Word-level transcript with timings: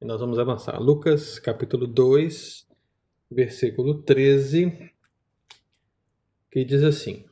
E 0.00 0.04
nós 0.04 0.20
vamos 0.20 0.38
avançar. 0.38 0.80
Lucas, 0.80 1.40
capítulo 1.40 1.84
2, 1.84 2.64
versículo 3.28 4.00
13, 4.02 4.92
que 6.52 6.64
diz 6.64 6.84
assim: 6.84 7.24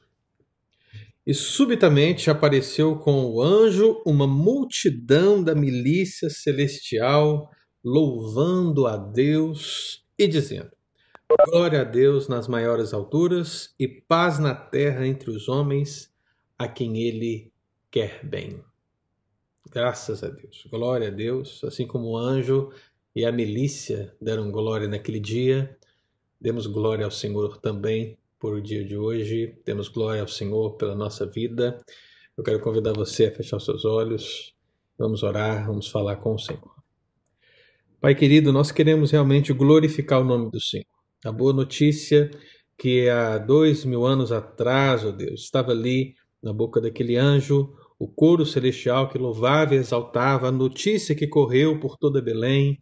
E 1.25 1.33
subitamente 1.33 2.29
apareceu 2.29 2.97
com 2.99 3.25
o 3.25 3.41
anjo 3.41 4.03
uma 4.05 4.27
multidão 4.27 5.45
da 5.45 5.55
milícia 5.55 6.29
celestial, 6.29 7.49
louvando 7.85 8.89
a 8.89 8.97
Deus 8.97 10.05
e 10.19 10.27
dizendo: 10.27 10.73
Glória 11.49 11.83
a 11.83 11.85
Deus 11.85 12.27
nas 12.27 12.49
maiores 12.49 12.93
alturas 12.93 13.75
e 13.79 13.87
paz 13.87 14.41
na 14.41 14.57
terra 14.57 15.07
entre 15.07 15.31
os 15.31 15.49
homens 15.49 16.13
a 16.59 16.67
quem 16.67 17.01
ele 17.01 17.53
quer 17.93 18.27
bem. 18.27 18.61
Graças 19.77 20.25
a 20.25 20.31
Deus. 20.31 20.67
Glória 20.71 21.09
a 21.09 21.11
Deus. 21.11 21.63
Assim 21.63 21.87
como 21.87 22.07
o 22.09 22.17
anjo 22.17 22.73
e 23.15 23.27
a 23.27 23.31
milícia 23.31 24.11
deram 24.19 24.51
glória 24.51 24.89
naquele 24.89 25.21
dia, 25.21 25.77
demos 26.41 26.67
glória 26.67 27.05
ao 27.05 27.11
Senhor 27.11 27.59
também 27.59 28.17
por 28.39 28.55
o 28.55 28.63
dia 28.63 28.83
de 28.83 28.97
hoje. 28.97 29.55
Demos 29.67 29.89
glória 29.89 30.23
ao 30.23 30.29
Senhor 30.29 30.79
pela 30.79 30.95
nossa 30.95 31.27
vida. 31.27 31.79
Eu 32.39 32.43
quero 32.43 32.59
convidar 32.59 32.95
você 32.95 33.27
a 33.27 33.31
fechar 33.31 33.61
seus 33.61 33.85
olhos. 33.85 34.55
Vamos 34.99 35.23
orar, 35.23 35.67
vamos 35.67 35.89
falar 35.89 36.17
com 36.17 36.35
o 36.35 36.39
Senhor. 36.39 36.75
Pai 38.01 38.15
querido, 38.15 38.55
nós 38.55 38.73
queremos 38.73 39.11
realmente 39.11 39.53
glorificar 39.53 40.23
o 40.23 40.25
nome 40.25 40.51
do 40.51 40.59
Senhor. 40.59 40.87
A 41.23 41.31
boa 41.31 41.53
notícia 41.53 42.31
que 42.79 43.11
há 43.11 43.37
dois 43.37 43.85
mil 43.85 44.07
anos 44.07 44.33
atrás, 44.33 45.05
ó 45.05 45.09
oh 45.09 45.13
Deus, 45.13 45.43
estava 45.43 45.73
ali 45.73 46.15
na 46.43 46.55
boca 46.55 46.81
daquele 46.81 47.19
anjo 47.19 47.77
o 47.99 48.07
coro 48.07 48.45
celestial 48.45 49.09
que 49.09 49.19
louvava 49.19 49.75
e 49.75 49.79
exaltava 49.79 50.49
a 50.49 50.53
notícia 50.53 51.15
que 51.15 51.27
correu 51.27 51.81
por 51.81 51.97
toda 51.97 52.21
Belém, 52.21 52.79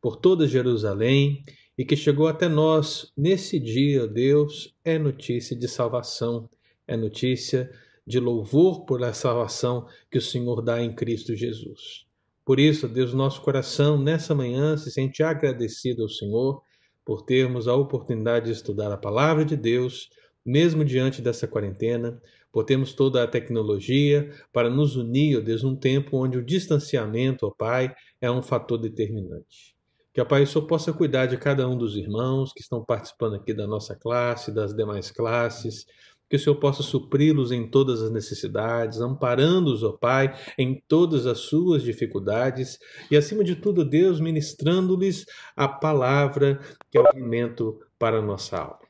por 0.00 0.16
toda 0.16 0.46
Jerusalém 0.46 1.44
e 1.78 1.84
que 1.84 1.96
chegou 1.96 2.26
até 2.26 2.48
nós 2.48 3.12
nesse 3.16 3.60
dia, 3.60 4.06
Deus, 4.06 4.74
é 4.84 4.98
notícia 4.98 5.56
de 5.56 5.68
salvação, 5.68 6.48
é 6.86 6.96
notícia 6.96 7.70
de 8.06 8.18
louvor 8.18 8.84
por 8.86 9.02
a 9.02 9.12
salvação 9.12 9.86
que 10.10 10.18
o 10.18 10.22
Senhor 10.22 10.62
dá 10.62 10.82
em 10.82 10.94
Cristo 10.94 11.34
Jesus. 11.34 12.06
Por 12.44 12.60
isso, 12.60 12.88
Deus, 12.88 13.12
nosso 13.12 13.42
coração 13.42 14.00
nessa 14.00 14.34
manhã 14.34 14.76
se 14.76 14.90
sente 14.90 15.22
agradecido 15.22 16.04
ao 16.04 16.08
Senhor 16.08 16.62
por 17.04 17.22
termos 17.22 17.66
a 17.68 17.74
oportunidade 17.74 18.46
de 18.46 18.52
estudar 18.52 18.92
a 18.92 18.96
palavra 18.96 19.44
de 19.44 19.56
Deus, 19.56 20.08
mesmo 20.44 20.84
diante 20.84 21.20
dessa 21.20 21.48
quarentena, 21.48 22.20
por 22.56 22.64
termos 22.64 22.94
toda 22.94 23.22
a 23.22 23.26
tecnologia 23.26 24.30
para 24.50 24.70
nos 24.70 24.96
unir, 24.96 25.36
ó 25.36 25.40
Deus, 25.42 25.62
num 25.62 25.76
tempo 25.76 26.16
onde 26.16 26.38
o 26.38 26.42
distanciamento, 26.42 27.46
ó 27.46 27.50
Pai, 27.50 27.94
é 28.18 28.30
um 28.30 28.40
fator 28.40 28.78
determinante. 28.78 29.76
Que, 30.10 30.22
ó 30.22 30.24
Pai, 30.24 30.44
o 30.44 30.46
Senhor 30.46 30.66
possa 30.66 30.90
cuidar 30.90 31.26
de 31.26 31.36
cada 31.36 31.68
um 31.68 31.76
dos 31.76 31.98
irmãos 31.98 32.54
que 32.54 32.62
estão 32.62 32.82
participando 32.82 33.34
aqui 33.34 33.52
da 33.52 33.66
nossa 33.66 33.94
classe, 33.94 34.50
das 34.50 34.74
demais 34.74 35.10
classes, 35.10 35.84
que 36.30 36.36
o 36.36 36.38
Senhor 36.38 36.56
possa 36.56 36.82
supri-los 36.82 37.52
em 37.52 37.70
todas 37.70 38.00
as 38.00 38.10
necessidades, 38.10 39.02
amparando-os, 39.02 39.82
ó 39.82 39.92
Pai, 39.92 40.34
em 40.56 40.82
todas 40.88 41.26
as 41.26 41.40
suas 41.40 41.82
dificuldades. 41.82 42.78
E, 43.10 43.18
acima 43.18 43.44
de 43.44 43.56
tudo, 43.56 43.84
Deus, 43.84 44.18
ministrando-lhes 44.18 45.26
a 45.54 45.68
palavra 45.68 46.58
que 46.90 46.96
é 46.96 47.02
o 47.02 47.06
alimento 47.06 47.78
para 47.98 48.20
a 48.20 48.22
nossa 48.22 48.56
alma 48.56 48.85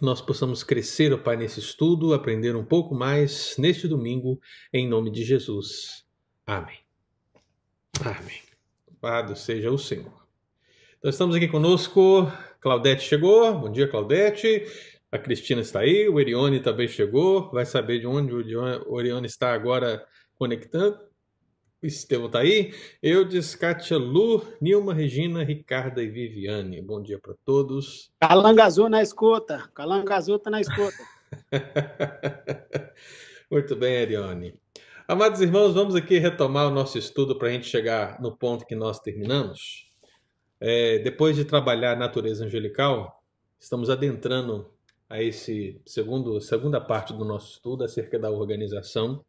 que 0.00 0.06
nós 0.06 0.22
possamos 0.22 0.64
crescer, 0.64 1.12
ó 1.12 1.18
Pai, 1.18 1.36
nesse 1.36 1.60
estudo, 1.60 2.14
aprender 2.14 2.56
um 2.56 2.64
pouco 2.64 2.94
mais 2.94 3.54
neste 3.58 3.86
domingo, 3.86 4.40
em 4.72 4.88
nome 4.88 5.10
de 5.10 5.22
Jesus. 5.22 6.06
Amém. 6.46 6.78
Amém. 8.00 8.40
Louvado 8.90 9.36
seja 9.36 9.70
o 9.70 9.76
Senhor. 9.76 10.26
Então 10.98 11.10
estamos 11.10 11.36
aqui 11.36 11.46
conosco, 11.46 12.26
Claudete 12.60 13.02
chegou, 13.02 13.52
bom 13.52 13.70
dia 13.70 13.86
Claudete, 13.88 14.64
a 15.12 15.18
Cristina 15.18 15.60
está 15.60 15.80
aí, 15.80 16.08
o 16.08 16.18
Erione 16.18 16.60
também 16.60 16.88
chegou, 16.88 17.50
vai 17.50 17.66
saber 17.66 18.00
de 18.00 18.06
onde 18.06 18.32
o 18.32 18.90
Orione 18.90 19.26
está 19.26 19.52
agora 19.52 20.02
conectando. 20.34 20.98
Estevão 21.82 22.28
tá 22.28 22.40
aí. 22.40 22.74
Eu, 23.02 23.26
Kátia 23.58 23.96
Lu, 23.96 24.46
Nilma, 24.60 24.92
Regina, 24.92 25.42
Ricarda 25.42 26.02
e 26.02 26.10
Viviane. 26.10 26.82
Bom 26.82 27.02
dia 27.02 27.18
para 27.18 27.34
todos. 27.42 28.12
Calanga 28.20 28.64
Azul 28.64 28.90
na 28.90 29.00
escuta. 29.00 29.70
Calanga 29.74 30.14
Azul 30.14 30.38
tá 30.38 30.50
na 30.50 30.60
escuta. 30.60 30.98
Muito 33.50 33.74
bem, 33.76 33.96
Ariane. 33.96 34.54
Amados 35.08 35.40
irmãos, 35.40 35.72
vamos 35.72 35.94
aqui 35.94 36.18
retomar 36.18 36.68
o 36.68 36.70
nosso 36.70 36.98
estudo 36.98 37.38
para 37.38 37.48
a 37.48 37.50
gente 37.50 37.66
chegar 37.66 38.20
no 38.20 38.36
ponto 38.36 38.66
que 38.66 38.74
nós 38.74 39.00
terminamos. 39.00 39.90
É, 40.60 40.98
depois 40.98 41.34
de 41.34 41.46
trabalhar 41.46 41.92
a 41.92 41.96
natureza 41.96 42.44
angelical, 42.44 43.24
estamos 43.58 43.88
adentrando 43.88 44.70
a 45.08 45.22
esse 45.22 45.80
segundo 45.86 46.38
segunda 46.42 46.78
parte 46.78 47.14
do 47.14 47.24
nosso 47.24 47.54
estudo 47.54 47.84
acerca 47.84 48.18
da 48.18 48.30
organização 48.30 49.24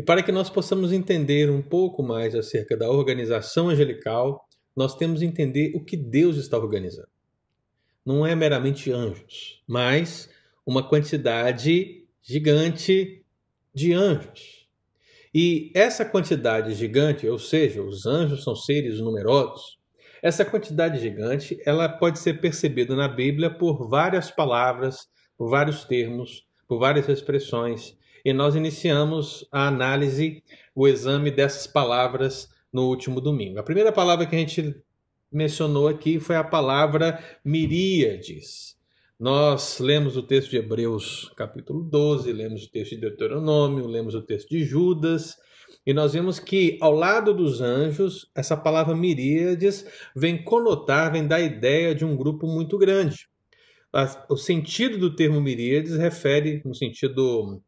e 0.00 0.02
para 0.02 0.22
que 0.22 0.32
nós 0.32 0.48
possamos 0.48 0.94
entender 0.94 1.50
um 1.50 1.60
pouco 1.60 2.02
mais 2.02 2.34
acerca 2.34 2.74
da 2.74 2.90
organização 2.90 3.68
angelical, 3.68 4.48
nós 4.74 4.96
temos 4.96 5.20
que 5.20 5.26
entender 5.26 5.76
o 5.76 5.84
que 5.84 5.94
Deus 5.94 6.38
está 6.38 6.56
organizando. 6.56 7.10
Não 8.02 8.26
é 8.26 8.34
meramente 8.34 8.90
anjos, 8.90 9.62
mas 9.68 10.30
uma 10.64 10.82
quantidade 10.82 12.06
gigante 12.22 13.22
de 13.74 13.92
anjos. 13.92 14.66
E 15.34 15.70
essa 15.74 16.02
quantidade 16.02 16.72
gigante, 16.72 17.28
ou 17.28 17.38
seja, 17.38 17.82
os 17.82 18.06
anjos 18.06 18.42
são 18.42 18.56
seres 18.56 19.00
numerosos, 19.00 19.78
essa 20.22 20.46
quantidade 20.46 20.98
gigante, 20.98 21.60
ela 21.66 21.90
pode 21.90 22.20
ser 22.20 22.40
percebida 22.40 22.96
na 22.96 23.06
Bíblia 23.06 23.50
por 23.50 23.86
várias 23.86 24.30
palavras, 24.30 25.10
por 25.36 25.50
vários 25.50 25.84
termos, 25.84 26.46
por 26.66 26.78
várias 26.78 27.06
expressões 27.06 27.99
e 28.24 28.32
nós 28.32 28.54
iniciamos 28.54 29.46
a 29.50 29.66
análise, 29.66 30.42
o 30.74 30.86
exame 30.86 31.30
dessas 31.30 31.66
palavras 31.66 32.48
no 32.72 32.88
último 32.88 33.20
domingo. 33.20 33.58
A 33.58 33.62
primeira 33.62 33.92
palavra 33.92 34.26
que 34.26 34.36
a 34.36 34.38
gente 34.38 34.74
mencionou 35.32 35.88
aqui 35.88 36.18
foi 36.18 36.36
a 36.36 36.44
palavra 36.44 37.22
miríades. 37.44 38.76
Nós 39.18 39.78
lemos 39.78 40.16
o 40.16 40.22
texto 40.22 40.50
de 40.50 40.56
Hebreus, 40.56 41.30
capítulo 41.36 41.82
12, 41.82 42.32
lemos 42.32 42.64
o 42.64 42.70
texto 42.70 42.94
de 42.94 43.02
Deuteronômio, 43.02 43.86
lemos 43.86 44.14
o 44.14 44.22
texto 44.22 44.48
de 44.48 44.64
Judas, 44.64 45.36
e 45.86 45.92
nós 45.92 46.12
vimos 46.12 46.38
que 46.38 46.78
ao 46.80 46.92
lado 46.92 47.34
dos 47.34 47.60
anjos, 47.60 48.30
essa 48.34 48.56
palavra 48.56 48.94
miríades 48.94 49.86
vem 50.16 50.42
conotar, 50.42 51.12
vem 51.12 51.26
dar 51.26 51.40
ideia 51.40 51.94
de 51.94 52.04
um 52.04 52.16
grupo 52.16 52.46
muito 52.46 52.78
grande. 52.78 53.28
O 54.28 54.36
sentido 54.36 54.98
do 54.98 55.14
termo 55.14 55.40
miríades 55.40 55.96
refere, 55.96 56.62
no 56.64 56.74
sentido 56.74 57.62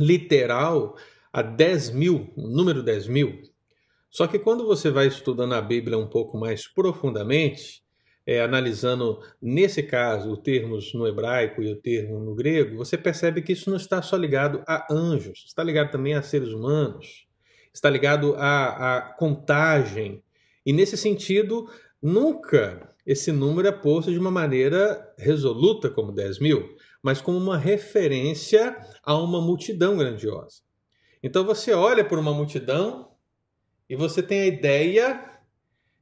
literal 0.00 0.96
a 1.32 1.42
10 1.42 1.90
mil, 1.90 2.32
o 2.36 2.48
número 2.48 2.82
10 2.82 3.06
mil. 3.06 3.40
Só 4.10 4.26
que 4.26 4.38
quando 4.38 4.66
você 4.66 4.90
vai 4.90 5.06
estudando 5.06 5.54
a 5.54 5.60
Bíblia 5.60 5.96
um 5.96 6.08
pouco 6.08 6.36
mais 6.36 6.66
profundamente, 6.66 7.82
é, 8.26 8.42
analisando, 8.42 9.20
nesse 9.40 9.82
caso, 9.82 10.32
os 10.32 10.38
termos 10.40 10.92
no 10.94 11.06
hebraico 11.06 11.62
e 11.62 11.70
o 11.70 11.76
termo 11.76 12.18
no 12.18 12.34
grego, 12.34 12.76
você 12.76 12.98
percebe 12.98 13.42
que 13.42 13.52
isso 13.52 13.70
não 13.70 13.76
está 13.76 14.02
só 14.02 14.16
ligado 14.16 14.62
a 14.66 14.92
anjos, 14.92 15.44
está 15.46 15.62
ligado 15.62 15.90
também 15.90 16.14
a 16.14 16.22
seres 16.22 16.50
humanos, 16.50 17.26
está 17.72 17.88
ligado 17.88 18.34
à, 18.36 18.96
à 18.96 19.00
contagem. 19.14 20.22
E 20.66 20.72
nesse 20.72 20.96
sentido, 20.96 21.68
nunca 22.02 22.90
esse 23.06 23.32
número 23.32 23.68
é 23.68 23.72
posto 23.72 24.12
de 24.12 24.18
uma 24.18 24.30
maneira 24.30 25.14
resoluta 25.16 25.88
como 25.88 26.12
10 26.12 26.38
mil 26.40 26.76
mas 27.02 27.20
como 27.20 27.38
uma 27.38 27.56
referência 27.56 28.76
a 29.02 29.16
uma 29.16 29.40
multidão 29.40 29.96
grandiosa. 29.96 30.62
Então 31.22 31.44
você 31.44 31.72
olha 31.72 32.04
por 32.04 32.18
uma 32.18 32.32
multidão 32.32 33.10
e 33.88 33.96
você 33.96 34.22
tem 34.22 34.40
a 34.40 34.46
ideia 34.46 35.30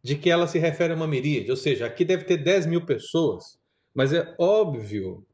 de 0.03 0.16
que 0.16 0.31
ela 0.31 0.47
se 0.47 0.58
refere 0.58 0.93
a 0.93 0.96
uma 0.96 1.06
miríade, 1.06 1.50
ou 1.50 1.56
seja, 1.56 1.87
aqui 1.87 2.05
deve 2.05 2.25
ter 2.25 2.37
10 2.37 2.67
mil 2.67 2.87
pessoas, 2.87 3.58
mas 3.94 4.12
é 4.12 4.34
óbvio 4.38 5.26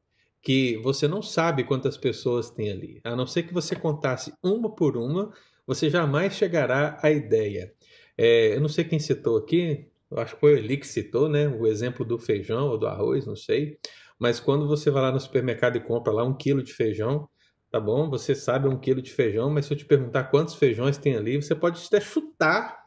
que 0.42 0.76
você 0.78 1.08
não 1.08 1.22
sabe 1.22 1.64
quantas 1.64 1.96
pessoas 1.96 2.50
tem 2.50 2.70
ali. 2.70 3.00
A 3.02 3.16
não 3.16 3.26
ser 3.26 3.44
que 3.44 3.54
você 3.54 3.74
contasse 3.74 4.32
uma 4.42 4.74
por 4.74 4.96
uma, 4.96 5.32
você 5.66 5.88
jamais 5.88 6.34
chegará 6.34 6.98
à 7.02 7.10
ideia. 7.10 7.72
É, 8.16 8.54
eu 8.54 8.60
não 8.60 8.68
sei 8.68 8.84
quem 8.84 8.98
citou 8.98 9.38
aqui, 9.38 9.88
acho 10.16 10.34
que 10.34 10.40
foi 10.40 10.54
o 10.54 10.58
Eli 10.58 10.76
que 10.76 10.86
citou, 10.86 11.28
né? 11.28 11.48
O 11.48 11.66
exemplo 11.66 12.04
do 12.04 12.18
feijão 12.18 12.68
ou 12.68 12.78
do 12.78 12.86
arroz, 12.86 13.26
não 13.26 13.34
sei. 13.34 13.78
Mas 14.18 14.40
quando 14.40 14.66
você 14.66 14.90
vai 14.90 15.02
lá 15.02 15.12
no 15.12 15.20
supermercado 15.20 15.76
e 15.76 15.80
compra 15.80 16.12
lá 16.12 16.24
um 16.24 16.34
quilo 16.34 16.62
de 16.62 16.72
feijão, 16.72 17.28
tá 17.70 17.80
bom? 17.80 18.08
Você 18.10 18.34
sabe 18.34 18.68
um 18.68 18.78
quilo 18.78 19.02
de 19.02 19.12
feijão, 19.12 19.50
mas 19.50 19.66
se 19.66 19.72
eu 19.72 19.76
te 19.76 19.84
perguntar 19.84 20.24
quantos 20.24 20.54
feijões 20.54 20.96
tem 20.96 21.16
ali, 21.16 21.36
você 21.36 21.54
pode 21.54 21.84
até 21.84 22.00
chutar. 22.00 22.84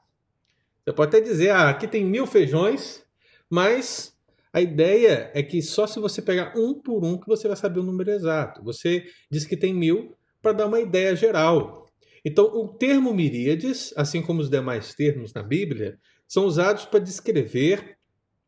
Você 0.83 0.93
pode 0.93 1.15
até 1.15 1.25
dizer, 1.25 1.49
ah, 1.49 1.69
aqui 1.69 1.87
tem 1.87 2.05
mil 2.05 2.25
feijões, 2.25 3.03
mas 3.49 4.17
a 4.53 4.61
ideia 4.61 5.29
é 5.33 5.43
que 5.43 5.61
só 5.61 5.85
se 5.85 5.99
você 5.99 6.21
pegar 6.21 6.53
um 6.55 6.73
por 6.73 7.03
um 7.03 7.19
que 7.19 7.27
você 7.27 7.47
vai 7.47 7.57
saber 7.57 7.81
o 7.81 7.83
número 7.83 8.09
exato. 8.09 8.63
Você 8.63 9.03
diz 9.29 9.45
que 9.45 9.57
tem 9.57 9.73
mil 9.73 10.15
para 10.41 10.53
dar 10.53 10.67
uma 10.67 10.79
ideia 10.79 11.15
geral. 11.15 11.85
Então, 12.23 12.45
o 12.45 12.67
termo 12.67 13.13
miríades, 13.13 13.93
assim 13.95 14.21
como 14.21 14.41
os 14.41 14.49
demais 14.49 14.93
termos 14.93 15.33
na 15.33 15.43
Bíblia, 15.43 15.99
são 16.27 16.45
usados 16.45 16.85
para 16.85 16.99
descrever 16.99 17.96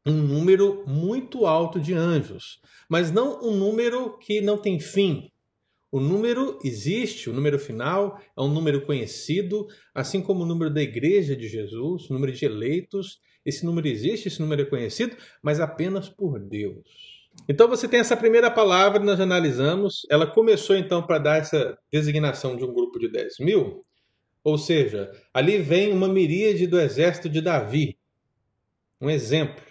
um 0.06 0.13
número 0.13 0.84
muito 0.88 1.46
alto 1.46 1.80
de 1.80 1.94
anjos, 1.94 2.60
mas 2.88 3.12
não 3.12 3.42
um 3.44 3.56
número 3.56 4.18
que 4.18 4.42
não 4.42 4.57
tem 4.57 4.80
fim. 4.80 5.31
O 5.92 6.00
número 6.00 6.60
existe, 6.63 7.30
o 7.30 7.34
número 7.34 7.57
final 7.57 8.19
é 8.38 8.42
um 8.42 8.48
número 8.48 8.86
conhecido, 8.86 9.68
assim 9.94 10.22
como 10.22 10.44
o 10.44 10.46
número 10.46 10.72
da 10.72 10.81
igreja 10.81 11.36
de 11.36 11.48
Jesus, 11.48 12.10
o 12.10 12.13
número 12.13 12.31
de 12.31 12.46
eleitos. 12.46 13.19
Esse 13.44 13.66
número 13.66 13.88
existe, 13.88 14.28
esse 14.28 14.40
número 14.40 14.62
é 14.62 14.66
conhecido, 14.66 15.16
mas 15.42 15.60
apenas 15.60 16.07
por 16.07 16.40
Deus. 16.40 17.19
Então 17.48 17.68
você 17.68 17.88
tem 17.88 18.00
essa 18.00 18.18
primeira 18.18 18.51
palavra, 18.51 19.00
nós 19.00 19.19
analisamos. 19.19 20.06
Ela 20.10 20.28
começou 20.28 20.75
então 20.75 21.01
para 21.01 21.18
dar 21.18 21.38
essa 21.38 21.78
designação 21.92 22.56
de 22.56 22.63
um 22.63 22.74
grupo 22.74 23.00
de 23.00 23.12
10 23.12 23.40
mil, 23.40 23.84
ou 24.44 24.57
seja, 24.57 25.12
ali 25.34 25.57
vem 25.57 25.92
uma 25.92 26.07
miríade 26.07 26.68
do 26.68 26.80
exército 26.80 27.30
de 27.30 27.42
Davi. 27.42 27.98
Um 29.01 29.10
exemplo. 29.10 29.69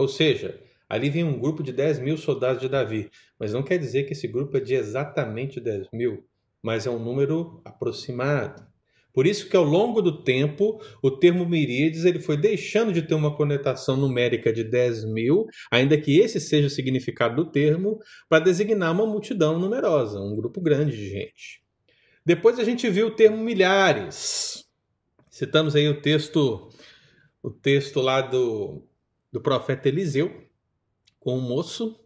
Ou 0.00 0.08
seja, 0.08 0.58
ali 0.88 1.10
vem 1.10 1.24
um 1.24 1.38
grupo 1.38 1.62
de 1.62 1.72
10 1.72 1.98
mil 1.98 2.16
soldados 2.16 2.62
de 2.62 2.70
Davi. 2.70 3.10
Mas 3.38 3.52
não 3.52 3.62
quer 3.62 3.76
dizer 3.76 4.04
que 4.04 4.14
esse 4.14 4.26
grupo 4.26 4.56
é 4.56 4.60
de 4.60 4.72
exatamente 4.72 5.60
10 5.60 5.88
mil, 5.92 6.24
mas 6.62 6.86
é 6.86 6.90
um 6.90 6.98
número 6.98 7.60
aproximado. 7.66 8.66
Por 9.12 9.26
isso 9.26 9.50
que 9.50 9.54
ao 9.54 9.62
longo 9.62 10.00
do 10.00 10.24
tempo, 10.24 10.80
o 11.02 11.10
termo 11.10 11.44
miríades 11.44 12.06
ele 12.06 12.18
foi 12.18 12.38
deixando 12.38 12.94
de 12.94 13.02
ter 13.02 13.14
uma 13.14 13.36
conotação 13.36 13.94
numérica 13.94 14.50
de 14.50 14.64
10 14.64 15.04
mil, 15.12 15.44
ainda 15.70 16.00
que 16.00 16.18
esse 16.18 16.40
seja 16.40 16.68
o 16.68 16.70
significado 16.70 17.36
do 17.36 17.50
termo, 17.50 17.98
para 18.26 18.42
designar 18.42 18.94
uma 18.94 19.04
multidão 19.04 19.58
numerosa, 19.58 20.18
um 20.18 20.34
grupo 20.34 20.62
grande 20.62 20.96
de 20.96 21.10
gente. 21.10 21.60
Depois 22.24 22.58
a 22.58 22.64
gente 22.64 22.88
viu 22.88 23.08
o 23.08 23.14
termo 23.14 23.36
milhares. 23.36 24.64
Citamos 25.28 25.76
aí 25.76 25.86
o 25.90 26.00
texto, 26.00 26.70
o 27.42 27.50
texto 27.50 28.00
lá 28.00 28.22
do, 28.22 28.88
do 29.32 29.40
profeta 29.40 29.88
Eliseu, 29.88 30.44
com 31.18 31.36
o 31.36 31.40
moço. 31.40 31.98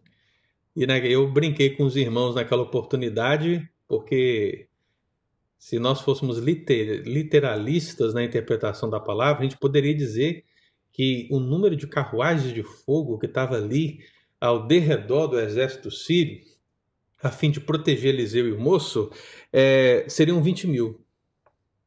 E 0.75 0.85
né, 0.85 1.05
eu 1.07 1.31
brinquei 1.31 1.69
com 1.71 1.83
os 1.83 1.95
irmãos 1.95 2.35
naquela 2.35 2.63
oportunidade, 2.63 3.67
porque 3.87 4.67
se 5.57 5.79
nós 5.79 6.01
fôssemos 6.01 6.37
liter, 6.37 7.03
literalistas 7.03 8.13
na 8.13 8.23
interpretação 8.23 8.89
da 8.89 8.99
palavra, 8.99 9.41
a 9.41 9.43
gente 9.43 9.57
poderia 9.57 9.95
dizer 9.95 10.43
que 10.91 11.27
o 11.31 11.39
número 11.39 11.75
de 11.75 11.87
carruagens 11.87 12.53
de 12.53 12.63
fogo 12.63 13.17
que 13.17 13.25
estava 13.25 13.55
ali 13.55 13.99
ao 14.39 14.67
derredor 14.67 15.27
do 15.27 15.39
exército 15.39 15.89
sírio 15.89 16.41
a 17.25 17.31
fim 17.31 17.49
de 17.49 17.59
proteger 17.59 18.13
Eliseu 18.13 18.47
e 18.47 18.51
o 18.51 18.59
moço, 18.59 19.09
é, 19.51 20.05
seriam 20.07 20.41
20 20.41 20.67
mil. 20.67 21.01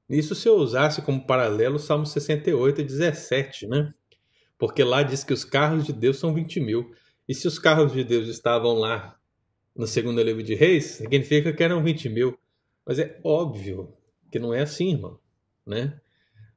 Isso 0.09 0.35
se 0.35 0.49
eu 0.49 0.57
usasse 0.57 1.03
como 1.03 1.27
paralelo 1.27 1.77
o 1.77 1.79
Salmo 1.79 2.07
68 2.07 2.81
e 2.81 2.85
17, 2.85 3.67
né? 3.69 3.95
Porque 4.59 4.83
lá 4.83 5.03
diz 5.03 5.23
que 5.23 5.33
os 5.33 5.45
carros 5.45 5.87
de 5.87 5.93
Deus 5.93 6.19
são 6.19 6.35
20 6.35 6.61
mil. 6.61 6.93
E 7.29 7.35
se 7.35 7.47
os 7.47 7.59
carros 7.59 7.93
de 7.93 8.03
Deus 8.03 8.29
estavam 8.29 8.75
lá 8.75 9.17
no 9.75 9.87
segundo 9.87 10.21
livro 10.21 10.43
de 10.43 10.55
Reis, 10.55 10.85
significa 10.87 11.53
que 11.53 11.63
eram 11.63 11.83
20 11.83 12.09
mil. 12.09 12.37
Mas 12.85 12.99
é 12.99 13.21
óbvio 13.23 13.95
que 14.31 14.39
não 14.39 14.53
é 14.53 14.63
assim, 14.63 14.93
irmão. 14.93 15.19
Né? 15.65 16.01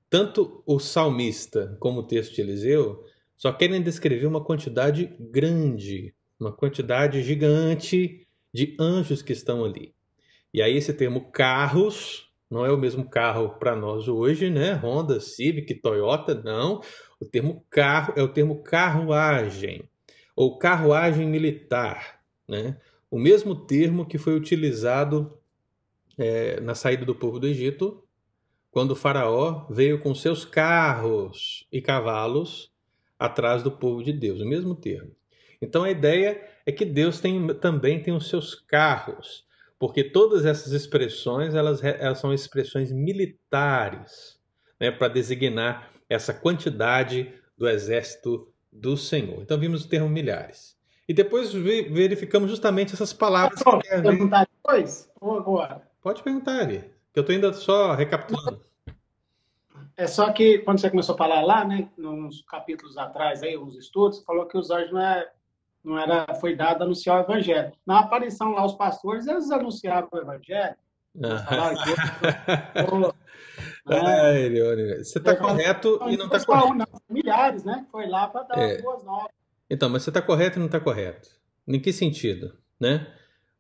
Tanto 0.10 0.64
o 0.66 0.80
salmista 0.80 1.78
como 1.80 2.00
o 2.00 2.08
texto 2.08 2.34
de 2.34 2.42
Eliseu 2.42 3.06
só 3.38 3.52
querem 3.52 3.82
descrever 3.82 4.26
uma 4.26 4.44
quantidade 4.44 5.16
grande, 5.20 6.14
uma 6.40 6.52
quantidade 6.52 7.22
gigante 7.22 8.28
de 8.54 8.76
anjos 8.80 9.22
que 9.22 9.34
estão 9.34 9.64
ali. 9.64 9.94
E 10.54 10.62
aí 10.62 10.76
esse 10.76 10.94
termo 10.94 11.32
carros 11.32 12.31
não 12.52 12.66
é 12.66 12.72
o 12.72 12.78
mesmo 12.78 13.10
carro 13.10 13.50
para 13.58 13.78
nós 13.78 14.10
hoje, 14.10 14.50
né? 14.50 14.74
Honda, 14.74 15.22
Civic, 15.22 15.74
Toyota, 15.76 16.36
não. 16.36 16.82
O 17.18 17.26
termo 17.26 17.66
carro 17.70 18.14
é 18.18 18.22
o 18.22 18.28
termo 18.28 18.62
carruagem 18.62 19.90
ou 20.36 20.60
carruagem 20.60 21.26
militar, 21.28 22.20
né? 22.48 22.78
O 23.10 23.18
mesmo 23.18 23.56
termo 23.56 24.06
que 24.06 24.18
foi 24.18 24.36
utilizado 24.36 25.38
é, 26.18 26.60
na 26.60 26.76
saída 26.76 27.06
do 27.06 27.16
povo 27.16 27.40
do 27.40 27.48
Egito, 27.48 28.04
quando 28.70 28.92
o 28.92 28.96
faraó 28.96 29.66
veio 29.70 30.02
com 30.02 30.14
seus 30.14 30.44
carros 30.44 31.66
e 31.72 31.82
cavalos 31.82 32.70
atrás 33.18 33.64
do 33.64 33.72
povo 33.72 34.04
de 34.04 34.12
Deus, 34.12 34.42
o 34.42 34.46
mesmo 34.46 34.76
termo. 34.76 35.12
Então 35.62 35.84
a 35.84 35.92
ideia 35.92 36.42
é 36.66 36.72
que 36.72 36.84
Deus 36.84 37.22
tem, 37.22 37.48
também 37.56 38.02
tem 38.02 38.14
os 38.14 38.28
seus 38.28 38.56
carros, 38.56 39.46
porque 39.82 40.04
todas 40.04 40.46
essas 40.46 40.74
expressões 40.74 41.56
elas, 41.56 41.84
elas 41.84 42.20
são 42.20 42.32
expressões 42.32 42.92
militares, 42.92 44.40
né, 44.80 44.92
para 44.92 45.08
designar 45.08 45.90
essa 46.08 46.32
quantidade 46.32 47.34
do 47.58 47.68
exército 47.68 48.54
do 48.72 48.96
Senhor. 48.96 49.42
Então 49.42 49.60
vimos 49.60 49.84
o 49.84 49.90
termo 49.90 50.08
milhares. 50.08 50.78
E 51.10 51.16
depois 51.16 51.52
verificamos 51.52 52.52
justamente 52.52 52.94
essas 52.94 53.12
palavras. 53.12 53.64
Pode 53.64 53.90
perguntar 53.90 54.48
depois 54.56 55.10
ou 55.20 55.36
agora? 55.36 55.82
Pode 56.00 56.22
perguntar 56.22 56.60
ali, 56.60 56.82
que 57.12 57.18
eu 57.18 57.22
estou 57.22 57.34
ainda 57.34 57.52
só 57.52 57.96
recapitulando. 57.96 58.64
É 59.98 60.06
só 60.06 60.32
que 60.32 60.60
quando 60.60 60.80
você 60.80 60.92
começou 60.92 61.16
a 61.16 61.18
falar 61.18 61.42
lá, 61.42 61.66
né, 61.66 61.90
nos 61.98 62.44
capítulos 62.44 63.00
atrás 63.00 63.42
aí, 63.42 63.58
uns 63.58 63.76
estudos, 63.76 64.24
falou 64.26 64.46
que 64.46 64.60
os 64.60 64.70
anjos 64.70 64.92
não 64.92 65.02
é 65.02 65.28
não 65.84 65.98
era, 65.98 66.34
foi 66.36 66.56
dado 66.56 66.84
anunciar 66.84 67.18
o 67.18 67.24
evangelho. 67.24 67.72
Na 67.86 68.00
aparição 68.00 68.52
lá, 68.52 68.66
os 68.66 68.76
pastores, 68.76 69.28
eles 69.28 69.52
anunciaram 69.52 70.08
o 70.12 70.18
evangelho. 70.18 70.76
Você 75.04 75.18
está 75.18 75.36
correto 75.36 76.00
e 76.08 76.16
não 76.16 76.26
está 76.26 76.46
correto. 76.46 76.76
Não, 76.76 76.86
milhares, 77.10 77.64
né? 77.64 77.86
Foi 77.92 78.08
lá 78.08 78.28
para 78.28 78.44
dar 78.44 78.60
é. 78.60 78.82
boas 78.82 79.04
novas. 79.04 79.32
Então, 79.70 79.90
mas 79.90 80.04
você 80.04 80.10
está 80.10 80.22
correto 80.22 80.58
e 80.58 80.60
não 80.60 80.68
está 80.68 80.80
correto. 80.80 81.30
Em 81.68 81.80
que 81.80 81.92
sentido? 81.92 82.56
Né? 82.80 83.08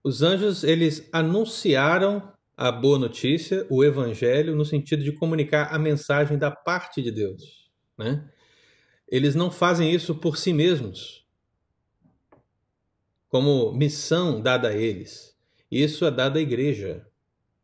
Os 0.04 0.22
anjos, 0.22 0.64
eles 0.64 1.10
anunciaram 1.12 2.32
a 2.56 2.72
boa 2.72 3.00
notícia, 3.00 3.66
o 3.70 3.84
evangelho, 3.84 4.56
no 4.56 4.66
sentido 4.66 5.04
de 5.04 5.12
comunicar 5.12 5.74
a 5.74 5.80
mensagem 5.80 6.38
da 6.38 6.52
parte 6.52 7.02
de 7.02 7.12
Deus. 7.12 7.72
Né? 7.98 8.24
Eles 9.08 9.36
não 9.36 9.50
fazem 9.50 9.92
isso 9.92 10.16
por 10.16 10.38
si 10.38 10.54
mesmos 10.54 11.21
como 13.32 13.72
missão 13.72 14.42
dada 14.42 14.68
a 14.68 14.76
eles. 14.76 15.34
Isso 15.72 16.06
é 16.06 16.12
dado 16.12 16.38
à 16.38 16.42
igreja, 16.42 17.08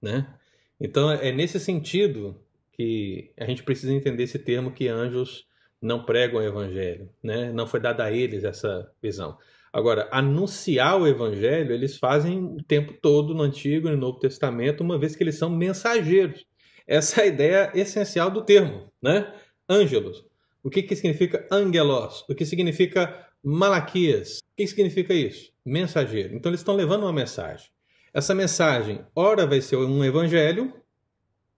né? 0.02 0.34
Então 0.80 1.12
é 1.12 1.30
nesse 1.32 1.60
sentido 1.60 2.40
que 2.72 3.32
a 3.38 3.46
gente 3.46 3.64
precisa 3.64 3.94
entender 3.94 4.24
esse 4.24 4.40
termo 4.40 4.72
que 4.72 4.88
anjos 4.88 5.46
não 5.82 6.06
pregam 6.06 6.40
o 6.40 6.44
evangelho, 6.44 7.10
né? 7.22 7.52
Não 7.52 7.68
foi 7.68 7.82
dada 7.82 8.06
a 8.06 8.12
eles 8.12 8.46
essa 8.46 8.90
visão. 9.02 9.38
Agora, 9.74 10.08
anunciar 10.10 11.00
o 11.00 11.06
evangelho, 11.06 11.74
eles 11.74 11.98
fazem 11.98 12.42
o 12.42 12.64
tempo 12.64 12.94
todo 13.02 13.36
no 13.36 13.44
Antigo 13.44 13.90
e 13.90 13.92
no 13.92 13.98
Novo 13.98 14.20
Testamento, 14.20 14.82
uma 14.82 14.98
vez 14.98 15.16
que 15.16 15.24
eles 15.24 15.38
são 15.38 15.50
mensageiros. 15.50 16.46
Essa 16.88 17.22
é 17.22 17.24
a 17.26 17.28
ideia 17.28 17.72
essencial 17.76 18.32
do 18.32 18.42
termo, 18.42 18.90
né? 19.02 19.34
Ângelos. 19.70 20.26
O 20.64 20.70
que, 20.70 20.82
que 20.82 20.96
significa 20.96 21.46
angelos? 21.52 22.24
O 22.30 22.34
que 22.34 22.46
significa 22.46 23.27
Malaquias. 23.50 24.40
O 24.40 24.42
que 24.58 24.68
significa 24.68 25.14
isso? 25.14 25.54
Mensageiro. 25.66 26.36
Então 26.36 26.50
eles 26.50 26.60
estão 26.60 26.76
levando 26.76 27.04
uma 27.04 27.14
mensagem. 27.14 27.70
Essa 28.14 28.36
mensagem, 28.36 29.06
ora 29.16 29.48
vai 29.48 29.62
ser 29.62 29.78
um 29.78 30.04
evangelho, 30.04 30.74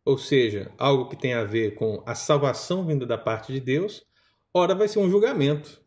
ou 0.06 0.16
seja, 0.16 0.72
algo 0.78 1.10
que 1.10 1.16
tem 1.16 1.34
a 1.34 1.44
ver 1.44 1.74
com 1.74 2.04
a 2.06 2.14
salvação 2.14 2.86
vinda 2.86 3.08
da 3.08 3.18
parte 3.18 3.52
de 3.52 3.60
Deus, 3.60 4.06
ora 4.54 4.76
vai 4.76 4.88
ser 4.88 5.00
um 5.00 5.10
julgamento. 5.10 5.82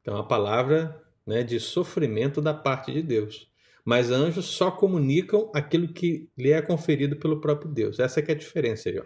Então 0.00 0.16
a 0.16 0.24
palavra 0.24 1.04
né, 1.26 1.42
de 1.42 1.60
sofrimento 1.60 2.40
da 2.40 2.54
parte 2.54 2.90
de 2.90 3.02
Deus. 3.02 3.52
Mas 3.84 4.10
anjos 4.10 4.46
só 4.46 4.70
comunicam 4.70 5.50
aquilo 5.54 5.86
que 5.86 6.30
lhe 6.34 6.50
é 6.50 6.62
conferido 6.62 7.16
pelo 7.16 7.42
próprio 7.42 7.70
Deus. 7.70 7.98
Essa 7.98 8.20
é, 8.20 8.24
é 8.26 8.32
a 8.32 8.34
diferença 8.34 8.88
aí. 8.88 8.98
Ó. 8.98 9.04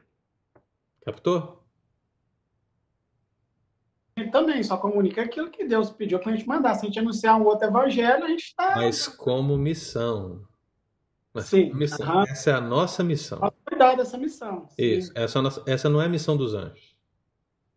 Captou? 1.04 1.57
Gente 4.18 4.30
também 4.30 4.62
só 4.62 4.76
comunica 4.76 5.22
aquilo 5.22 5.50
que 5.50 5.64
Deus 5.64 5.90
pediu 5.90 6.18
para 6.18 6.32
a 6.32 6.36
gente 6.36 6.46
mandar. 6.46 6.74
Se 6.74 6.82
a 6.82 6.88
gente 6.88 6.98
anunciar 6.98 7.40
um 7.40 7.44
outro 7.44 7.68
evangelho, 7.68 8.24
a 8.24 8.28
gente 8.28 8.44
está. 8.44 8.76
Mas 8.76 9.08
como 9.08 9.56
missão. 9.56 10.46
Mas 11.32 11.46
Sim. 11.46 11.72
Missão. 11.72 12.22
Essa 12.22 12.50
é 12.50 12.54
a 12.54 12.60
nossa 12.60 13.04
missão. 13.04 13.40
cuidar 13.64 13.94
dessa 13.94 14.18
missão. 14.18 14.66
Sim. 14.68 14.82
Isso. 14.82 15.12
Essa, 15.14 15.38
é 15.66 15.72
essa 15.72 15.88
não 15.88 16.00
é 16.00 16.06
a 16.06 16.08
missão 16.08 16.36
dos 16.36 16.54
anjos. 16.54 16.96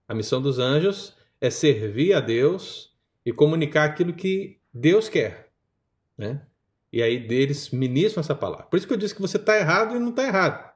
A 0.07 0.13
missão 0.13 0.41
dos 0.41 0.59
anjos 0.59 1.15
é 1.39 1.49
servir 1.49 2.13
a 2.13 2.19
Deus 2.19 2.95
e 3.25 3.31
comunicar 3.31 3.85
aquilo 3.85 4.13
que 4.13 4.59
Deus 4.73 5.07
quer. 5.09 5.51
Né? 6.17 6.41
E 6.91 7.01
aí 7.01 7.27
deles 7.27 7.69
ministram 7.69 8.21
essa 8.21 8.35
palavra. 8.35 8.65
Por 8.65 8.77
isso 8.77 8.87
que 8.87 8.93
eu 8.93 8.97
disse 8.97 9.15
que 9.15 9.21
você 9.21 9.37
está 9.37 9.57
errado 9.57 9.95
e 9.95 9.99
não 9.99 10.09
está 10.09 10.23
errado. 10.23 10.71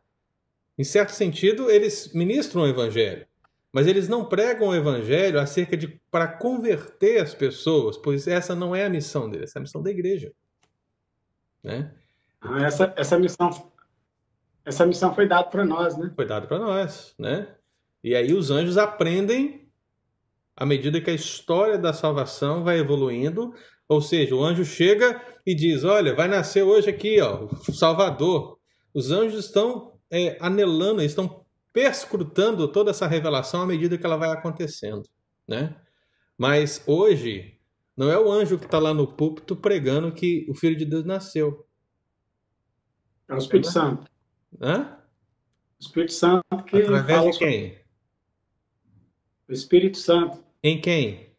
Em 0.78 0.84
certo 0.84 1.12
sentido, 1.12 1.70
eles 1.70 2.14
ministram 2.14 2.64
o 2.64 2.68
evangelho. 2.68 3.26
Mas 3.75 3.88
eles 3.88 4.08
não 4.08 4.24
pregam 4.24 4.70
o 4.70 4.74
evangelho 4.74 5.38
acerca 5.38 5.75
de 5.75 6.00
para 6.10 6.29
converter 6.29 7.22
as 7.22 7.36
pessoas, 7.36 7.98
pois 7.98 8.25
essa 8.25 8.55
não 8.55 8.74
é 8.74 8.86
a 8.86 8.89
missão 8.89 9.29
deles, 9.29 9.50
essa 9.50 9.58
é 9.58 9.60
a 9.60 9.63
missão 9.63 9.84
da 9.84 9.91
igreja. 9.91 10.32
Né? 11.62 11.94
Ah, 12.39 12.63
essa, 12.63 12.94
essa 12.96 13.20
missão 13.20 13.70
essa 14.63 14.86
missão 14.86 15.13
foi 15.13 15.27
dada 15.27 15.50
para 15.50 15.65
nós, 15.65 15.98
né? 15.98 16.10
Foi 16.15 16.25
dada 16.25 16.48
para 16.48 16.58
nós, 16.58 17.13
né? 17.20 17.53
E 18.01 18.15
aí 18.15 18.34
os 18.34 18.50
anjos 18.50 18.77
aprendem 18.77 19.67
à 20.55 20.65
medida 20.65 21.01
que 21.01 21.10
a 21.10 21.13
história 21.13 21.77
da 21.77 21.91
salvação 21.91 22.63
vai 22.63 22.79
evoluindo. 22.79 23.53
Ou 23.89 24.00
seja, 24.00 24.34
o 24.34 24.41
anjo 24.41 24.63
chega 24.63 25.22
e 25.46 25.53
diz: 25.53 25.84
Olha, 25.84 26.15
vai 26.15 26.29
nascer 26.29 26.63
hoje 26.63 26.89
aqui, 26.89 27.20
ó, 27.20 27.50
o 27.67 27.74
Salvador. 27.74 28.58
Os 28.94 29.12
anjos 29.12 29.48
estão 29.48 30.00
é, 30.10 30.38
anelando, 30.39 31.01
estão 31.01 31.45
perscrutando 31.75 32.70
toda 32.70 32.91
essa 32.91 33.05
revelação 33.05 33.62
à 33.62 33.65
medida 33.65 33.98
que 33.98 34.05
ela 34.05 34.15
vai 34.15 34.29
acontecendo, 34.29 35.03
né? 35.46 35.75
Mas 36.38 36.82
hoje 36.88 37.60
não 37.98 38.10
é 38.10 38.17
o 38.17 38.32
anjo 38.32 38.58
que 38.58 38.63
está 38.63 38.79
lá 38.79 38.94
no 38.94 39.05
púlpito 39.05 39.58
pregando 39.58 40.13
que 40.13 40.46
o 40.50 40.55
Filho 40.55 40.77
de 40.77 40.86
Deus 40.86 41.03
nasceu. 41.03 41.67
É 43.27 43.34
o 43.34 43.38
Espírito 43.38 43.70
Santo. 43.70 44.10
Hã? 44.62 45.00
O 45.77 45.84
Espírito 45.84 46.13
Santo 46.13 46.63
que 46.65 46.82
Através 46.82 47.34
de 47.34 47.39
quem? 47.39 47.77
O 49.50 49.51
Espírito 49.51 49.98
Santo. 49.98 50.41
Em 50.63 50.79
quem? 50.79 51.36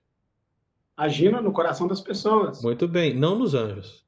Agindo 0.94 1.40
no 1.40 1.50
coração 1.50 1.88
das 1.88 2.02
pessoas. 2.02 2.62
Muito 2.62 2.86
bem, 2.86 3.14
não 3.14 3.38
nos 3.38 3.54
anjos. 3.54 4.04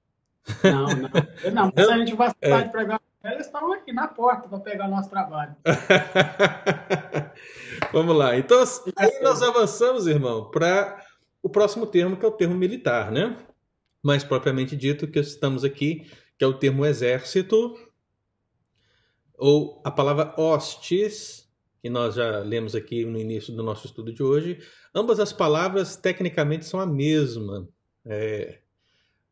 Não, 0.62 0.88
não. 0.88 1.10
Não, 1.54 1.72
mas 1.74 1.88
a 1.88 1.98
gente 1.98 2.14
vai 2.14 2.32
é. 2.42 2.64
pregar. 2.64 3.00
Eles 3.32 3.46
estão 3.46 3.72
aqui 3.72 3.92
na 3.92 4.08
porta 4.08 4.48
para 4.48 4.60
pegar 4.60 4.86
o 4.86 4.90
nosso 4.90 5.10
trabalho. 5.10 5.54
Vamos 7.92 8.16
lá. 8.16 8.36
Então, 8.36 8.62
aí 8.96 9.20
nós 9.22 9.42
avançamos, 9.42 10.06
irmão, 10.06 10.50
para 10.50 11.04
o 11.42 11.48
próximo 11.48 11.86
termo, 11.86 12.16
que 12.16 12.24
é 12.24 12.28
o 12.28 12.32
termo 12.32 12.54
militar, 12.54 13.10
né? 13.10 13.36
Mais 14.02 14.24
propriamente 14.24 14.76
dito, 14.76 15.08
que 15.08 15.18
estamos 15.18 15.64
aqui, 15.64 16.10
que 16.38 16.44
é 16.44 16.46
o 16.46 16.54
termo 16.54 16.84
exército, 16.84 17.76
ou 19.36 19.80
a 19.84 19.90
palavra 19.90 20.34
hostes, 20.36 21.48
que 21.80 21.88
nós 21.88 22.16
já 22.16 22.40
lemos 22.40 22.74
aqui 22.74 23.04
no 23.04 23.18
início 23.18 23.54
do 23.54 23.62
nosso 23.62 23.86
estudo 23.86 24.12
de 24.12 24.22
hoje. 24.22 24.58
Ambas 24.94 25.20
as 25.20 25.32
palavras, 25.32 25.96
tecnicamente, 25.96 26.64
são 26.64 26.80
a 26.80 26.86
mesma. 26.86 27.68
É, 28.04 28.58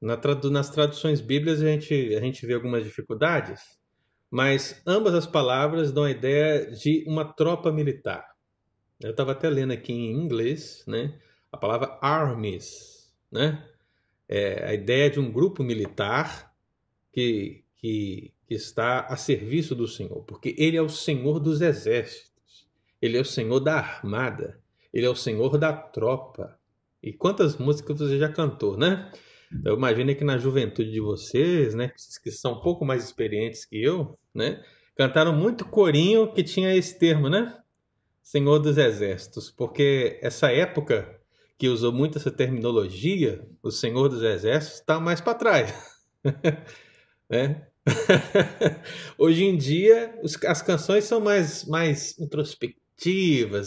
na 0.01 0.19
nas 0.51 0.71
traduções 0.71 1.21
bíblicas, 1.21 1.61
a 1.61 1.67
gente, 1.67 2.15
a 2.15 2.21
gente 2.21 2.47
vê 2.47 2.55
algumas 2.55 2.85
dificuldades, 2.85 3.61
mas 4.37 4.83
ambas 4.87 5.15
as 5.15 5.27
palavras 5.27 5.91
dão 5.91 6.05
a 6.05 6.11
ideia 6.11 6.71
de 6.71 7.03
uma 7.09 7.25
tropa 7.25 7.73
militar. 7.73 8.37
Eu 9.01 9.13
estava 9.13 9.33
até 9.33 9.49
lendo 9.49 9.73
aqui 9.73 9.95
em 9.95 10.13
inglês, 10.13 10.85
né? 10.87 11.19
A 11.51 11.57
palavra 11.57 11.97
armies, 12.03 13.11
né? 13.33 13.67
É 14.29 14.63
a 14.69 14.75
ideia 14.75 15.09
de 15.09 15.19
um 15.19 15.33
grupo 15.33 15.65
militar 15.65 16.53
que, 17.11 17.65
que, 17.77 18.35
que 18.47 18.55
está 18.55 19.07
a 19.07 19.17
serviço 19.17 19.75
do 19.75 19.89
Senhor, 19.89 20.23
porque 20.25 20.55
Ele 20.59 20.77
é 20.77 20.83
o 20.83 20.91
Senhor 20.91 21.41
dos 21.41 21.63
exércitos, 21.63 22.69
Ele 23.01 23.17
é 23.17 23.21
o 23.23 23.25
Senhor 23.25 23.59
da 23.59 23.77
armada, 23.77 24.61
Ele 24.93 25.07
é 25.07 25.11
o 25.11 25.17
Senhor 25.17 25.57
da 25.57 25.73
tropa. 25.73 26.61
E 27.03 27.11
quantas 27.11 27.57
músicas 27.57 28.01
você 28.01 28.19
já 28.19 28.29
cantou, 28.31 28.77
né? 28.77 29.11
Eu 29.65 29.77
imagino 29.77 30.15
que 30.15 30.25
na 30.25 30.39
juventude 30.39 30.91
de 30.91 31.01
vocês, 31.01 31.75
né, 31.75 31.93
que 32.23 32.31
são 32.31 32.55
um 32.55 32.61
pouco 32.61 32.85
mais 32.85 33.05
experientes 33.05 33.65
que 33.65 33.83
eu, 33.83 34.19
né, 34.35 34.63
cantaram 34.97 35.33
muito 35.33 35.65
corinho 35.65 36.33
que 36.33 36.43
tinha 36.43 36.75
esse 36.75 36.99
termo, 36.99 37.29
né? 37.29 37.57
Senhor 38.23 38.59
dos 38.59 38.77
Exércitos, 38.77 39.51
porque 39.51 40.19
essa 40.21 40.51
época 40.51 41.21
que 41.57 41.69
usou 41.69 41.93
muito 41.93 42.19
essa 42.19 42.31
terminologia, 42.31 43.47
o 43.63 43.71
Senhor 43.71 44.09
dos 44.09 44.23
Exércitos, 44.23 44.81
está 44.81 44.99
mais 44.99 45.21
para 45.21 45.35
trás. 45.35 45.75
né? 47.31 47.67
Hoje 49.17 49.45
em 49.45 49.57
dia, 49.57 50.19
as 50.47 50.61
canções 50.61 51.05
são 51.05 51.21
mais, 51.21 51.65
mais 51.65 52.19
introspectivas, 52.19 52.86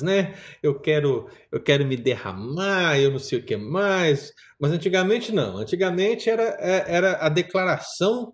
né? 0.02 0.36
Eu 0.62 0.80
quero, 0.80 1.30
eu 1.52 1.62
quero 1.62 1.86
me 1.86 1.96
derramar, 1.96 3.00
eu 3.00 3.12
não 3.12 3.20
sei 3.20 3.40
o 3.40 3.44
que 3.44 3.56
mais. 3.56 4.34
Mas 4.60 4.72
antigamente 4.72 5.32
não. 5.32 5.58
Antigamente 5.58 6.30
era, 6.30 6.44
é, 6.60 6.86
era 6.88 7.18
a 7.26 7.30
declaração 7.30 8.34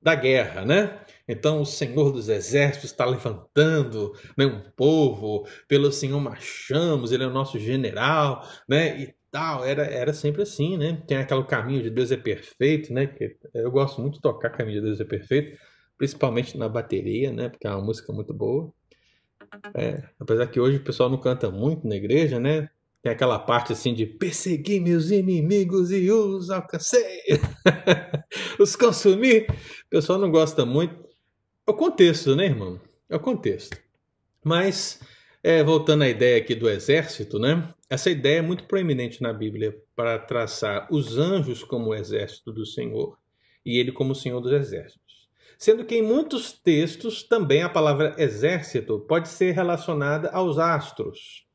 da 0.00 0.14
guerra, 0.14 0.64
né? 0.64 1.00
Então 1.28 1.60
o 1.60 1.66
Senhor 1.66 2.12
dos 2.12 2.28
Exércitos 2.28 2.90
está 2.90 3.04
levantando 3.04 4.12
né, 4.36 4.46
um 4.46 4.60
povo, 4.76 5.46
pelo 5.66 5.92
Senhor 5.92 6.20
marchamos, 6.20 7.12
ele 7.12 7.24
é 7.24 7.26
o 7.26 7.32
nosso 7.32 7.58
general, 7.58 8.46
né? 8.68 9.00
E 9.00 9.14
tal, 9.30 9.64
era, 9.64 9.84
era 9.84 10.12
sempre 10.12 10.42
assim, 10.42 10.76
né? 10.76 11.02
Tem 11.06 11.18
aquele 11.18 11.44
caminho 11.44 11.82
de 11.82 11.90
Deus 11.90 12.10
é 12.12 12.16
perfeito, 12.16 12.92
né? 12.92 13.06
Que 13.06 13.36
eu 13.54 13.70
gosto 13.70 14.00
muito 14.00 14.14
de 14.14 14.20
tocar 14.22 14.50
Caminho 14.50 14.80
de 14.80 14.86
Deus 14.86 15.00
é 15.00 15.04
perfeito, 15.04 15.58
principalmente 15.98 16.56
na 16.56 16.68
bateria, 16.68 17.32
né? 17.32 17.48
Porque 17.48 17.66
é 17.66 17.70
uma 17.70 17.84
música 17.84 18.12
muito 18.12 18.32
boa. 18.32 18.72
É, 19.74 20.02
apesar 20.18 20.46
que 20.46 20.60
hoje 20.60 20.78
o 20.78 20.84
pessoal 20.84 21.08
não 21.08 21.18
canta 21.18 21.50
muito 21.50 21.86
na 21.86 21.96
igreja, 21.96 22.38
né? 22.38 22.68
Tem 23.02 23.12
aquela 23.12 23.38
parte 23.38 23.72
assim 23.72 23.94
de 23.94 24.04
perseguir 24.04 24.80
meus 24.80 25.10
inimigos 25.10 25.90
e 25.90 26.10
os 26.10 26.50
alcancei, 26.50 27.22
os 28.58 28.74
consumir. 28.74 29.46
O 29.86 29.90
pessoal 29.90 30.18
não 30.18 30.30
gosta 30.30 30.66
muito. 30.66 30.94
É 31.66 31.70
o 31.70 31.74
contexto, 31.74 32.34
né, 32.34 32.46
irmão? 32.46 32.80
É 33.08 33.16
o 33.16 33.20
contexto. 33.20 33.76
Mas, 34.42 35.00
é, 35.42 35.62
voltando 35.62 36.02
à 36.02 36.08
ideia 36.08 36.38
aqui 36.38 36.54
do 36.54 36.68
exército, 36.68 37.38
né? 37.38 37.72
Essa 37.88 38.10
ideia 38.10 38.38
é 38.38 38.42
muito 38.42 38.64
proeminente 38.64 39.22
na 39.22 39.32
Bíblia 39.32 39.80
para 39.94 40.18
traçar 40.18 40.88
os 40.90 41.16
anjos 41.16 41.62
como 41.62 41.90
o 41.90 41.94
exército 41.94 42.52
do 42.52 42.66
Senhor 42.66 43.16
e 43.64 43.78
ele 43.78 43.92
como 43.92 44.12
o 44.12 44.16
Senhor 44.16 44.40
dos 44.40 44.52
exércitos. 44.52 45.07
Sendo 45.58 45.84
que 45.84 45.96
em 45.96 46.02
muitos 46.02 46.52
textos 46.52 47.24
também 47.24 47.64
a 47.64 47.68
palavra 47.68 48.14
exército 48.16 49.00
pode 49.00 49.28
ser 49.28 49.50
relacionada 49.50 50.30
aos 50.30 50.56
astros, 50.56 51.48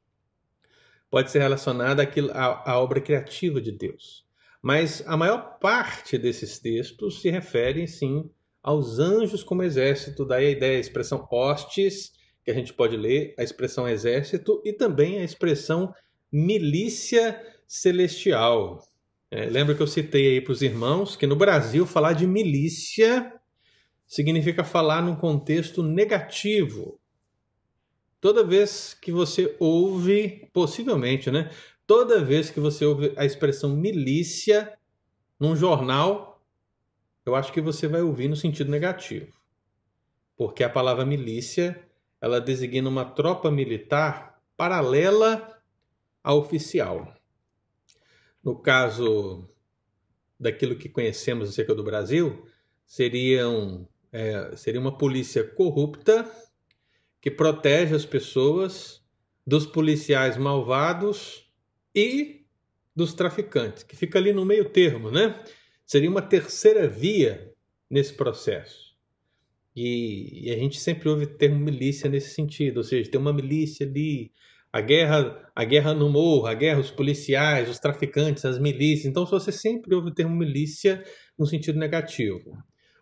pode 1.09 1.31
ser 1.31 1.39
relacionada 1.39 2.03
à 2.33 2.77
obra 2.79 2.99
criativa 2.99 3.61
de 3.61 3.71
Deus. 3.71 4.25
Mas 4.61 5.01
a 5.07 5.15
maior 5.15 5.57
parte 5.57 6.17
desses 6.17 6.59
textos 6.59 7.21
se 7.21 7.29
referem, 7.29 7.87
sim, 7.87 8.29
aos 8.61 8.99
anjos 8.99 9.41
como 9.41 9.63
exército, 9.63 10.25
daí 10.25 10.47
a 10.47 10.51
ideia, 10.51 10.77
a 10.77 10.81
expressão 10.81 11.25
hostes, 11.31 12.11
que 12.43 12.51
a 12.51 12.53
gente 12.53 12.73
pode 12.73 12.97
ler, 12.97 13.33
a 13.39 13.43
expressão 13.43 13.87
exército 13.87 14.61
e 14.65 14.73
também 14.73 15.19
a 15.19 15.23
expressão 15.23 15.93
milícia 16.29 17.41
celestial. 17.65 18.83
É, 19.31 19.45
lembra 19.45 19.73
que 19.75 19.81
eu 19.81 19.87
citei 19.87 20.33
aí 20.33 20.41
para 20.41 20.51
os 20.51 20.61
irmãos 20.61 21.15
que 21.15 21.25
no 21.25 21.37
Brasil 21.37 21.85
falar 21.85 22.11
de 22.13 22.27
milícia 22.27 23.33
significa 24.05 24.63
falar 24.63 25.01
num 25.01 25.15
contexto 25.15 25.81
negativo, 25.81 26.99
Toda 28.23 28.41
vez 28.41 28.93
que 28.93 29.11
você 29.11 29.53
ouve, 29.59 30.49
possivelmente, 30.53 31.29
né? 31.29 31.51
Toda 31.85 32.23
vez 32.23 32.49
que 32.49 32.57
você 32.57 32.85
ouve 32.85 33.11
a 33.17 33.25
expressão 33.25 33.75
milícia 33.75 34.79
num 35.37 35.57
jornal, 35.57 36.41
eu 37.25 37.35
acho 37.35 37.51
que 37.51 37.59
você 37.59 37.85
vai 37.85 38.01
ouvir 38.01 38.29
no 38.29 38.35
sentido 38.37 38.71
negativo. 38.71 39.37
Porque 40.37 40.63
a 40.63 40.69
palavra 40.69 41.05
milícia, 41.05 41.77
ela 42.21 42.39
designa 42.39 42.87
uma 42.87 43.03
tropa 43.03 43.51
militar 43.51 44.41
paralela 44.55 45.61
à 46.23 46.33
oficial. 46.33 47.13
No 48.41 48.57
caso 48.57 49.49
daquilo 50.39 50.77
que 50.77 50.87
conhecemos 50.87 51.49
acerca 51.49 51.75
do 51.75 51.83
Brasil, 51.83 52.47
seriam, 52.85 53.85
é, 54.13 54.55
seria 54.55 54.79
uma 54.79 54.95
polícia 54.95 55.43
corrupta 55.43 56.31
que 57.19 57.31
protege 57.31 57.95
as 57.95 58.05
pessoas 58.05 59.01
dos 59.45 59.65
policiais 59.65 60.37
malvados 60.37 61.51
e 61.95 62.45
dos 62.95 63.13
traficantes, 63.13 63.81
que 63.81 63.95
fica 63.95 64.19
ali 64.19 64.31
no 64.31 64.45
meio 64.45 64.69
termo, 64.69 65.09
né? 65.09 65.43
Seria 65.85 66.09
uma 66.09 66.21
terceira 66.21 66.87
via 66.87 67.51
nesse 67.89 68.13
processo. 68.13 68.93
E, 69.75 70.47
e, 70.47 70.51
a 70.51 70.55
gente 70.55 70.79
sempre 70.79 71.09
ouve 71.09 71.25
termo 71.25 71.57
milícia 71.57 72.07
nesse 72.07 72.35
sentido, 72.35 72.77
ou 72.77 72.83
seja, 72.83 73.09
tem 73.09 73.19
uma 73.19 73.33
milícia 73.33 73.87
ali, 73.87 74.31
a 74.71 74.79
guerra, 74.79 75.51
a 75.55 75.63
guerra 75.63 75.93
no 75.93 76.09
morro, 76.09 76.45
a 76.45 76.53
guerra, 76.53 76.79
os 76.79 76.91
policiais, 76.91 77.67
os 77.67 77.79
traficantes, 77.79 78.45
as 78.45 78.59
milícias. 78.59 79.07
Então, 79.07 79.25
você 79.25 79.51
sempre 79.51 79.95
ouve 79.95 80.09
o 80.09 80.13
termo 80.13 80.35
milícia 80.35 81.03
no 81.37 81.47
sentido 81.47 81.79
negativo. 81.79 82.55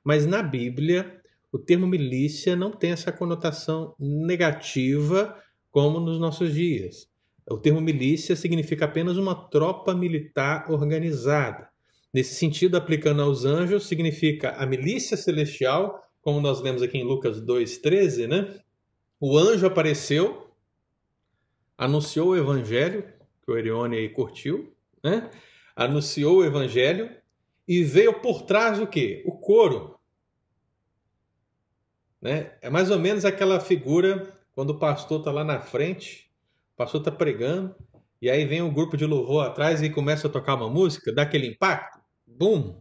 Mas 0.04 0.26
na 0.26 0.42
Bíblia, 0.42 1.22
o 1.52 1.60
termo 1.60 1.86
milícia 1.86 2.56
não 2.56 2.72
tem 2.72 2.92
essa 2.92 3.12
conotação 3.12 3.96
negativa 4.00 5.38
como 5.70 6.00
nos 6.00 6.20
nossos 6.20 6.54
dias. 6.54 7.08
O 7.50 7.58
termo 7.58 7.82
milícia 7.82 8.36
significa 8.36 8.86
apenas 8.86 9.18
uma 9.18 9.36
tropa 9.36 9.94
militar 9.94 10.72
organizada. 10.72 11.70
Nesse 12.14 12.36
sentido, 12.36 12.78
aplicando 12.78 13.22
aos 13.22 13.46
anjos, 13.46 13.88
significa 13.88 14.52
a 14.52 14.66
milícia 14.66 15.18
celestial, 15.18 16.02
como 16.22 16.42
nós 16.42 16.62
lemos 16.62 16.82
aqui 16.82 16.98
em 16.98 17.04
Lucas 17.04 17.42
2,13, 17.42 18.28
né? 18.28 18.60
O 19.20 19.38
anjo 19.38 19.66
apareceu, 19.66 20.50
anunciou 21.78 22.30
o 22.30 22.36
evangelho, 22.36 23.04
que 23.44 23.52
o 23.52 23.58
Erione 23.58 23.98
aí 23.98 24.10
curtiu, 24.10 24.74
né? 25.04 25.30
Anunciou 25.76 26.38
o 26.38 26.46
evangelho 26.46 27.10
e 27.72 27.86
veio 27.86 28.20
por 28.20 28.42
trás 28.42 28.80
do 28.80 28.86
quê? 28.86 29.24
O 29.26 29.32
coro, 29.32 29.98
né? 32.22 32.58
É 32.62 32.70
mais 32.70 32.92
ou 32.92 33.00
menos 33.00 33.24
aquela 33.24 33.62
figura 33.62 34.38
quando 34.52 34.72
o 34.72 34.78
pastor 34.78 35.20
está 35.20 35.32
lá 35.32 35.42
na 35.42 35.62
frente, 35.62 36.30
o 36.74 36.76
pastor 36.76 37.00
está 37.00 37.14
pregando, 37.14 37.74
e 38.22 38.30
aí 38.30 38.44
vem 38.44 38.62
um 38.62 38.74
grupo 38.74 38.98
de 38.98 39.06
louvor 39.06 39.46
atrás 39.46 39.82
e 39.82 39.90
começa 39.90 40.28
a 40.28 40.30
tocar 40.30 40.56
uma 40.56 40.70
música, 40.70 41.14
dá 41.14 41.22
aquele 41.22 41.48
impacto, 41.48 41.98
bum! 42.28 42.78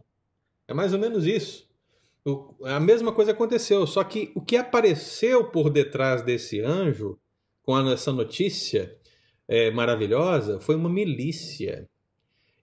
É 0.67 0.73
mais 0.73 0.91
ou 0.91 0.99
menos 0.99 1.25
isso. 1.25 1.69
O, 2.25 2.53
a 2.65 2.77
mesma 2.77 3.13
coisa 3.13 3.31
aconteceu, 3.31 3.87
só 3.87 4.03
que 4.03 4.33
o 4.35 4.41
que 4.41 4.57
apareceu 4.57 5.49
por 5.51 5.69
detrás 5.69 6.21
desse 6.21 6.59
anjo, 6.59 7.17
com 7.63 7.79
essa 7.89 8.11
notícia 8.11 8.93
é, 9.47 9.71
maravilhosa, 9.71 10.59
foi 10.59 10.75
uma 10.75 10.89
milícia. 10.89 11.89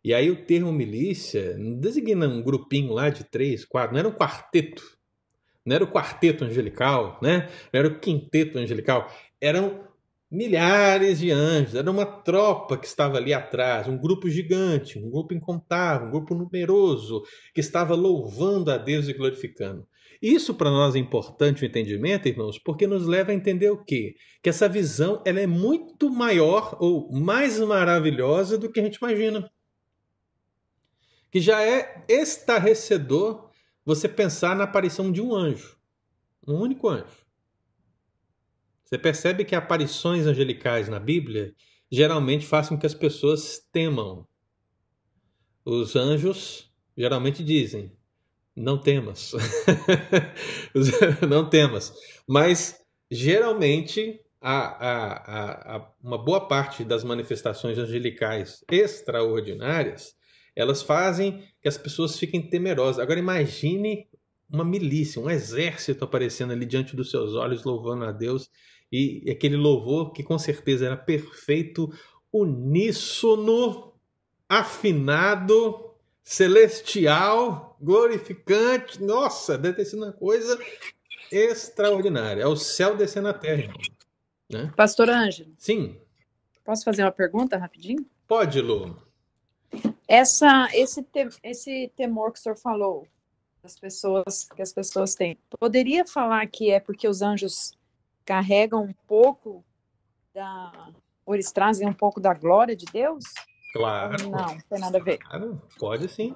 E 0.04 0.14
aí 0.14 0.30
o 0.30 0.44
termo 0.44 0.72
milícia 0.72 1.56
designa 1.80 2.28
um 2.28 2.42
grupinho 2.42 2.92
lá 2.92 3.10
de 3.10 3.24
três, 3.24 3.64
quatro, 3.64 3.92
não 3.92 3.98
era 3.98 4.08
um 4.08 4.12
quarteto, 4.12 4.82
não 5.64 5.74
era 5.74 5.84
o 5.84 5.90
quarteto 5.90 6.44
angelical, 6.44 7.18
né? 7.22 7.48
não 7.72 7.80
era 7.80 7.88
o 7.88 7.98
quinteto 7.98 8.58
angelical, 8.58 9.12
eram 9.40 9.86
milhares 10.30 11.18
de 11.18 11.30
anjos, 11.30 11.74
era 11.74 11.90
uma 11.90 12.04
tropa 12.04 12.76
que 12.76 12.86
estava 12.86 13.16
ali 13.16 13.32
atrás, 13.32 13.88
um 13.88 13.96
grupo 13.96 14.28
gigante, 14.28 14.98
um 14.98 15.10
grupo 15.10 15.34
incontável, 15.34 16.06
um 16.06 16.10
grupo 16.10 16.34
numeroso, 16.34 17.22
que 17.54 17.60
estava 17.60 17.94
louvando 17.94 18.70
a 18.70 18.76
Deus 18.76 19.08
e 19.08 19.14
glorificando. 19.14 19.86
Isso 20.20 20.52
para 20.54 20.70
nós 20.70 20.94
é 20.94 20.98
importante 20.98 21.62
o 21.62 21.66
entendimento, 21.66 22.28
irmãos, 22.28 22.58
porque 22.58 22.86
nos 22.86 23.06
leva 23.06 23.30
a 23.30 23.34
entender 23.34 23.70
o 23.70 23.84
quê? 23.84 24.16
Que 24.42 24.50
essa 24.50 24.68
visão 24.68 25.22
ela 25.24 25.40
é 25.40 25.46
muito 25.46 26.10
maior 26.10 26.76
ou 26.80 27.10
mais 27.12 27.58
maravilhosa 27.60 28.58
do 28.58 28.70
que 28.70 28.80
a 28.80 28.82
gente 28.82 28.96
imagina. 28.96 29.48
Que 31.30 31.40
já 31.40 31.62
é 31.62 32.04
estarrecedor 32.08 33.50
você 33.84 34.08
pensar 34.08 34.54
na 34.56 34.64
aparição 34.64 35.10
de 35.10 35.20
um 35.20 35.34
anjo, 35.34 35.76
um 36.46 36.54
único 36.54 36.88
anjo. 36.88 37.26
Você 38.84 38.98
percebe 38.98 39.44
que 39.44 39.54
aparições 39.54 40.26
angelicais 40.26 40.88
na 40.88 40.98
Bíblia 40.98 41.54
geralmente 41.90 42.46
fazem 42.46 42.70
com 42.70 42.80
que 42.80 42.86
as 42.86 42.94
pessoas 42.94 43.60
temam. 43.72 44.26
Os 45.64 45.94
anjos 45.94 46.72
geralmente 46.96 47.44
dizem: 47.44 47.92
não 48.56 48.78
temas. 48.78 49.32
não 51.28 51.48
temas. 51.48 51.92
Mas 52.26 52.80
geralmente 53.10 54.20
a, 54.40 54.86
a, 54.88 55.76
a, 55.76 55.92
uma 56.02 56.18
boa 56.18 56.46
parte 56.46 56.84
das 56.84 57.04
manifestações 57.04 57.78
angelicais 57.78 58.64
extraordinárias 58.70 60.17
elas 60.58 60.82
fazem 60.82 61.42
que 61.62 61.68
as 61.68 61.78
pessoas 61.78 62.18
fiquem 62.18 62.42
temerosas. 62.50 62.98
Agora 62.98 63.18
imagine 63.18 64.08
uma 64.50 64.64
milícia, 64.64 65.22
um 65.22 65.30
exército 65.30 66.04
aparecendo 66.04 66.52
ali 66.52 66.66
diante 66.66 66.96
dos 66.96 67.10
seus 67.10 67.34
olhos, 67.34 67.64
louvando 67.64 68.04
a 68.04 68.12
Deus 68.12 68.50
e 68.90 69.30
aquele 69.30 69.56
louvor 69.56 70.12
que 70.12 70.22
com 70.22 70.38
certeza 70.38 70.86
era 70.86 70.96
perfeito, 70.96 71.92
uníssono, 72.32 73.94
afinado, 74.48 75.94
celestial, 76.24 77.76
glorificante. 77.80 79.02
Nossa, 79.02 79.56
deve 79.56 79.76
ter 79.76 79.84
sido 79.84 80.02
uma 80.02 80.12
coisa 80.12 80.58
extraordinária. 81.30 82.42
É 82.42 82.46
o 82.46 82.56
céu 82.56 82.96
descendo 82.96 83.28
na 83.28 83.34
terra. 83.34 83.72
Né? 84.50 84.72
Pastor 84.74 85.10
Ângelo. 85.10 85.52
Sim. 85.58 86.00
Posso 86.64 86.84
fazer 86.84 87.02
uma 87.02 87.12
pergunta 87.12 87.56
rapidinho? 87.56 88.04
Pode, 88.26 88.60
Lu. 88.60 89.07
Essa, 90.08 90.70
esse, 90.72 91.02
te, 91.02 91.28
esse 91.42 91.92
temor 91.94 92.32
que 92.32 92.38
o 92.38 92.42
senhor 92.42 92.56
falou, 92.56 93.06
das 93.62 93.78
pessoas 93.78 94.48
que 94.56 94.62
as 94.62 94.72
pessoas 94.72 95.14
têm, 95.14 95.36
poderia 95.60 96.06
falar 96.06 96.46
que 96.46 96.70
é 96.70 96.80
porque 96.80 97.06
os 97.06 97.20
anjos 97.20 97.76
carregam 98.24 98.84
um 98.84 98.94
pouco 99.06 99.62
da. 100.32 100.90
Ou 101.26 101.34
eles 101.34 101.52
trazem 101.52 101.86
um 101.86 101.92
pouco 101.92 102.20
da 102.20 102.32
glória 102.32 102.74
de 102.74 102.86
Deus? 102.86 103.22
Claro. 103.74 104.22
Não, 104.22 104.30
não 104.30 104.58
tem 104.60 104.80
nada 104.80 104.96
a 104.96 105.02
ver. 105.02 105.18
Claro, 105.18 105.60
pode 105.78 106.08
sim. 106.08 106.34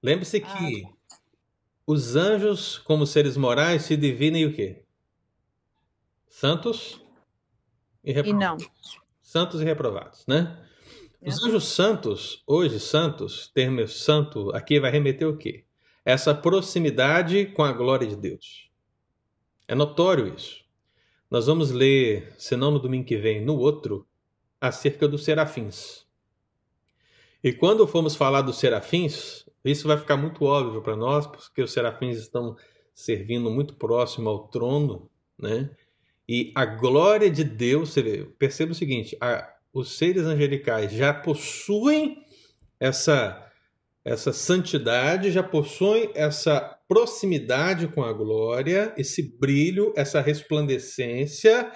Lembre-se 0.00 0.36
ah, 0.36 0.40
que 0.40 0.82
tá. 0.82 1.18
os 1.84 2.14
anjos, 2.14 2.78
como 2.78 3.04
seres 3.04 3.36
morais, 3.36 3.82
se 3.82 3.96
dividem 3.96 4.42
em 4.42 4.46
o 4.46 4.54
quê? 4.54 4.84
Santos 6.28 7.04
e 8.04 8.12
reprovados. 8.12 8.64
E 8.64 8.66
não. 8.66 9.00
Santos 9.20 9.60
e 9.60 9.64
reprovados, 9.64 10.24
né? 10.28 10.64
Os 11.22 11.44
anjos 11.44 11.64
santos, 11.64 12.42
hoje 12.46 12.80
santos, 12.80 13.46
termo 13.48 13.86
santo, 13.86 14.50
aqui 14.56 14.80
vai 14.80 14.90
remeter 14.90 15.28
o 15.28 15.36
quê? 15.36 15.64
Essa 16.02 16.34
proximidade 16.34 17.44
com 17.44 17.62
a 17.62 17.72
glória 17.72 18.06
de 18.06 18.16
Deus. 18.16 18.70
É 19.68 19.74
notório 19.74 20.34
isso. 20.34 20.64
Nós 21.30 21.46
vamos 21.46 21.70
ler, 21.72 22.32
se 22.38 22.56
não 22.56 22.70
no 22.70 22.78
domingo 22.78 23.04
que 23.04 23.18
vem, 23.18 23.44
no 23.44 23.58
outro, 23.58 24.08
acerca 24.58 25.06
dos 25.06 25.22
serafins. 25.22 26.06
E 27.44 27.52
quando 27.52 27.86
formos 27.86 28.16
falar 28.16 28.40
dos 28.40 28.58
serafins, 28.58 29.44
isso 29.62 29.86
vai 29.86 29.98
ficar 29.98 30.16
muito 30.16 30.46
óbvio 30.46 30.80
para 30.80 30.96
nós, 30.96 31.26
porque 31.26 31.60
os 31.60 31.70
serafins 31.70 32.16
estão 32.16 32.56
servindo 32.94 33.50
muito 33.50 33.74
próximo 33.74 34.30
ao 34.30 34.48
trono, 34.48 35.10
né? 35.38 35.70
E 36.26 36.50
a 36.54 36.64
glória 36.64 37.30
de 37.30 37.44
Deus, 37.44 37.90
você 37.90 38.00
vê, 38.00 38.24
perceba 38.24 38.72
o 38.72 38.74
seguinte: 38.74 39.18
a, 39.20 39.59
os 39.72 39.96
seres 39.96 40.24
angelicais 40.24 40.92
já 40.92 41.12
possuem 41.12 42.24
essa 42.78 43.46
essa 44.02 44.32
santidade, 44.32 45.30
já 45.30 45.42
possuem 45.42 46.10
essa 46.14 46.58
proximidade 46.88 47.86
com 47.88 48.02
a 48.02 48.12
glória, 48.12 48.94
esse 48.96 49.22
brilho, 49.38 49.92
essa 49.94 50.20
resplandecência, 50.20 51.70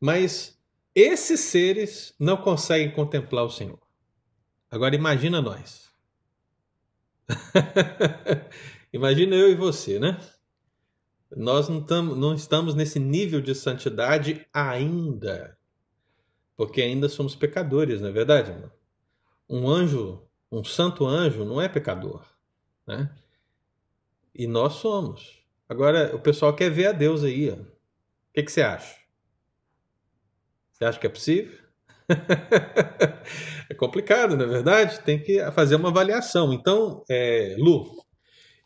mas 0.00 0.58
esses 0.94 1.40
seres 1.40 2.14
não 2.18 2.36
conseguem 2.36 2.90
contemplar 2.90 3.44
o 3.44 3.50
Senhor. 3.50 3.80
Agora 4.70 4.94
imagina 4.94 5.40
nós. 5.40 5.88
imagina 8.92 9.36
eu 9.36 9.50
e 9.50 9.54
você, 9.54 10.00
né? 10.00 10.20
Nós 11.36 11.68
não, 11.68 11.80
tamo, 11.80 12.16
não 12.16 12.34
estamos 12.34 12.74
nesse 12.74 12.98
nível 12.98 13.40
de 13.40 13.54
santidade 13.54 14.44
ainda. 14.52 15.56
Porque 16.60 16.82
ainda 16.82 17.08
somos 17.08 17.34
pecadores, 17.34 18.02
não 18.02 18.10
é 18.10 18.12
verdade? 18.12 18.50
Irmão? 18.50 18.70
Um 19.48 19.66
anjo, 19.66 20.22
um 20.52 20.62
santo 20.62 21.06
anjo, 21.06 21.42
não 21.42 21.58
é 21.58 21.70
pecador. 21.70 22.22
Né? 22.86 23.10
E 24.34 24.46
nós 24.46 24.74
somos. 24.74 25.42
Agora, 25.66 26.14
o 26.14 26.20
pessoal 26.20 26.54
quer 26.54 26.70
ver 26.70 26.88
a 26.88 26.92
Deus 26.92 27.24
aí. 27.24 27.48
Ó. 27.48 27.54
O 27.54 27.66
que, 28.34 28.42
que 28.42 28.52
você 28.52 28.60
acha? 28.60 28.94
Você 30.70 30.84
acha 30.84 30.98
que 30.98 31.06
é 31.06 31.08
possível? 31.08 31.58
é 33.70 33.72
complicado, 33.72 34.36
não 34.36 34.44
é 34.44 34.48
verdade? 34.48 35.00
Tem 35.00 35.18
que 35.18 35.42
fazer 35.52 35.76
uma 35.76 35.88
avaliação. 35.88 36.52
Então, 36.52 37.02
é, 37.08 37.56
Lu, 37.58 38.04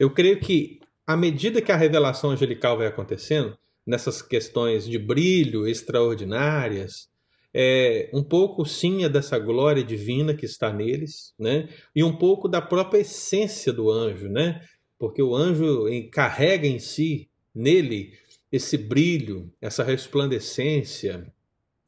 eu 0.00 0.10
creio 0.10 0.40
que 0.40 0.80
à 1.06 1.16
medida 1.16 1.62
que 1.62 1.70
a 1.70 1.76
revelação 1.76 2.30
angelical 2.30 2.76
vai 2.76 2.88
acontecendo, 2.88 3.56
nessas 3.86 4.20
questões 4.20 4.84
de 4.84 4.98
brilho 4.98 5.68
extraordinárias, 5.68 7.13
é, 7.54 8.10
um 8.12 8.22
pouco 8.22 8.66
sim 8.66 9.04
é 9.04 9.08
dessa 9.08 9.38
glória 9.38 9.84
divina 9.84 10.34
que 10.34 10.44
está 10.44 10.72
neles, 10.72 11.32
né? 11.38 11.68
E 11.94 12.02
um 12.02 12.16
pouco 12.16 12.48
da 12.48 12.60
própria 12.60 13.00
essência 13.00 13.72
do 13.72 13.90
anjo, 13.90 14.28
né? 14.28 14.60
porque 14.98 15.22
o 15.22 15.34
anjo 15.34 15.84
carrega 16.10 16.66
em 16.66 16.78
si, 16.78 17.28
nele, 17.54 18.16
esse 18.50 18.78
brilho, 18.78 19.52
essa 19.60 19.82
resplandecência, 19.82 21.30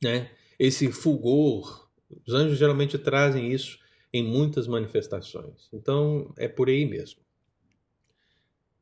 né? 0.03 0.31
esse 0.59 0.91
fulgor. 0.93 1.89
Os 2.27 2.35
anjos 2.35 2.59
geralmente 2.59 2.99
trazem 2.99 3.51
isso 3.51 3.79
em 4.13 4.23
muitas 4.23 4.67
manifestações. 4.67 5.69
Então, 5.73 6.33
é 6.37 6.47
por 6.47 6.69
aí 6.69 6.85
mesmo. 6.85 7.21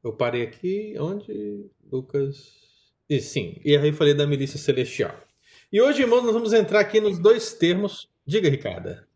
Eu 0.03 0.12
parei 0.12 0.42
aqui, 0.42 0.94
onde? 0.99 1.70
Lucas. 1.90 2.53
E 3.09 3.20
sim, 3.20 3.61
e 3.64 3.77
aí 3.77 3.88
eu 3.88 3.94
falei 3.94 4.14
da 4.14 4.27
milícia 4.27 4.59
celestial. 4.59 5.16
E 5.72 5.81
hoje, 5.81 6.03
irmãos, 6.03 6.22
nós 6.22 6.33
vamos 6.33 6.53
entrar 6.53 6.81
aqui 6.81 7.00
nos 7.00 7.18
dois 7.18 7.53
termos. 7.55 8.09
Diga, 8.27 8.48
Ricarda. 8.48 9.07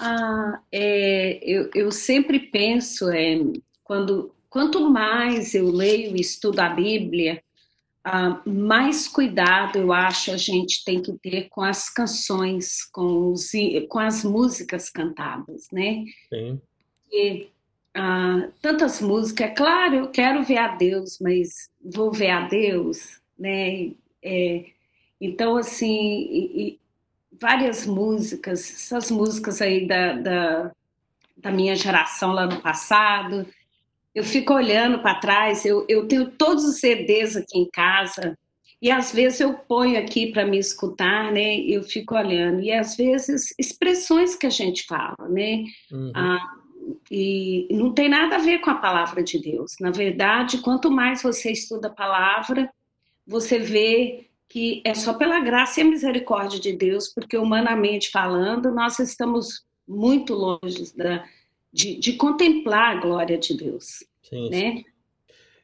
Ah, 0.00 0.60
é, 0.72 1.38
eu, 1.42 1.70
eu 1.74 1.92
sempre 1.92 2.38
penso, 2.38 3.08
é, 3.10 3.38
quando 3.82 4.34
quanto 4.54 4.88
mais 4.88 5.52
eu 5.52 5.68
leio 5.68 6.16
e 6.16 6.20
estudo 6.20 6.60
a 6.60 6.68
Bíblia, 6.68 7.42
uh, 8.06 8.48
mais 8.48 9.08
cuidado 9.08 9.80
eu 9.80 9.92
acho 9.92 10.30
a 10.30 10.36
gente 10.36 10.84
tem 10.84 11.02
que 11.02 11.12
ter 11.14 11.48
com 11.48 11.60
as 11.60 11.90
canções, 11.90 12.84
com, 12.84 13.32
os, 13.32 13.50
com 13.88 13.98
as 13.98 14.22
músicas 14.22 14.88
cantadas, 14.88 15.66
né? 15.72 16.04
Sim. 16.28 16.60
E, 17.10 17.48
uh, 17.96 18.52
tantas 18.62 19.00
músicas, 19.00 19.50
é 19.50 19.50
claro, 19.52 19.96
eu 19.96 20.10
quero 20.12 20.44
ver 20.44 20.58
a 20.58 20.76
Deus, 20.76 21.18
mas 21.20 21.68
vou 21.84 22.12
ver 22.12 22.30
a 22.30 22.46
Deus, 22.46 23.20
né? 23.36 23.90
É, 24.22 24.66
então, 25.26 25.56
assim, 25.56 26.28
e, 26.30 26.68
e 26.68 26.80
várias 27.40 27.86
músicas, 27.86 28.70
essas 28.70 29.10
músicas 29.10 29.60
aí 29.60 29.86
da, 29.86 30.12
da, 30.14 30.72
da 31.36 31.50
minha 31.50 31.74
geração 31.74 32.32
lá 32.32 32.46
no 32.46 32.60
passado, 32.60 33.46
eu 34.14 34.22
fico 34.22 34.54
olhando 34.54 35.00
para 35.00 35.16
trás, 35.16 35.64
eu, 35.64 35.84
eu 35.88 36.06
tenho 36.06 36.30
todos 36.30 36.64
os 36.64 36.78
CDs 36.78 37.36
aqui 37.36 37.58
em 37.58 37.68
casa, 37.70 38.36
E 38.84 38.90
às 38.90 39.12
vezes 39.12 39.40
eu 39.40 39.54
ponho 39.54 39.98
aqui 39.98 40.30
para 40.30 40.44
me 40.44 40.58
escutar, 40.58 41.32
né? 41.32 41.56
Eu 41.56 41.82
fico 41.82 42.14
olhando. 42.14 42.60
E 42.60 42.70
às 42.70 42.96
vezes 42.96 43.54
expressões 43.58 44.36
que 44.36 44.46
a 44.46 44.50
gente 44.50 44.84
fala, 44.84 45.26
né? 45.28 45.64
Uhum. 45.90 46.12
Ah, 46.14 46.54
e 47.10 47.66
não 47.70 47.94
tem 47.94 48.10
nada 48.10 48.36
a 48.36 48.40
ver 48.40 48.58
com 48.58 48.68
a 48.68 48.74
palavra 48.74 49.22
de 49.22 49.40
Deus. 49.40 49.76
Na 49.80 49.90
verdade, 49.90 50.58
quanto 50.58 50.90
mais 50.90 51.22
você 51.22 51.50
estuda 51.50 51.88
a 51.88 51.94
palavra, 51.94 52.70
você 53.26 53.58
vê 53.58 54.26
que 54.54 54.80
é 54.84 54.94
só 54.94 55.14
pela 55.14 55.40
graça 55.40 55.80
e 55.80 55.82
a 55.82 55.86
misericórdia 55.86 56.60
de 56.60 56.72
Deus, 56.72 57.08
porque 57.08 57.36
humanamente 57.36 58.08
falando, 58.08 58.70
nós 58.70 59.00
estamos 59.00 59.66
muito 59.84 60.32
longe 60.32 60.96
da, 60.96 61.28
de, 61.72 61.98
de 61.98 62.12
contemplar 62.12 62.96
a 62.96 63.00
glória 63.00 63.36
de 63.36 63.52
Deus. 63.56 64.04
Sim, 64.22 64.50
né? 64.50 64.76
Sim. 64.76 64.84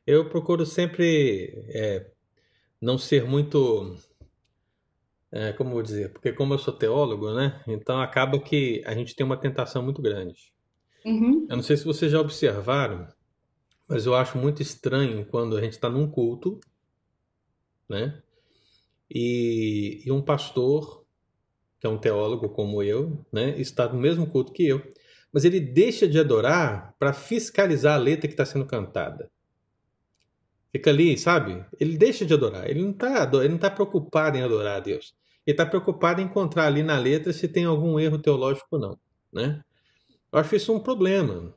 Eu 0.04 0.28
procuro 0.28 0.66
sempre 0.66 1.54
é, 1.68 2.10
não 2.80 2.98
ser 2.98 3.24
muito. 3.24 3.96
É, 5.30 5.52
como 5.52 5.70
vou 5.70 5.84
dizer? 5.84 6.12
Porque, 6.12 6.32
como 6.32 6.54
eu 6.54 6.58
sou 6.58 6.74
teólogo, 6.74 7.32
né? 7.32 7.62
Então 7.68 8.00
acaba 8.00 8.40
que 8.40 8.82
a 8.84 8.92
gente 8.92 9.14
tem 9.14 9.24
uma 9.24 9.36
tentação 9.36 9.84
muito 9.84 10.02
grande. 10.02 10.52
Uhum. 11.04 11.46
Eu 11.48 11.54
não 11.54 11.62
sei 11.62 11.76
se 11.76 11.84
vocês 11.84 12.10
já 12.10 12.20
observaram, 12.20 13.06
mas 13.86 14.04
eu 14.04 14.16
acho 14.16 14.36
muito 14.36 14.60
estranho 14.60 15.24
quando 15.26 15.56
a 15.56 15.60
gente 15.60 15.74
está 15.74 15.88
num 15.88 16.10
culto, 16.10 16.58
né? 17.88 18.20
E, 19.10 20.02
e 20.06 20.12
um 20.12 20.22
pastor, 20.22 21.04
que 21.80 21.86
é 21.86 21.90
um 21.90 21.98
teólogo 21.98 22.48
como 22.50 22.82
eu, 22.82 23.24
né? 23.32 23.58
Está 23.58 23.88
no 23.88 23.98
mesmo 23.98 24.26
culto 24.26 24.52
que 24.52 24.66
eu, 24.66 24.80
mas 25.32 25.44
ele 25.44 25.60
deixa 25.60 26.06
de 26.06 26.18
adorar 26.18 26.94
para 26.98 27.12
fiscalizar 27.12 27.94
a 27.94 28.02
letra 28.02 28.28
que 28.28 28.34
está 28.34 28.44
sendo 28.44 28.66
cantada. 28.66 29.30
Fica 30.72 30.90
ali, 30.90 31.18
sabe? 31.18 31.64
Ele 31.78 31.96
deixa 31.96 32.24
de 32.24 32.32
adorar. 32.32 32.68
Ele 32.68 32.82
não 32.82 32.90
está 32.90 33.26
tá 33.58 33.70
preocupado 33.70 34.36
em 34.36 34.42
adorar 34.42 34.76
a 34.76 34.80
Deus. 34.80 35.14
Ele 35.46 35.54
está 35.54 35.66
preocupado 35.66 36.20
em 36.20 36.24
encontrar 36.24 36.66
ali 36.66 36.82
na 36.82 36.98
letra 36.98 37.32
se 37.32 37.48
tem 37.48 37.64
algum 37.64 37.98
erro 37.98 38.18
teológico 38.18 38.68
ou 38.70 38.78
não, 38.78 38.98
né? 39.32 39.62
Eu 40.32 40.38
acho 40.38 40.54
isso 40.54 40.72
um 40.72 40.78
problema, 40.78 41.52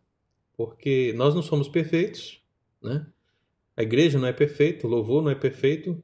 porque 0.57 1.13
nós 1.15 1.35
não 1.35 1.43
somos 1.43 1.67
perfeitos, 1.67 2.41
né? 2.81 3.05
A 3.77 3.83
igreja 3.83 4.17
não 4.17 4.27
é 4.27 4.33
perfeita, 4.33 4.87
o 4.87 4.89
louvor 4.89 5.21
não 5.21 5.29
é 5.29 5.35
perfeito. 5.35 6.03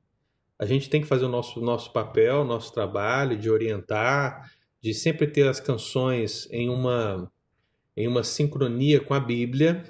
A 0.60 0.66
gente 0.66 0.90
tem 0.90 1.02
que 1.02 1.08
fazer 1.08 1.26
o 1.26 1.30
nosso, 1.30 1.62
nosso 1.62 1.94
papel, 1.94 2.44
nosso 2.44 2.74
trabalho 2.74 3.38
de 3.38 3.50
orientar, 3.50 4.52
de 4.82 4.94
sempre 4.94 5.26
ter 5.26 5.48
as 5.48 5.60
canções 5.60 6.48
em 6.52 6.70
uma 6.70 7.32
em 7.96 8.08
uma 8.08 8.24
sincronia 8.24 9.02
com 9.02 9.14
a 9.14 9.20
Bíblia, 9.20 9.84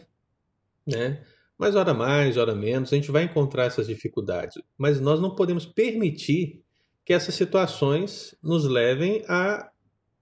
né? 0.87 1.23
Mas 1.55 1.75
hora 1.75 1.93
mais, 1.93 2.37
hora 2.37 2.55
menos, 2.55 2.91
a 2.91 2.95
gente 2.95 3.11
vai 3.11 3.23
encontrar 3.23 3.65
essas 3.65 3.85
dificuldades. 3.85 4.59
Mas 4.75 4.99
nós 4.99 5.19
não 5.19 5.35
podemos 5.35 5.63
permitir 5.63 6.63
que 7.05 7.13
essas 7.13 7.35
situações 7.35 8.35
nos 8.41 8.65
levem 8.65 9.23
a 9.27 9.69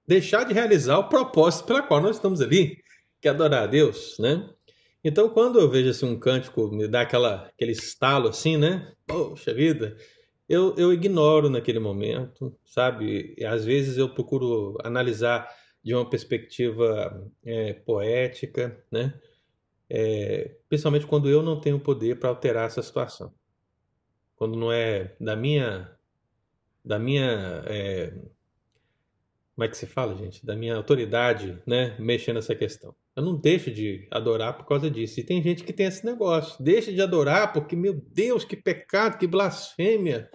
deixar 0.06 0.44
de 0.44 0.54
realizar 0.54 0.98
o 0.98 1.08
propósito 1.08 1.66
pela 1.66 1.84
qual 1.84 2.02
nós 2.02 2.18
estamos 2.18 2.42
ali, 2.42 2.78
que 3.22 3.28
é 3.28 3.32
adorar 3.32 3.64
a 3.64 3.68
Deus, 3.68 4.18
né? 4.20 4.50
Então, 5.04 5.30
quando 5.30 5.60
eu 5.60 5.70
vejo 5.70 5.90
assim 5.90 6.06
um 6.06 6.20
cântico 6.20 6.70
me 6.70 6.88
dá 6.88 7.02
aquela, 7.02 7.46
aquele 7.46 7.72
estalo 7.72 8.28
assim, 8.28 8.58
né? 8.58 8.92
Poxa 9.06 9.54
vida, 9.54 9.96
eu, 10.48 10.76
eu 10.78 10.94
ignoro 10.94 11.50
naquele 11.50 11.80
momento, 11.80 12.58
sabe? 12.66 13.36
Às 13.46 13.66
vezes 13.66 13.98
eu 13.98 14.14
procuro 14.14 14.78
analisar 14.84 15.50
de 15.84 15.94
uma 15.94 16.10
perspectiva 16.10 17.26
é, 17.46 17.74
poética, 17.74 18.84
né? 18.92 19.20
É, 19.90 20.58
principalmente 20.68 21.08
quando 21.08 21.30
eu 21.30 21.42
não 21.42 21.60
tenho 21.62 21.80
poder 21.80 22.20
para 22.20 22.30
alterar 22.30 22.68
essa 22.68 22.82
situação, 22.82 23.34
quando 24.36 24.58
não 24.58 24.72
é 24.72 25.16
da 25.20 25.36
minha, 25.36 25.90
da 26.84 27.00
minha, 27.00 27.64
é, 27.68 28.12
como 29.56 29.66
é 29.66 29.68
que 29.68 29.78
se 29.78 29.86
fala, 29.86 30.16
gente, 30.16 30.46
da 30.46 30.56
minha 30.56 30.76
autoridade, 30.76 31.62
né, 31.66 31.96
mexer 32.00 32.34
nessa 32.34 32.54
questão. 32.56 32.94
Eu 33.18 33.24
não 33.24 33.36
deixo 33.36 33.72
de 33.72 34.08
adorar 34.12 34.56
por 34.56 34.68
causa 34.68 34.92
disso. 34.92 35.20
E 35.20 35.24
tem 35.24 35.42
gente 35.42 35.64
que 35.64 35.74
tem 35.74 35.88
esse 35.88 36.06
negócio, 36.06 36.64
deixa 36.64 36.94
de 36.94 37.02
adorar 37.02 37.52
porque 37.52 37.76
meu 37.76 38.00
Deus, 38.14 38.46
que 38.46 38.56
pecado, 38.56 39.18
que 39.18 39.26
blasfêmia. 39.26 40.30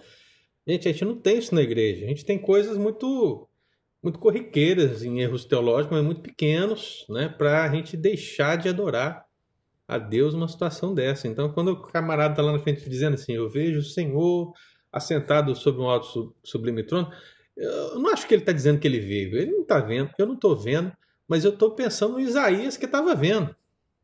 Gente, 0.67 0.89
a 0.89 0.91
gente 0.91 1.05
não 1.05 1.15
tem 1.15 1.37
isso 1.37 1.55
na 1.55 1.61
igreja. 1.61 2.03
A 2.03 2.09
gente 2.09 2.25
tem 2.25 2.37
coisas 2.37 2.77
muito 2.77 3.47
muito 4.03 4.19
corriqueiras 4.19 5.01
em 5.01 5.21
erros 5.21 5.45
teológicos, 5.45 5.95
mas 5.95 6.05
muito 6.05 6.19
pequenos, 6.19 7.05
né, 7.07 7.29
para 7.29 7.63
a 7.63 7.69
gente 7.69 7.95
deixar 7.95 8.57
de 8.57 8.67
adorar 8.67 9.23
a 9.87 9.97
Deus 9.97 10.33
numa 10.33 10.49
situação 10.49 10.93
dessa. 10.93 11.25
Então, 11.25 11.53
quando 11.53 11.69
o 11.69 11.81
camarada 11.81 12.33
está 12.33 12.43
lá 12.43 12.51
na 12.51 12.59
frente 12.59 12.89
dizendo 12.89 13.13
assim, 13.13 13.31
eu 13.31 13.49
vejo 13.49 13.79
o 13.79 13.83
Senhor 13.83 14.51
assentado 14.91 15.55
sobre 15.55 15.81
um 15.81 15.89
alto 15.89 16.35
sublime 16.43 16.83
trono, 16.83 17.09
eu 17.55 17.97
não 17.97 18.11
acho 18.11 18.27
que 18.27 18.33
ele 18.33 18.41
está 18.41 18.51
dizendo 18.51 18.77
que 18.77 18.87
ele 18.87 18.99
veio. 18.99 19.37
Ele 19.37 19.51
não 19.51 19.61
está 19.61 19.79
vendo, 19.79 20.09
eu 20.17 20.25
não 20.25 20.35
estou 20.35 20.53
vendo, 20.53 20.91
mas 21.27 21.43
eu 21.43 21.51
estou 21.51 21.71
pensando 21.71 22.13
no 22.13 22.19
Isaías 22.19 22.77
que 22.77 22.85
estava 22.85 23.15
vendo, 23.15 23.55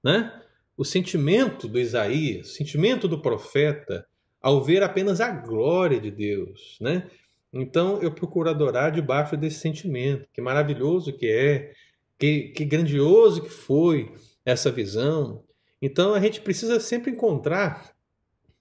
né? 0.04 0.42
O 0.78 0.86
sentimento 0.86 1.68
do 1.68 1.80
Isaías, 1.80 2.52
o 2.52 2.54
sentimento 2.54 3.08
do 3.08 3.22
profeta, 3.22 4.08
ao 4.42 4.64
ver 4.64 4.82
apenas 4.84 5.20
a 5.20 5.30
glória 5.30 6.00
de 6.00 6.10
Deus, 6.10 6.78
né? 6.80 7.10
Então 7.52 8.02
eu 8.02 8.12
procuro 8.12 8.50
adorar 8.50 8.92
debaixo 8.92 9.36
desse 9.36 9.60
sentimento. 9.60 10.28
Que 10.32 10.42
maravilhoso 10.42 11.12
que 11.14 11.28
é, 11.28 11.74
que, 12.18 12.50
que 12.50 12.66
grandioso 12.66 13.42
que 13.42 13.50
foi 13.50 14.14
essa 14.46 14.72
visão. 14.72 15.44
Então 15.82 16.14
a 16.14 16.20
gente 16.20 16.42
precisa 16.42 16.80
sempre 16.80 17.12
encontrar 17.12 17.96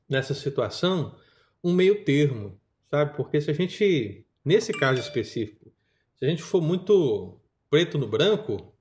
nessa 0.09 0.35
situação 0.35 1.16
um 1.62 1.73
meio 1.73 2.05
termo, 2.05 2.59
sabe? 2.90 3.16
Porque 3.16 3.40
se 3.40 3.51
a 3.51 3.55
gente, 3.55 4.25
nesse 4.44 4.73
caso 4.73 5.01
específico, 5.01 5.73
se 6.16 6.25
a 6.25 6.29
gente 6.29 6.42
for 6.42 6.62
muito 6.62 7.38
preto 7.70 7.98
no 7.98 8.07
branco, 8.07 8.74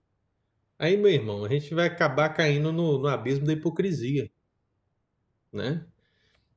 aí, 0.77 0.97
meu 0.97 1.11
irmão, 1.11 1.43
a 1.45 1.49
gente 1.49 1.73
vai 1.73 1.87
acabar 1.87 2.29
caindo 2.29 2.71
no, 2.71 2.99
no 2.99 3.07
abismo 3.07 3.45
da 3.45 3.53
hipocrisia, 3.53 4.29
né? 5.51 5.85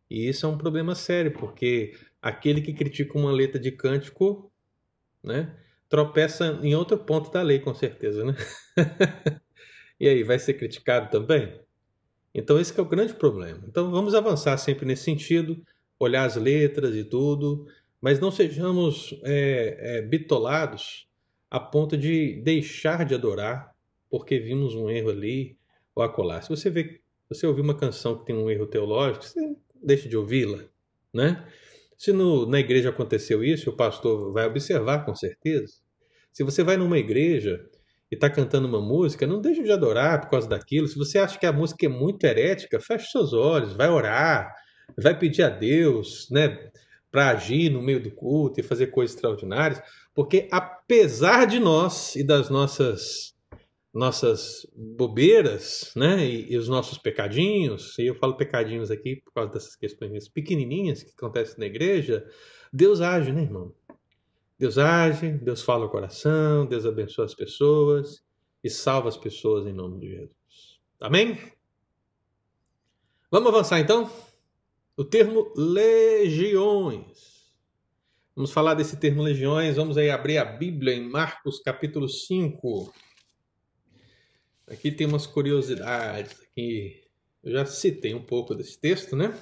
E 0.08 0.28
isso 0.28 0.44
é 0.44 0.48
um 0.48 0.58
problema 0.58 0.94
sério, 0.94 1.32
porque 1.32 1.96
aquele 2.20 2.60
que 2.60 2.72
critica 2.72 3.18
uma 3.18 3.32
letra 3.32 3.60
de 3.60 3.70
cântico, 3.70 4.52
né, 5.22 5.56
tropeça 5.88 6.58
em 6.62 6.74
outro 6.74 6.98
ponto 6.98 7.30
da 7.30 7.42
lei, 7.42 7.60
com 7.60 7.74
certeza, 7.74 8.24
né? 8.24 8.34
e 9.98 10.08
aí, 10.08 10.22
vai 10.22 10.38
ser 10.38 10.54
criticado 10.54 11.10
também? 11.10 11.60
Então, 12.34 12.58
esse 12.60 12.78
é 12.78 12.82
o 12.82 12.88
grande 12.88 13.14
problema. 13.14 13.62
Então, 13.66 13.90
vamos 13.90 14.14
avançar 14.14 14.56
sempre 14.56 14.86
nesse 14.86 15.04
sentido, 15.04 15.62
olhar 15.98 16.24
as 16.24 16.36
letras 16.36 16.94
e 16.94 17.04
tudo, 17.04 17.66
mas 18.00 18.18
não 18.18 18.30
sejamos 18.30 19.18
é, 19.24 19.98
é, 19.98 20.02
bitolados 20.02 21.09
a 21.50 21.58
ponto 21.58 21.96
de 21.96 22.40
deixar 22.42 23.04
de 23.04 23.14
adorar 23.14 23.74
porque 24.08 24.38
vimos 24.38 24.74
um 24.74 24.88
erro 24.88 25.10
ali 25.10 25.58
ou 25.94 26.02
acolá. 26.02 26.40
Se 26.40 26.48
você 26.48 26.70
vê, 26.70 27.00
você 27.28 27.46
ouvir 27.46 27.60
uma 27.60 27.76
canção 27.76 28.18
que 28.18 28.26
tem 28.26 28.36
um 28.36 28.50
erro 28.50 28.66
teológico, 28.66 29.24
você 29.24 29.56
deixa 29.82 30.08
de 30.08 30.16
ouvi-la, 30.16 30.64
né? 31.12 31.46
Se 31.96 32.12
no, 32.12 32.46
na 32.46 32.58
igreja 32.58 32.88
aconteceu 32.88 33.44
isso, 33.44 33.70
o 33.70 33.76
pastor 33.76 34.32
vai 34.32 34.46
observar 34.46 35.04
com 35.04 35.14
certeza. 35.14 35.74
Se 36.32 36.42
você 36.42 36.62
vai 36.62 36.76
numa 36.76 36.98
igreja 36.98 37.64
e 38.10 38.14
está 38.14 38.30
cantando 38.30 38.66
uma 38.66 38.80
música, 38.80 39.26
não 39.26 39.40
deixe 39.40 39.62
de 39.62 39.70
adorar 39.70 40.20
por 40.20 40.30
causa 40.30 40.48
daquilo. 40.48 40.88
Se 40.88 40.96
você 40.96 41.18
acha 41.18 41.38
que 41.38 41.46
a 41.46 41.52
música 41.52 41.86
é 41.86 41.88
muito 41.88 42.24
herética, 42.24 42.80
feche 42.80 43.10
seus 43.10 43.32
olhos, 43.32 43.74
vai 43.74 43.88
orar, 43.88 44.52
vai 44.96 45.16
pedir 45.18 45.42
a 45.42 45.48
Deus, 45.48 46.28
né, 46.30 46.70
para 47.10 47.30
agir 47.30 47.70
no 47.70 47.82
meio 47.82 48.02
do 48.02 48.10
culto 48.10 48.60
e 48.60 48.62
fazer 48.62 48.86
coisas 48.86 49.14
extraordinárias, 49.14 49.82
porque 50.20 50.46
apesar 50.52 51.46
de 51.46 51.58
nós 51.58 52.14
e 52.14 52.22
das 52.22 52.50
nossas 52.50 53.34
nossas 53.90 54.66
bobeiras, 54.76 55.92
né, 55.96 56.22
e, 56.22 56.52
e, 56.52 56.58
os 56.58 56.68
nossos 56.68 56.98
pecadinhos, 56.98 57.98
e 57.98 58.04
eu 58.04 58.14
falo 58.14 58.36
pecadinhos 58.36 58.90
aqui 58.90 59.16
por 59.16 59.32
causa 59.32 59.50
dessas 59.50 59.74
questões 59.74 60.28
pequenininhas 60.28 61.02
que 61.02 61.10
acontecem 61.16 61.58
na 61.58 61.64
igreja, 61.64 62.22
Deus 62.70 63.00
age, 63.00 63.32
né, 63.32 63.44
irmão? 63.44 63.74
Deus 64.58 64.76
age, 64.76 65.30
Deus 65.38 65.62
fala 65.62 65.86
o 65.86 65.90
coração, 65.90 66.66
Deus 66.66 66.84
abençoa 66.84 67.24
as 67.24 67.34
pessoas 67.34 68.22
e 68.62 68.68
salva 68.68 69.08
as 69.08 69.16
pessoas 69.16 69.66
em 69.66 69.72
nome 69.72 70.00
de 70.00 70.08
Jesus. 70.10 70.80
Amém? 71.00 71.38
Vamos 73.30 73.48
avançar 73.48 73.80
então? 73.80 74.10
O 74.98 75.02
termo 75.02 75.50
legiões. 75.56 77.39
Vamos 78.34 78.52
falar 78.52 78.74
desse 78.74 78.96
termo 78.96 79.22
legiões, 79.22 79.74
vamos 79.74 79.98
aí 79.98 80.08
abrir 80.08 80.38
a 80.38 80.44
Bíblia 80.44 80.94
em 80.94 81.08
Marcos 81.08 81.58
capítulo 81.58 82.08
5. 82.08 82.94
Aqui 84.68 84.92
tem 84.92 85.04
umas 85.04 85.26
curiosidades. 85.26 86.40
Aqui 86.40 87.02
eu 87.42 87.52
já 87.52 87.66
citei 87.66 88.14
um 88.14 88.22
pouco 88.22 88.54
desse 88.54 88.78
texto, 88.78 89.16
né? 89.16 89.36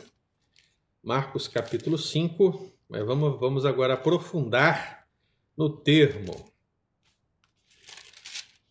Marcos 1.03 1.47
capítulo 1.47 1.99
5, 1.99 2.73
mas 2.89 3.05
vamos, 3.05 3.39
vamos 3.39 3.67
agora 3.67 3.93
aprofundar 3.93 5.07
no 5.55 5.69
termo. 5.69 6.51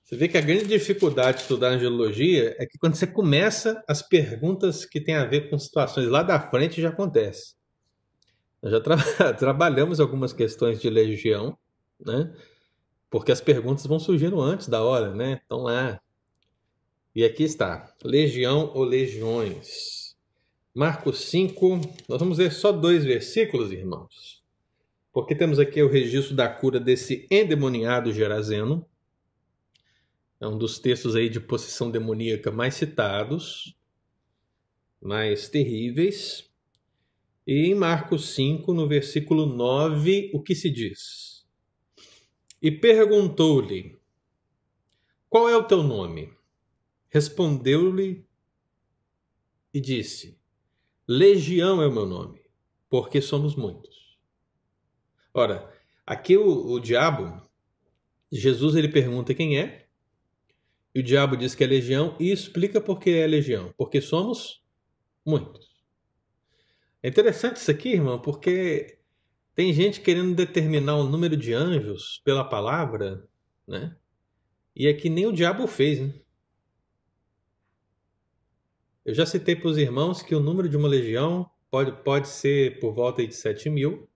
Você 0.04 0.16
vê 0.16 0.28
que 0.28 0.38
a 0.38 0.42
grande 0.42 0.66
dificuldade 0.66 1.38
de 1.38 1.44
estudar 1.44 1.70
angelologia 1.70 2.56
é 2.58 2.66
que 2.66 2.80
quando 2.80 2.96
você 2.96 3.06
começa, 3.06 3.84
as 3.88 4.02
perguntas 4.02 4.84
que 4.84 5.00
têm 5.00 5.16
a 5.16 5.26
ver 5.26 5.50
com 5.50 5.60
situações 5.60 6.08
lá 6.08 6.24
da 6.24 6.40
frente 6.40 6.82
já 6.82 6.90
acontecem. 6.90 7.57
Nós 8.62 8.72
já 8.72 8.82
tra 8.82 8.98
trabalhamos 9.38 10.00
algumas 10.00 10.34
questões 10.34 10.80
de 10.80 10.90
legião, 10.90 11.58
né? 12.00 12.34
Porque 13.10 13.32
as 13.32 13.42
perguntas 13.42 13.86
vão 13.86 14.00
surgindo 14.00 14.42
antes 14.42 14.68
da 14.68 14.84
hora, 14.84 15.14
né? 15.14 15.42
Então 15.46 15.60
lá. 15.60 16.02
E 17.16 17.24
aqui 17.24 17.44
está: 17.44 17.94
legião 18.04 18.72
ou 18.74 18.84
legiões. 18.84 20.16
Marcos 20.74 21.22
5, 21.22 21.82
nós 22.08 22.20
vamos 22.20 22.38
ler 22.38 22.52
só 22.52 22.72
dois 22.72 23.04
versículos, 23.04 23.72
irmãos. 23.72 24.44
Porque 25.12 25.34
temos 25.34 25.58
aqui 25.58 25.82
o 25.82 25.90
registro 25.90 26.36
da 26.36 26.48
cura 26.48 26.80
desse 26.80 27.26
endemoniado 27.32 28.14
gerazeno. 28.14 28.86
É 30.40 30.48
um 30.48 30.56
dos 30.56 30.78
textos 30.78 31.16
aí 31.16 31.30
de 31.30 31.40
possessão 31.40 31.90
demoníaca 31.90 32.52
mais 32.52 32.76
citados, 32.76 33.76
mais 35.02 35.50
terríveis. 35.50 36.47
E 37.48 37.68
em 37.68 37.76
Marcos 37.76 38.36
5, 38.36 38.74
no 38.74 38.90
versículo 38.90 39.46
9, 39.46 40.32
o 40.34 40.44
que 40.44 40.54
se 40.54 40.70
diz? 40.70 41.48
E 42.62 42.70
perguntou-lhe: 42.70 43.98
Qual 45.30 45.48
é 45.48 45.56
o 45.56 45.64
teu 45.64 45.82
nome? 45.82 46.34
Respondeu-lhe 47.08 48.28
e 49.74 49.80
disse: 49.80 50.38
Legião 51.08 51.82
é 51.82 51.88
o 51.88 51.92
meu 51.94 52.06
nome, 52.06 52.42
porque 52.90 53.22
somos 53.22 53.56
muitos. 53.56 54.20
Ora, 55.34 55.74
aqui 56.06 56.36
o, 56.36 56.74
o 56.74 56.82
diabo, 56.82 57.42
Jesus 58.30 58.76
ele 58.76 58.90
pergunta 58.90 59.34
quem 59.34 59.58
é, 59.58 59.88
e 60.94 61.00
o 61.00 61.04
diabo 61.04 61.38
diz 61.38 61.56
que 61.56 61.64
é 61.64 61.68
legião 61.68 62.14
e 62.20 62.30
explica 62.30 62.82
por 62.82 63.00
que 63.00 63.12
é 63.12 63.26
legião, 63.26 63.74
porque 63.78 64.02
somos 64.02 64.62
muitos. 65.26 65.67
É 67.04 67.10
interessante 67.10 67.58
isso 67.58 67.70
aqui, 67.70 67.90
irmão, 67.90 68.20
porque 68.20 68.98
tem 69.56 69.74
gente 69.74 70.02
querendo 70.02 70.36
determinar 70.36 70.96
o 70.96 71.04
número 71.04 71.36
de 71.38 71.54
anjos 71.54 72.22
pela 72.24 72.44
palavra, 72.44 73.28
né? 73.68 73.96
E 74.76 74.88
aqui 74.88 75.10
nem 75.10 75.26
o 75.26 75.34
diabo 75.34 75.66
fez, 75.68 76.00
né? 76.00 76.14
Eu 79.04 79.14
já 79.14 79.26
citei 79.26 79.56
para 79.56 79.70
os 79.70 79.78
irmãos 79.78 80.22
que 80.22 80.36
o 80.36 80.40
número 80.40 80.68
de 80.68 80.76
uma 80.76 80.88
legião 80.88 81.50
pode, 81.72 81.92
pode 82.04 82.28
ser 82.28 82.80
por 82.80 82.94
volta 82.94 83.26
de 83.26 83.34
7 83.34 83.70
mil. 83.70 84.10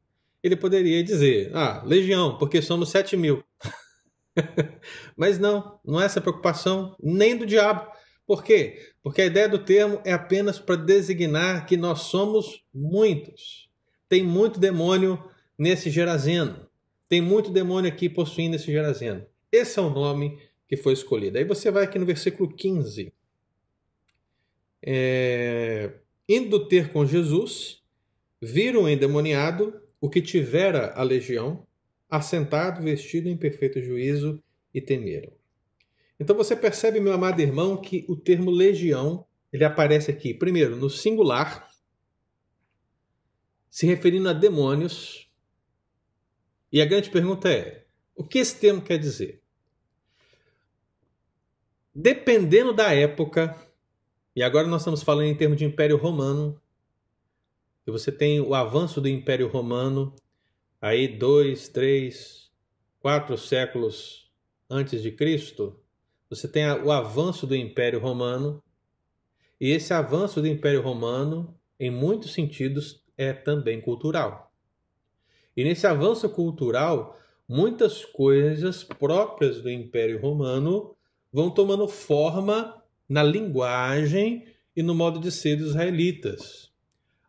Ele 0.44 0.56
poderia 0.56 1.04
dizer, 1.04 1.50
ah, 1.56 1.82
legião, 1.86 2.38
porque 2.38 2.62
somos 2.62 2.90
7 2.90 3.16
mil. 3.16 3.44
Mas 5.16 5.40
não, 5.40 5.80
não 5.86 6.02
é 6.02 6.06
essa 6.06 6.20
preocupação 6.20 6.96
nem 7.02 7.38
do 7.38 7.46
diabo. 7.46 7.90
Por 8.26 8.44
quê? 8.44 8.94
Porque 9.04 9.22
a 9.22 9.26
ideia 9.26 9.50
do 9.50 9.60
termo 9.60 10.02
é 10.06 10.14
apenas 10.14 10.60
para 10.60 10.76
designar 10.76 11.66
que 11.66 11.76
nós 11.76 12.04
somos 12.04 12.64
muitos. 12.74 13.70
Tem 14.08 14.24
muito 14.24 14.60
demônio 14.60 15.22
nesse 15.58 15.90
Gerazeno. 15.90 16.68
Tem 17.10 17.22
muito 17.22 17.52
demônio 17.52 17.92
aqui 17.92 18.10
possuindo 18.10 18.56
esse 18.56 18.72
Gerazeno. 18.72 19.26
Esse 19.52 19.80
é 19.80 19.82
o 19.82 19.90
nome 19.90 20.40
que 20.68 20.78
foi 20.78 20.94
escolhido. 20.94 21.38
Aí 21.38 21.44
você 21.44 21.70
vai 21.70 21.84
aqui 21.84 22.00
no 22.00 22.06
versículo 22.06 22.54
15. 22.54 23.14
É... 24.82 25.92
Indo 26.28 26.68
ter 26.68 26.94
com 26.94 27.06
Jesus, 27.06 27.82
viram 28.42 28.84
o 28.84 28.90
endemoniado, 28.90 29.82
o 30.00 30.10
que 30.10 30.22
tivera 30.22 30.94
a 30.96 31.04
legião, 31.04 31.68
assentado, 32.10 32.82
vestido 32.82 33.28
em 33.28 33.36
perfeito 33.36 33.82
juízo, 33.82 34.42
e 34.74 34.80
temeram. 34.80 35.34
Então 36.22 36.36
você 36.36 36.56
percebe, 36.56 37.00
meu 37.00 37.14
amado 37.14 37.42
irmão, 37.42 37.76
que 37.76 38.06
o 38.08 38.16
termo 38.16 38.52
legião 38.52 39.26
ele 39.52 39.66
aparece 39.66 40.12
aqui, 40.12 40.36
primeiro, 40.36 40.76
no 40.76 40.88
singular, 40.88 41.68
se 43.72 43.88
referindo 43.88 44.30
a 44.30 44.34
demônios. 44.34 45.28
E 46.72 46.80
a 46.80 46.86
grande 46.86 47.10
pergunta 47.10 47.52
é: 47.52 47.88
o 48.16 48.24
que 48.24 48.38
esse 48.38 48.60
termo 48.60 48.84
quer 48.84 49.00
dizer? 49.00 49.42
Dependendo 51.94 52.72
da 52.72 52.94
época, 52.94 53.60
e 54.36 54.44
agora 54.44 54.68
nós 54.68 54.82
estamos 54.82 55.02
falando 55.02 55.26
em 55.26 55.36
termos 55.36 55.58
de 55.58 55.66
Império 55.66 55.98
Romano, 55.98 56.62
e 57.88 57.90
você 57.90 58.12
tem 58.12 58.40
o 58.40 58.54
avanço 58.54 59.02
do 59.02 59.10
Império 59.10 59.48
Romano, 59.48 60.14
aí 60.80 61.08
dois, 61.08 61.68
três, 61.68 62.52
quatro 63.00 63.36
séculos 63.40 64.32
antes 64.70 65.02
de 65.02 65.12
Cristo, 65.12 65.81
você 66.32 66.48
tem 66.48 66.66
o 66.66 66.94
avanço 66.94 67.46
do 67.46 67.54
Império 67.54 68.00
Romano, 68.00 68.64
e 69.60 69.70
esse 69.70 69.94
avanço 69.94 70.40
do 70.40 70.48
Império 70.48 70.82
Romano, 70.82 71.54
em 71.78 71.92
muitos 71.92 72.32
sentidos, 72.32 73.04
é 73.18 73.34
também 73.34 73.82
cultural. 73.82 74.50
E 75.58 75.66
nesse 75.66 75.86
avanço 75.86 76.30
cultural, 76.30 77.20
muitas 77.46 78.06
coisas 78.06 78.82
próprias 78.82 79.62
do 79.62 79.70
Império 79.70 80.22
Romano 80.22 80.96
vão 81.34 81.52
tomando 81.52 81.86
forma 81.86 82.82
na 83.10 83.22
linguagem 83.22 84.48
e 84.74 84.82
no 84.82 84.96
modo 84.96 85.20
de 85.20 85.30
ser 85.30 85.58
dos 85.58 85.72
israelitas. 85.72 86.72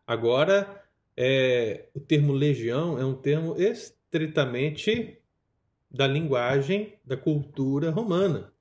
Agora, 0.07 0.81
é, 1.15 1.89
o 1.93 1.99
termo 1.99 2.31
legião 2.31 2.97
é 2.97 3.03
um 3.03 3.15
termo 3.15 3.61
estritamente 3.61 5.19
da 5.91 6.07
linguagem 6.07 6.93
da 7.03 7.17
cultura 7.17 7.91
romana 7.91 8.53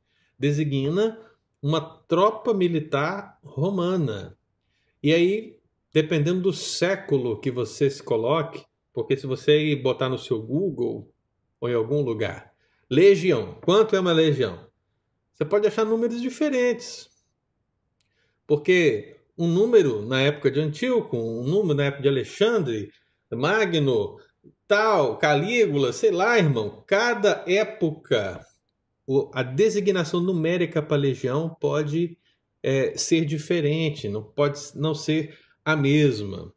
designa 0.42 1.16
uma 1.62 1.80
tropa 1.80 2.52
militar 2.52 3.38
romana. 3.44 4.36
E 5.00 5.12
aí, 5.14 5.56
dependendo 5.92 6.40
do 6.40 6.52
século 6.52 7.40
que 7.40 7.48
você 7.48 7.88
se 7.88 8.02
coloque, 8.02 8.64
porque 8.92 9.16
se 9.16 9.24
você 9.24 9.76
botar 9.76 10.08
no 10.08 10.18
seu 10.18 10.42
Google 10.42 11.08
ou 11.60 11.68
em 11.68 11.74
algum 11.74 12.02
lugar, 12.02 12.52
legião, 12.90 13.56
quanto 13.64 13.94
é 13.94 14.00
uma 14.00 14.12
legião? 14.12 14.66
Você 15.32 15.44
pode 15.44 15.68
achar 15.68 15.84
números 15.84 16.20
diferentes. 16.20 17.08
Porque 18.44 19.16
um 19.38 19.46
número 19.46 20.04
na 20.04 20.20
época 20.22 20.50
de 20.50 20.58
Antíoco, 20.58 21.16
um 21.16 21.44
número 21.44 21.74
na 21.74 21.84
época 21.84 22.02
de 22.02 22.08
Alexandre, 22.08 22.90
Magno, 23.30 24.16
tal, 24.66 25.18
Calígula, 25.18 25.92
sei 25.92 26.10
lá, 26.10 26.36
irmão, 26.36 26.82
cada 26.84 27.44
época 27.46 28.44
a 29.34 29.42
designação 29.42 30.20
numérica 30.20 30.80
para 30.80 30.96
legião 30.96 31.56
pode 31.60 32.16
é, 32.62 32.96
ser 32.96 33.24
diferente, 33.24 34.08
não 34.08 34.22
pode 34.22 34.60
não 34.74 34.94
ser 34.94 35.36
a 35.64 35.74
mesma. 35.76 36.52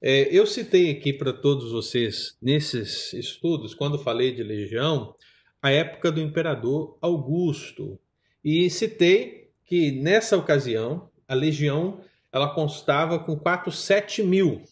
É, 0.00 0.32
eu 0.34 0.46
citei 0.46 0.92
aqui 0.92 1.12
para 1.12 1.32
todos 1.32 1.72
vocês, 1.72 2.38
nesses 2.40 3.12
estudos, 3.12 3.74
quando 3.74 3.98
falei 3.98 4.32
de 4.32 4.44
legião, 4.44 5.12
a 5.60 5.72
época 5.72 6.12
do 6.12 6.20
imperador 6.20 6.96
Augusto. 7.00 7.98
E 8.44 8.70
citei 8.70 9.50
que 9.66 9.90
nessa 9.90 10.36
ocasião 10.36 11.10
a 11.26 11.34
legião 11.34 12.00
ela 12.30 12.54
constava 12.54 13.18
com 13.18 13.36
4, 13.36 13.72
7 13.72 14.22
mil, 14.22 14.62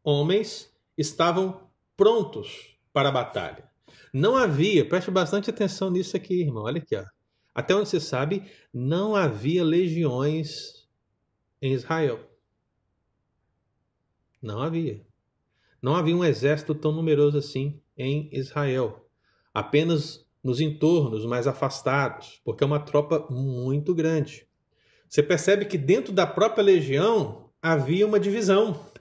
homens 0.03 0.72
estavam 1.07 1.69
prontos 1.97 2.77
para 2.93 3.09
a 3.09 3.13
batalha. 3.13 3.71
Não 4.13 4.37
havia, 4.37 4.89
preste 4.89 5.11
bastante 5.11 5.51
atenção 5.51 5.91
nisso 5.91 6.17
aqui, 6.17 6.43
irmão. 6.43 6.65
Olha 6.65 6.79
aqui, 6.79 6.97
ó. 6.97 7.05
Até 7.55 7.75
onde 7.75 7.89
você 7.89 8.01
sabe, 8.01 8.45
não 8.73 9.15
havia 9.15 9.63
legiões 9.63 10.89
em 11.61 11.73
Israel. 11.73 12.21
Não 14.41 14.61
havia. 14.61 15.05
Não 15.81 15.95
havia 15.95 16.17
um 16.17 16.25
exército 16.25 16.75
tão 16.75 16.93
numeroso 16.93 17.37
assim 17.37 17.81
em 17.97 18.29
Israel. 18.33 19.09
Apenas 19.53 20.27
nos 20.43 20.61
entornos 20.61 21.25
mais 21.25 21.47
afastados, 21.47 22.41
porque 22.45 22.65
é 22.65 22.67
uma 22.67 22.81
tropa 22.81 23.27
muito 23.31 23.95
grande. 23.95 24.47
Você 25.09 25.23
percebe 25.23 25.67
que 25.67 25.77
dentro 25.77 26.13
da 26.13 26.27
própria 26.27 26.65
legião 26.65 27.51
havia 27.61 28.07
uma 28.07 28.19
divisão. 28.19 28.92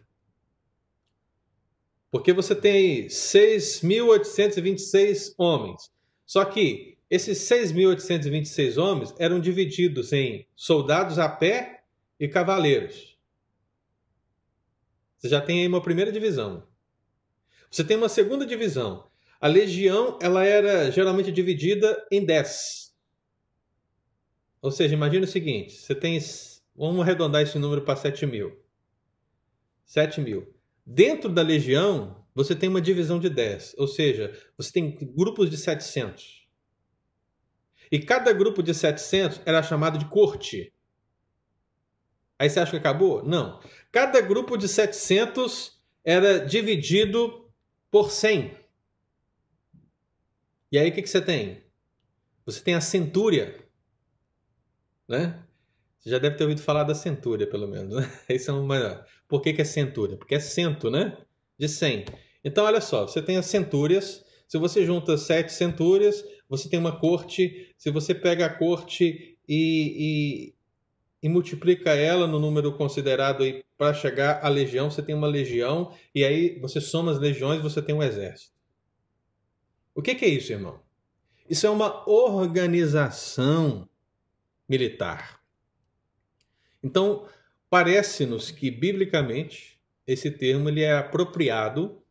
Porque 2.12 2.32
você 2.34 2.54
tem 2.54 3.08
6.826 3.08 5.34
homens. 5.38 5.90
Só 6.26 6.44
que 6.44 6.98
esses 7.10 7.38
6.826 7.50 8.78
homens 8.78 9.16
eram 9.18 9.40
divididos 9.40 10.14
em 10.14 10.46
soldados 10.56 11.18
a 11.18 11.30
pé 11.30 11.86
e 12.20 12.28
cavaleiros. 12.28 13.18
Você 15.18 15.30
já 15.30 15.40
tem 15.40 15.62
aí 15.62 15.68
uma 15.68 15.82
primeira 15.82 16.12
divisão. 16.12 16.68
Você 17.70 17.84
tem 17.84 17.96
uma 17.96 18.10
segunda 18.10 18.44
divisão. 18.46 19.08
A 19.40 19.48
legião 19.48 20.20
ela 20.22 20.44
era 20.44 20.92
geralmente 20.92 21.32
dividida 21.32 22.06
em 22.12 22.26
10. 22.26 22.94
Ou 24.62 24.72
seja, 24.72 24.94
imagine 24.94 25.24
o 25.24 25.28
seguinte: 25.28 25.74
você 25.74 25.96
tem. 25.96 26.20
Vamos 26.76 27.02
arredondar 27.02 27.42
esse 27.42 27.58
número 27.58 27.82
para 27.82 27.96
7 27.96 28.26
mil. 28.26 28.60
7 29.86 30.20
mil. 30.22 30.61
Dentro 30.86 31.30
da 31.30 31.42
legião, 31.42 32.26
você 32.34 32.56
tem 32.56 32.70
uma 32.70 32.82
divisão 32.82 33.20
de 33.20 33.30
10, 33.30 33.76
ou 33.78 33.88
seja, 33.88 34.32
você 34.58 34.72
tem 34.72 34.98
grupos 35.16 35.50
de 35.50 35.58
700. 35.58 36.48
E 37.92 38.00
cada 38.00 38.32
grupo 38.32 38.64
de 38.64 38.74
700 38.74 39.42
era 39.46 39.62
chamado 39.62 39.98
de 39.98 40.06
corte. 40.06 40.74
Aí 42.40 42.50
você 42.50 42.60
acha 42.60 42.72
que 42.72 42.78
acabou? 42.78 43.24
Não. 43.24 43.60
Cada 43.92 44.20
grupo 44.22 44.58
de 44.58 44.68
700 44.68 45.80
era 46.04 46.46
dividido 46.46 47.52
por 47.92 48.10
100. 48.10 48.58
E 50.72 50.80
aí 50.80 50.90
o 50.90 50.94
que, 50.94 51.02
que 51.02 51.10
você 51.10 51.22
tem? 51.22 51.64
Você 52.46 52.62
tem 52.62 52.74
a 52.74 52.82
centúria, 52.82 53.60
né? 55.08 55.44
Você 56.00 56.10
já 56.10 56.18
deve 56.18 56.36
ter 56.36 56.46
ouvido 56.46 56.62
falar 56.62 56.84
da 56.84 56.96
centúria, 56.96 57.46
pelo 57.46 57.68
menos. 57.68 57.96
Né? 57.96 58.12
Esse 58.28 58.50
é 58.50 58.54
uma... 58.54 59.06
Por 59.32 59.42
que, 59.42 59.54
que 59.54 59.62
é 59.62 59.64
centúria? 59.64 60.18
Porque 60.18 60.36
é 60.36 60.42
cento, 60.42 60.92
né? 60.92 61.18
De 61.58 61.70
100. 61.70 62.04
Então, 62.44 62.66
olha 62.66 62.82
só, 62.82 63.08
você 63.08 63.22
tem 63.22 63.38
as 63.38 63.46
centúrias. 63.46 64.26
Se 64.46 64.58
você 64.58 64.86
junta 64.86 65.18
sete 65.18 65.54
centúrias, 65.54 66.22
você 66.50 66.68
tem 66.68 66.78
uma 66.78 67.00
corte. 67.00 67.74
Se 67.78 67.90
você 67.90 68.14
pega 68.14 68.46
a 68.48 68.50
corte 68.50 69.38
e, 69.48 70.52
e, 70.52 70.54
e 71.24 71.30
multiplica 71.30 71.92
ela 71.92 72.28
no 72.28 72.40
número 72.40 72.76
considerado 72.76 73.46
para 73.78 73.94
chegar 73.94 74.44
à 74.44 74.50
legião, 74.50 74.92
você 74.92 75.02
tem 75.02 75.16
uma 75.16 75.28
legião. 75.28 75.96
E 76.14 76.26
aí 76.26 76.60
você 76.60 76.82
soma 76.82 77.14
as 77.14 77.18
legiões, 77.18 77.62
você 77.62 77.82
tem 77.82 77.96
um 77.96 78.04
exército. 78.04 78.52
O 79.96 80.02
que, 80.02 80.14
que 80.14 80.26
é 80.26 80.30
isso, 80.30 80.52
irmão? 80.52 80.82
Isso 81.50 81.66
é 81.66 81.70
uma 81.70 82.04
organização 82.10 83.88
militar. 84.68 85.40
Então, 86.84 87.26
parece-nos 87.72 88.52
que, 88.52 88.70
biblicamente, 88.70 89.80
esse 90.06 90.30
termo 90.30 90.68
ele 90.68 90.82
é 90.82 90.94
apropriado 90.94 92.04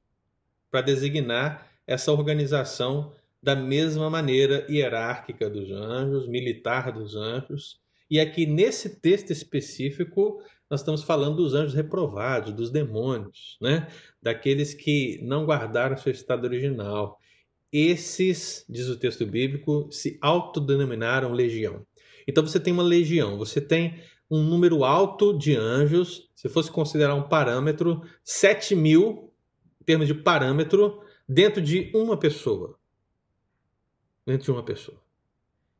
para 0.70 0.80
designar 0.80 1.70
essa 1.86 2.10
organização 2.10 3.12
da 3.42 3.54
mesma 3.54 4.08
maneira 4.08 4.66
hierárquica 4.70 5.50
dos 5.50 5.70
anjos, 5.70 6.26
militar 6.26 6.90
dos 6.90 7.14
anjos. 7.14 7.78
E 8.10 8.18
aqui 8.18 8.46
nesse 8.46 9.00
texto 9.00 9.32
específico, 9.32 10.42
nós 10.70 10.80
estamos 10.80 11.02
falando 11.02 11.36
dos 11.36 11.52
anjos 11.52 11.74
reprovados, 11.74 12.54
dos 12.54 12.70
demônios, 12.70 13.58
né? 13.60 13.86
daqueles 14.22 14.72
que 14.72 15.20
não 15.22 15.44
guardaram 15.44 15.96
seu 15.98 16.10
estado 16.10 16.44
original. 16.44 17.18
Esses, 17.70 18.64
diz 18.66 18.88
o 18.88 18.98
texto 18.98 19.26
bíblico, 19.26 19.88
se 19.92 20.18
autodenominaram 20.22 21.32
legião. 21.32 21.84
Então 22.26 22.46
você 22.46 22.58
tem 22.58 22.72
uma 22.72 22.82
legião, 22.82 23.36
você 23.36 23.60
tem 23.60 24.00
um 24.30 24.42
número 24.42 24.84
alto 24.84 25.36
de 25.36 25.56
anjos, 25.56 26.30
se 26.36 26.48
fosse 26.48 26.70
considerar 26.70 27.14
um 27.14 27.28
parâmetro, 27.28 28.02
7 28.22 28.76
mil, 28.76 29.32
em 29.80 29.84
termos 29.84 30.06
de 30.06 30.14
parâmetro, 30.14 31.02
dentro 31.28 31.60
de 31.60 31.90
uma 31.94 32.16
pessoa. 32.16 32.78
Dentro 34.24 34.44
de 34.44 34.50
uma 34.52 34.62
pessoa. 34.62 35.02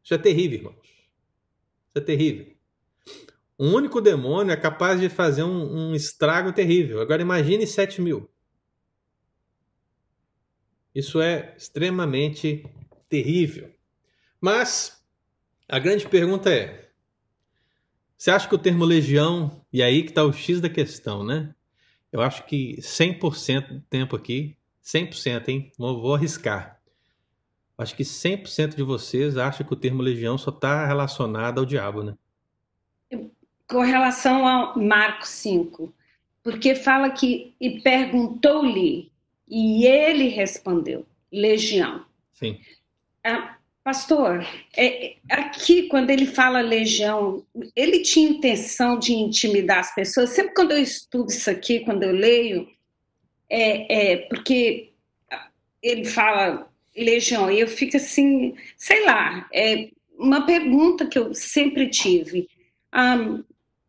Isso 0.02 0.14
é 0.14 0.18
terrível, 0.18 0.58
irmãos. 0.58 0.86
Isso 0.86 1.96
é 1.96 2.00
terrível. 2.00 2.52
Um 3.58 3.74
único 3.74 4.00
demônio 4.00 4.52
é 4.52 4.56
capaz 4.56 4.98
de 5.00 5.08
fazer 5.08 5.42
um, 5.42 5.90
um 5.90 5.94
estrago 5.94 6.52
terrível. 6.52 7.00
Agora 7.00 7.22
imagine 7.22 7.66
7 7.66 8.00
mil. 8.00 8.28
Isso 10.94 11.20
é 11.20 11.54
extremamente 11.56 12.64
terrível. 13.08 13.72
Mas 14.40 15.04
a 15.68 15.78
grande 15.78 16.08
pergunta 16.08 16.52
é: 16.52 16.89
você 18.20 18.30
acha 18.30 18.46
que 18.46 18.54
o 18.54 18.59
termo 18.59 18.85
legião, 18.85 19.64
e 19.72 19.83
aí 19.83 20.02
que 20.02 20.11
está 20.11 20.22
o 20.22 20.30
X 20.30 20.61
da 20.61 20.68
questão, 20.68 21.24
né? 21.24 21.54
Eu 22.12 22.20
acho 22.20 22.44
que 22.44 22.76
100% 22.76 23.68
do 23.68 23.80
tempo 23.80 24.14
aqui, 24.14 24.59
100%, 24.85 25.48
hein? 25.48 25.72
Vou, 25.78 26.02
vou 26.02 26.14
arriscar. 26.14 26.78
Acho 27.78 27.96
que 27.96 28.02
100% 28.02 28.76
de 28.76 28.83
vocês 28.83 29.38
acham 29.38 29.66
que 29.66 29.72
o 29.72 29.76
termo 29.76 30.02
legião 30.02 30.37
só 30.37 30.50
está 30.50 30.87
relacionado 30.87 31.61
ao 31.61 31.64
diabo, 31.64 32.02
né? 32.02 32.14
Com 33.66 33.80
relação 33.80 34.46
ao 34.46 34.78
Marcos 34.78 35.30
5, 35.30 35.90
porque 36.42 36.74
fala 36.74 37.09
que 37.09 37.54
e 37.59 37.80
perguntou-lhe 37.80 39.11
e 39.48 39.87
ele 39.87 40.28
respondeu, 40.28 41.06
legião. 41.33 42.04
Sim. 42.35 42.61
Ah, 43.24 43.56
Pastor, 43.82 44.46
é, 44.76 45.16
aqui 45.30 45.88
quando 45.88 46.10
ele 46.10 46.26
fala 46.26 46.60
legião, 46.60 47.44
ele 47.74 48.00
tinha 48.00 48.28
intenção 48.28 48.98
de 48.98 49.14
intimidar 49.14 49.78
as 49.78 49.94
pessoas. 49.94 50.30
Sempre 50.30 50.54
quando 50.54 50.72
eu 50.72 50.82
estudo 50.82 51.30
isso 51.30 51.50
aqui, 51.50 51.80
quando 51.80 52.02
eu 52.02 52.12
leio, 52.12 52.68
é, 53.48 54.12
é 54.12 54.16
porque 54.28 54.92
ele 55.82 56.04
fala 56.04 56.70
legião 56.96 57.50
e 57.50 57.60
eu 57.60 57.68
fico 57.68 57.96
assim, 57.96 58.54
sei 58.76 59.04
lá, 59.04 59.48
é 59.52 59.88
uma 60.18 60.44
pergunta 60.44 61.06
que 61.06 61.18
eu 61.18 61.34
sempre 61.34 61.88
tive. 61.88 62.48
Um, 62.94 63.42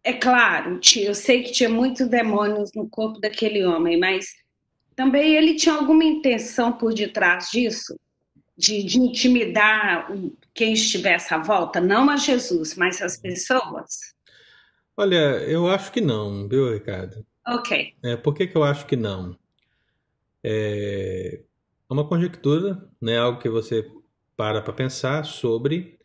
é 0.04 0.14
claro, 0.14 0.80
eu 0.96 1.14
sei 1.14 1.44
que 1.44 1.52
tinha 1.52 1.70
muitos 1.70 2.08
demônios 2.08 2.72
no 2.74 2.90
corpo 2.90 3.20
daquele 3.20 3.64
homem, 3.66 4.00
mas 4.00 4.34
também 4.96 5.36
ele 5.36 5.56
tinha 5.56 5.76
alguma 5.76 6.04
intenção 6.04 6.74
por 6.74 6.94
detrás 6.94 7.50
disso? 7.52 8.00
De, 8.58 8.84
de 8.84 9.00
intimidar 9.00 10.12
quem 10.54 10.74
estivesse 10.74 11.34
à 11.34 11.38
volta, 11.38 11.80
não 11.80 12.10
a 12.10 12.18
Jesus, 12.18 12.76
mas 12.76 13.02
as 13.02 13.18
pessoas? 13.18 14.14
Olha, 14.96 15.38
eu 15.48 15.68
acho 15.68 15.92
que 15.92 16.02
não, 16.02 16.48
viu, 16.48 16.72
Ricardo? 16.72 17.26
Ok. 17.48 17.96
É, 18.04 18.16
por 18.16 18.34
que, 18.36 18.48
que 18.48 18.56
eu 18.56 18.64
acho 18.64 18.86
que 18.86 18.96
não? 18.96 19.38
É 20.44 21.42
uma 21.90 22.08
conjectura, 22.08 22.88
né? 23.02 23.18
algo 23.18 23.40
que 23.40 23.50
você 23.50 23.86
para 24.38 24.62
para 24.62 24.74
pensar 24.74 25.26
sobre, 25.26 26.00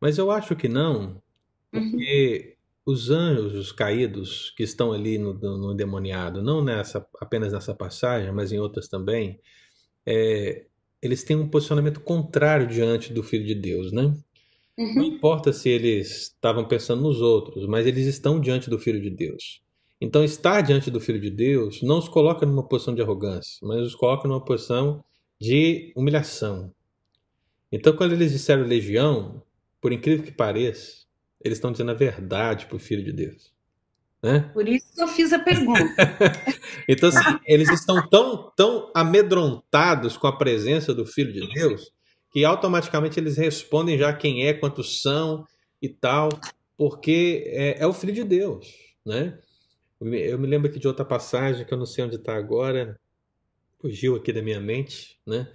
mas 0.00 0.18
eu 0.18 0.30
acho 0.30 0.54
que 0.54 0.68
não, 0.68 1.20
porque 1.72 2.56
uhum. 2.86 2.92
os 2.92 3.10
anjos 3.10 3.72
caídos 3.72 4.50
que 4.50 4.62
estão 4.62 4.92
ali 4.92 5.18
no, 5.18 5.34
no, 5.34 5.56
no 5.56 5.74
demoniado, 5.74 6.42
não 6.42 6.62
nessa 6.62 7.04
apenas 7.20 7.52
nessa 7.52 7.74
passagem, 7.74 8.30
mas 8.32 8.52
em 8.52 8.58
outras 8.58 8.86
também, 8.86 9.40
é, 10.04 10.66
eles 11.02 11.24
têm 11.24 11.36
um 11.36 11.48
posicionamento 11.48 12.00
contrário 12.00 12.66
diante 12.66 13.12
do 13.12 13.22
Filho 13.22 13.46
de 13.46 13.54
Deus, 13.54 13.92
né? 13.92 14.14
Uhum. 14.76 14.94
Não 14.94 15.04
importa 15.04 15.52
se 15.52 15.68
eles 15.68 16.22
estavam 16.22 16.66
pensando 16.66 17.02
nos 17.02 17.20
outros, 17.20 17.66
mas 17.66 17.86
eles 17.86 18.06
estão 18.06 18.40
diante 18.40 18.70
do 18.70 18.78
Filho 18.78 19.00
de 19.00 19.10
Deus. 19.10 19.62
Então, 20.00 20.24
estar 20.24 20.62
diante 20.62 20.90
do 20.90 21.00
Filho 21.00 21.20
de 21.20 21.30
Deus 21.30 21.82
não 21.82 21.98
os 21.98 22.08
coloca 22.08 22.46
numa 22.46 22.66
posição 22.66 22.94
de 22.94 23.02
arrogância, 23.02 23.58
mas 23.62 23.82
os 23.82 23.94
coloca 23.94 24.26
numa 24.26 24.42
posição 24.42 25.04
de 25.38 25.92
humilhação. 25.94 26.72
Então, 27.70 27.94
quando 27.94 28.12
eles 28.12 28.32
disseram 28.32 28.62
legião, 28.62 29.42
por 29.80 29.92
incrível 29.92 30.24
que 30.24 30.32
pareça, 30.32 31.04
eles 31.42 31.58
estão 31.58 31.72
dizendo 31.72 31.90
a 31.90 31.94
verdade 31.94 32.66
para 32.66 32.76
o 32.76 32.80
Filho 32.80 33.04
de 33.04 33.12
Deus. 33.12 33.52
Né? 34.22 34.50
Por 34.52 34.68
isso 34.68 34.86
eu 34.98 35.08
fiz 35.08 35.32
a 35.32 35.38
pergunta. 35.38 35.94
então, 36.88 37.08
assim, 37.08 37.38
eles 37.46 37.70
estão 37.70 38.06
tão, 38.08 38.52
tão 38.54 38.90
amedrontados 38.94 40.16
com 40.16 40.26
a 40.26 40.36
presença 40.36 40.94
do 40.94 41.06
Filho 41.06 41.32
de 41.32 41.52
Deus 41.54 41.90
que 42.30 42.44
automaticamente 42.44 43.18
eles 43.18 43.36
respondem 43.36 43.98
já 43.98 44.12
quem 44.12 44.46
é, 44.46 44.54
quantos 44.54 45.02
são 45.02 45.44
e 45.82 45.88
tal, 45.88 46.28
porque 46.76 47.44
é, 47.46 47.82
é 47.82 47.86
o 47.86 47.92
Filho 47.92 48.12
de 48.12 48.24
Deus. 48.24 48.68
Né? 49.04 49.38
Eu 50.00 50.38
me 50.38 50.46
lembro 50.46 50.70
aqui 50.70 50.78
de 50.78 50.86
outra 50.86 51.04
passagem 51.04 51.66
que 51.66 51.74
eu 51.74 51.78
não 51.78 51.86
sei 51.86 52.04
onde 52.04 52.16
está 52.16 52.36
agora, 52.36 52.98
fugiu 53.80 54.14
aqui 54.14 54.32
da 54.32 54.42
minha 54.42 54.60
mente, 54.60 55.18
né? 55.26 55.50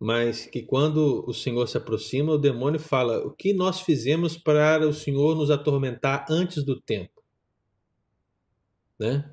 mas 0.00 0.46
que 0.46 0.62
quando 0.62 1.24
o 1.26 1.34
Senhor 1.34 1.66
se 1.68 1.76
aproxima, 1.76 2.32
o 2.32 2.38
demônio 2.38 2.80
fala: 2.80 3.24
O 3.24 3.30
que 3.30 3.52
nós 3.52 3.80
fizemos 3.80 4.36
para 4.36 4.88
o 4.88 4.92
Senhor 4.92 5.36
nos 5.36 5.50
atormentar 5.50 6.26
antes 6.28 6.64
do 6.64 6.80
tempo? 6.80 7.13
Né? 9.04 9.30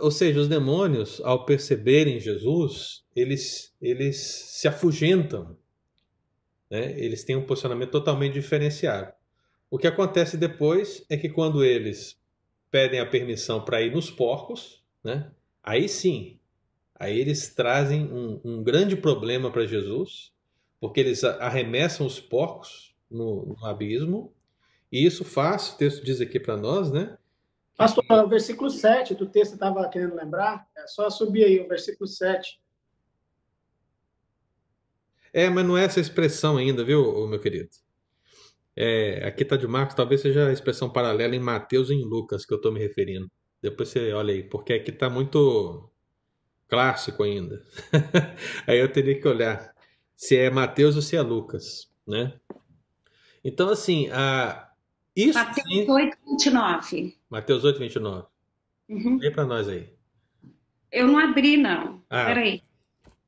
Ou 0.00 0.10
seja, 0.10 0.40
os 0.40 0.48
demônios, 0.48 1.20
ao 1.22 1.44
perceberem 1.44 2.18
Jesus, 2.18 3.04
eles, 3.14 3.72
eles 3.80 4.16
se 4.16 4.66
afugentam. 4.66 5.56
Né? 6.70 6.98
Eles 6.98 7.22
têm 7.22 7.36
um 7.36 7.46
posicionamento 7.46 7.90
totalmente 7.90 8.32
diferenciado. 8.32 9.12
O 9.70 9.78
que 9.78 9.86
acontece 9.86 10.36
depois 10.36 11.04
é 11.08 11.16
que 11.16 11.28
quando 11.28 11.64
eles 11.64 12.18
pedem 12.70 12.98
a 12.98 13.06
permissão 13.06 13.64
para 13.64 13.82
ir 13.82 13.92
nos 13.92 14.10
porcos, 14.10 14.82
né? 15.02 15.30
aí 15.62 15.88
sim, 15.88 16.38
aí 16.94 17.20
eles 17.20 17.54
trazem 17.54 18.04
um, 18.04 18.40
um 18.44 18.62
grande 18.62 18.96
problema 18.96 19.50
para 19.50 19.66
Jesus, 19.66 20.32
porque 20.80 21.00
eles 21.00 21.22
arremessam 21.22 22.06
os 22.06 22.18
porcos 22.18 22.94
no, 23.10 23.46
no 23.46 23.66
abismo, 23.66 24.32
e 24.90 25.04
isso 25.04 25.24
faz, 25.24 25.70
o 25.70 25.76
texto 25.76 26.04
diz 26.04 26.20
aqui 26.20 26.40
para 26.40 26.56
nós, 26.56 26.90
né? 26.90 27.16
Pastor, 27.76 28.04
o 28.08 28.28
versículo 28.28 28.70
7 28.70 29.14
do 29.14 29.26
texto 29.26 29.54
estava 29.54 29.88
querendo 29.88 30.14
lembrar, 30.14 30.66
é 30.76 30.86
só 30.86 31.10
subir 31.10 31.44
aí 31.44 31.60
o 31.60 31.68
versículo 31.68 32.06
7. 32.06 32.60
É, 35.32 35.50
mas 35.50 35.66
não 35.66 35.76
é 35.76 35.84
essa 35.84 35.98
expressão 35.98 36.56
ainda, 36.56 36.84
viu, 36.84 37.26
meu 37.26 37.40
querido? 37.40 37.70
É, 38.76 39.26
aqui 39.26 39.42
está 39.42 39.56
de 39.56 39.66
Marcos, 39.66 39.96
talvez 39.96 40.20
seja 40.20 40.48
a 40.48 40.52
expressão 40.52 40.88
paralela 40.88 41.34
em 41.34 41.40
Mateus 41.40 41.90
e 41.90 41.94
em 41.94 42.04
Lucas 42.04 42.46
que 42.46 42.52
eu 42.52 42.56
estou 42.56 42.72
me 42.72 42.78
referindo. 42.78 43.30
Depois 43.60 43.88
você 43.88 44.12
olha 44.12 44.32
aí, 44.32 44.44
porque 44.44 44.72
aqui 44.72 44.90
está 44.90 45.10
muito 45.10 45.90
clássico 46.68 47.24
ainda. 47.24 47.60
aí 48.66 48.78
eu 48.78 48.92
teria 48.92 49.20
que 49.20 49.26
olhar 49.26 49.74
se 50.16 50.36
é 50.36 50.50
Mateus 50.50 50.96
ou 50.96 51.02
se 51.02 51.16
é 51.16 51.22
Lucas, 51.22 51.88
né? 52.06 52.38
Então, 53.44 53.68
assim, 53.68 54.08
a, 54.10 54.63
Isso 55.16 55.38
Mateus 55.38 55.68
sim. 55.68 55.90
8, 55.90 56.18
29. 56.26 57.16
Mateus 57.30 57.64
8, 57.64 57.78
29. 57.78 58.26
Uhum. 58.88 59.18
Lê 59.18 59.30
para 59.30 59.44
nós 59.44 59.68
aí. 59.68 59.88
Eu 60.90 61.06
não 61.06 61.18
abri, 61.18 61.56
não. 61.56 62.02
Ah. 62.08 62.26
Peraí. 62.26 62.62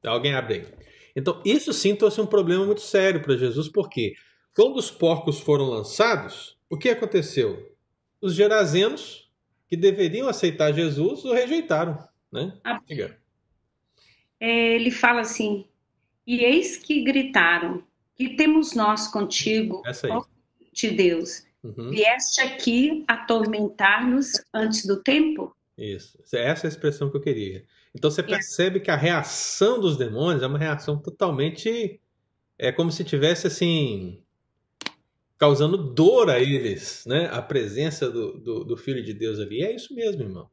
Alguém 0.04 0.34
abre 0.34 0.54
aí. 0.54 0.66
Então, 1.14 1.40
isso 1.44 1.72
sim 1.72 1.96
trouxe 1.96 2.20
um 2.20 2.26
problema 2.26 2.64
muito 2.64 2.80
sério 2.80 3.22
para 3.22 3.36
Jesus, 3.36 3.68
porque 3.68 4.14
quando 4.54 4.76
os 4.76 4.90
porcos 4.90 5.40
foram 5.40 5.64
lançados, 5.64 6.56
o 6.68 6.76
que 6.76 6.88
aconteceu? 6.88 7.74
Os 8.20 8.34
gerazenos, 8.34 9.30
que 9.68 9.76
deveriam 9.76 10.28
aceitar 10.28 10.72
Jesus, 10.72 11.24
o 11.24 11.32
rejeitaram. 11.32 11.98
Né? 12.30 12.56
Ah. 12.62 12.80
É, 14.38 14.74
ele 14.74 14.90
fala 14.90 15.22
assim: 15.22 15.66
E 16.26 16.44
eis 16.44 16.76
que 16.76 17.02
gritaram: 17.02 17.82
Que 18.14 18.36
temos 18.36 18.74
nós 18.74 19.08
contigo, 19.08 19.82
Essa 19.86 20.06
aí. 20.06 20.12
ó 20.12 20.24
de 20.72 20.90
Deus? 20.90 21.46
Uhum. 21.76 21.90
Vieste 21.90 22.40
aqui 22.40 23.04
atormentar-nos 23.08 24.32
antes 24.54 24.86
do 24.86 25.02
tempo? 25.02 25.54
Isso. 25.76 26.18
Essa 26.32 26.66
é 26.66 26.68
a 26.68 26.68
expressão 26.68 27.10
que 27.10 27.16
eu 27.16 27.20
queria. 27.20 27.64
Então 27.94 28.10
você 28.10 28.20
É. 28.20 28.24
percebe 28.24 28.80
que 28.80 28.90
a 28.90 28.96
reação 28.96 29.80
dos 29.80 29.96
demônios 29.96 30.42
é 30.42 30.46
uma 30.46 30.58
reação 30.58 30.98
totalmente. 30.98 32.00
É 32.58 32.72
como 32.72 32.90
se 32.90 33.04
tivesse 33.04 33.46
assim. 33.46 34.22
causando 35.38 35.76
dor 35.76 36.30
a 36.30 36.40
eles, 36.40 37.04
né? 37.06 37.28
A 37.30 37.42
presença 37.42 38.10
do, 38.10 38.38
do, 38.38 38.64
do 38.64 38.76
Filho 38.76 39.02
de 39.04 39.12
Deus 39.12 39.38
ali. 39.38 39.62
É 39.62 39.74
isso 39.74 39.94
mesmo, 39.94 40.22
irmão. 40.22 40.48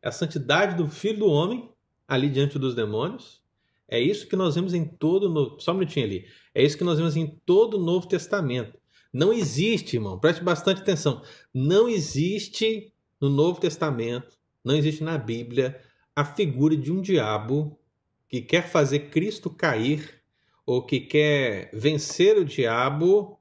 É 0.00 0.08
a 0.08 0.12
santidade 0.12 0.74
do 0.74 0.88
Filho 0.88 1.18
do 1.18 1.26
Homem 1.26 1.68
ali 2.08 2.30
diante 2.30 2.58
dos 2.58 2.74
demônios. 2.74 3.42
É 3.86 4.00
isso 4.00 4.26
que 4.26 4.34
nós 4.34 4.54
vemos 4.54 4.72
em 4.72 4.86
todo. 4.86 5.28
No... 5.28 5.60
Só 5.60 5.72
um 5.72 5.74
minutinho 5.74 6.06
ali. 6.06 6.24
É 6.54 6.62
isso 6.64 6.78
que 6.78 6.84
nós 6.84 6.96
vemos 6.96 7.14
em 7.14 7.26
todo 7.44 7.76
o 7.76 7.84
Novo 7.84 8.08
Testamento. 8.08 8.78
Não 9.12 9.32
existe, 9.32 9.96
irmão, 9.96 10.18
preste 10.18 10.42
bastante 10.42 10.80
atenção. 10.80 11.22
Não 11.52 11.88
existe 11.88 12.92
no 13.20 13.28
Novo 13.28 13.60
Testamento, 13.60 14.38
não 14.64 14.74
existe 14.74 15.04
na 15.04 15.18
Bíblia, 15.18 15.80
a 16.16 16.24
figura 16.24 16.76
de 16.76 16.90
um 16.90 17.00
diabo 17.00 17.78
que 18.28 18.40
quer 18.40 18.68
fazer 18.68 19.10
Cristo 19.10 19.50
cair 19.50 20.22
ou 20.64 20.84
que 20.84 21.00
quer 21.00 21.70
vencer 21.74 22.38
o 22.38 22.44
diabo, 22.44 23.38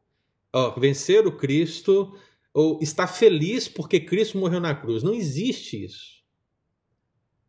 ó, 0.51 0.71
vencer 0.79 1.25
o 1.25 1.37
Cristo, 1.37 2.17
ou 2.53 2.79
está 2.81 3.07
feliz 3.07 3.67
porque 3.67 3.99
Cristo 3.99 4.37
morreu 4.37 4.59
na 4.59 4.75
cruz. 4.75 5.03
Não 5.03 5.13
existe 5.13 5.83
isso. 5.85 6.21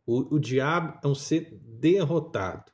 O, 0.05 0.35
o 0.35 0.39
diabo 0.39 0.99
é 1.03 1.07
um 1.07 1.15
ser 1.15 1.59
derrotado. 1.61 2.71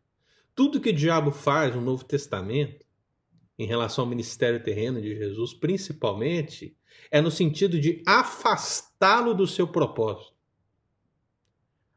Tudo 0.53 0.81
que 0.81 0.89
o 0.89 0.95
diabo 0.95 1.31
faz 1.31 1.73
no 1.73 1.81
Novo 1.81 2.03
Testamento, 2.03 2.85
em 3.59 3.65
relação 3.65 4.05
ao 4.05 4.09
ministério 4.09 4.63
terreno 4.63 5.01
de 5.01 5.13
Jesus, 5.13 5.53
principalmente, 5.53 6.77
é 7.11 7.19
no 7.19 7.29
sentido 7.29 7.77
de 7.77 8.01
afastá-lo 8.07 9.33
do 9.33 9.45
seu 9.45 9.67
propósito. 9.67 10.33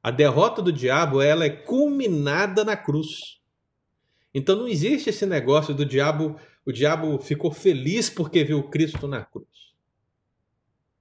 A 0.03 0.11
derrota 0.11 0.61
do 0.61 0.73
diabo 0.73 1.23
ela 1.23 1.45
é 1.45 1.51
culminada 1.51 2.65
na 2.65 2.77
cruz. 2.77 3.41
Então 4.35 4.57
não 4.57 4.67
existe 4.67 5.11
esse 5.11 5.25
negócio 5.25 5.73
do 5.73 5.87
diabo, 5.87 6.35
o 6.67 6.73
diabo 6.73 7.17
ficou 7.21 7.53
feliz 7.53 8.11
porque 8.11 8.43
viu 8.43 8.65
Cristo 8.65 9.07
na 9.07 9.25
cruz. 9.25 9.47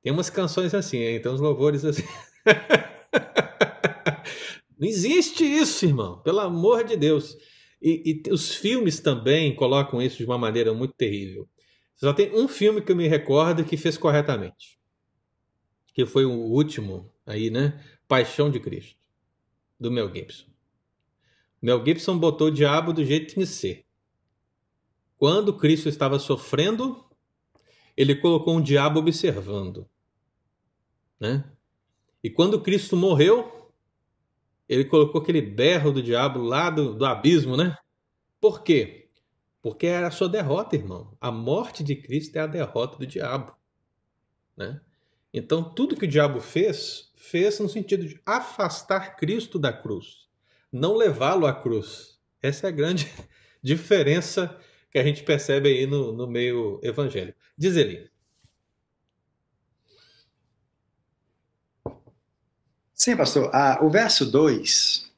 Tem 0.04 0.14
umas 0.14 0.30
canções 0.30 0.76
assim, 0.76 0.98
hein? 0.98 1.20
tem 1.20 1.32
uns 1.32 1.42
louvores 1.42 1.84
assim. 1.84 2.04
não 4.78 4.88
existe 4.88 5.44
isso, 5.44 5.86
irmão, 5.86 6.20
pelo 6.20 6.40
amor 6.40 6.84
de 6.84 6.96
Deus. 6.96 7.36
E, 7.82 8.22
e 8.26 8.32
os 8.32 8.54
filmes 8.54 9.00
também 9.00 9.56
colocam 9.56 10.02
isso 10.02 10.18
de 10.18 10.26
uma 10.26 10.38
maneira 10.38 10.74
muito 10.74 10.94
terrível. 10.94 11.50
Só 11.96 12.14
tem 12.14 12.34
um 12.36 12.48
filme 12.48 12.82
que 12.82 12.92
eu 12.92 12.96
me 12.96 13.08
recordo 13.08 13.64
que 13.64 13.78
fez 13.78 13.98
corretamente. 13.98 14.80
Que 15.94 16.06
foi 16.06 16.26
o 16.26 16.32
último 16.32 17.12
aí, 17.26 17.50
né? 17.50 17.84
Paixão 18.08 18.50
de 18.50 18.60
Cristo, 18.60 18.98
do 19.80 19.92
Mel 19.92 20.14
Gibson. 20.14 20.46
Mel 21.62 21.84
Gibson 21.86 22.18
botou 22.18 22.48
o 22.48 22.52
diabo 22.52 22.94
do 22.94 23.06
jeito 23.06 23.28
que 23.28 23.34
tinha 23.34 23.46
que 23.46 23.52
ser. 23.52 23.86
Quando 25.18 25.56
Cristo 25.56 25.88
estava 25.88 26.18
sofrendo, 26.18 27.06
ele 27.96 28.16
colocou 28.16 28.56
um 28.56 28.62
diabo 28.62 29.00
observando. 29.00 29.88
Né? 31.20 31.44
E 32.24 32.30
quando 32.30 32.62
Cristo 32.62 32.98
morreu, 32.98 33.61
ele 34.72 34.86
colocou 34.86 35.20
aquele 35.20 35.42
berro 35.42 35.92
do 35.92 36.02
diabo 36.02 36.40
lá 36.40 36.70
do, 36.70 36.96
do 36.96 37.06
abismo, 37.06 37.58
né? 37.58 37.76
Por 38.40 38.64
quê? 38.64 39.10
Porque 39.62 39.86
era 39.86 40.08
a 40.08 40.12
sua 40.12 40.30
derrota, 40.30 40.78
irmão. 40.78 41.14
A 41.20 41.30
morte 41.30 41.84
de 41.84 41.94
Cristo 41.94 42.38
é 42.38 42.40
a 42.40 42.48
derrota 42.48 42.98
do 42.98 43.06
diabo. 43.06 43.54
Né? 44.56 44.80
Então, 45.34 45.62
tudo 45.62 45.98
que 45.98 46.06
o 46.06 46.08
diabo 46.08 46.40
fez, 46.40 47.12
fez 47.18 47.60
no 47.60 47.68
sentido 47.68 48.08
de 48.08 48.22
afastar 48.26 49.18
Cristo 49.18 49.60
da 49.60 49.74
cruz, 49.74 50.30
não 50.72 50.96
levá-lo 50.96 51.46
à 51.46 51.54
cruz. 51.54 52.18
Essa 52.42 52.68
é 52.68 52.70
a 52.70 52.72
grande 52.74 53.12
diferença 53.62 54.58
que 54.90 54.98
a 54.98 55.04
gente 55.04 55.22
percebe 55.24 55.68
aí 55.68 55.86
no, 55.86 56.14
no 56.14 56.28
meio 56.28 56.80
evangélico. 56.82 57.38
Diz 57.58 57.76
ele. 57.76 58.10
Sim, 63.02 63.18
pastor. 63.18 63.50
Ah, 63.52 63.80
o 63.82 63.90
verso 63.90 64.24
2, 64.30 65.10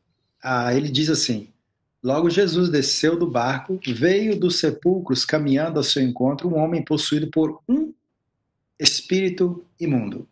ah, 0.41 0.73
ele 0.73 0.87
diz 0.87 1.09
assim: 1.09 1.49
Logo 2.01 2.29
Jesus 2.29 2.69
desceu 2.69 3.19
do 3.19 3.29
barco, 3.29 3.77
veio 3.85 4.39
dos 4.39 4.57
sepulcros 4.57 5.25
caminhando 5.25 5.79
ao 5.79 5.83
seu 5.83 6.01
encontro 6.01 6.47
um 6.47 6.57
homem 6.57 6.81
possuído 6.81 7.29
por 7.29 7.59
um 7.67 7.93
espírito 8.79 9.65
imundo. 9.77 10.25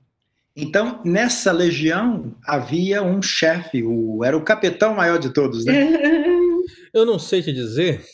Então, 0.56 1.02
nessa 1.04 1.52
legião 1.52 2.34
havia 2.48 3.04
um 3.04 3.22
chefe, 3.22 3.84
o, 3.84 4.24
era 4.24 4.38
o 4.38 4.46
capitão 4.46 4.96
maior 4.96 5.20
de 5.20 5.34
todos, 5.34 5.66
né? 5.66 5.74
Eu 6.94 7.06
não 7.06 7.20
sei 7.20 7.44
te 7.44 7.52
dizer, 7.52 8.06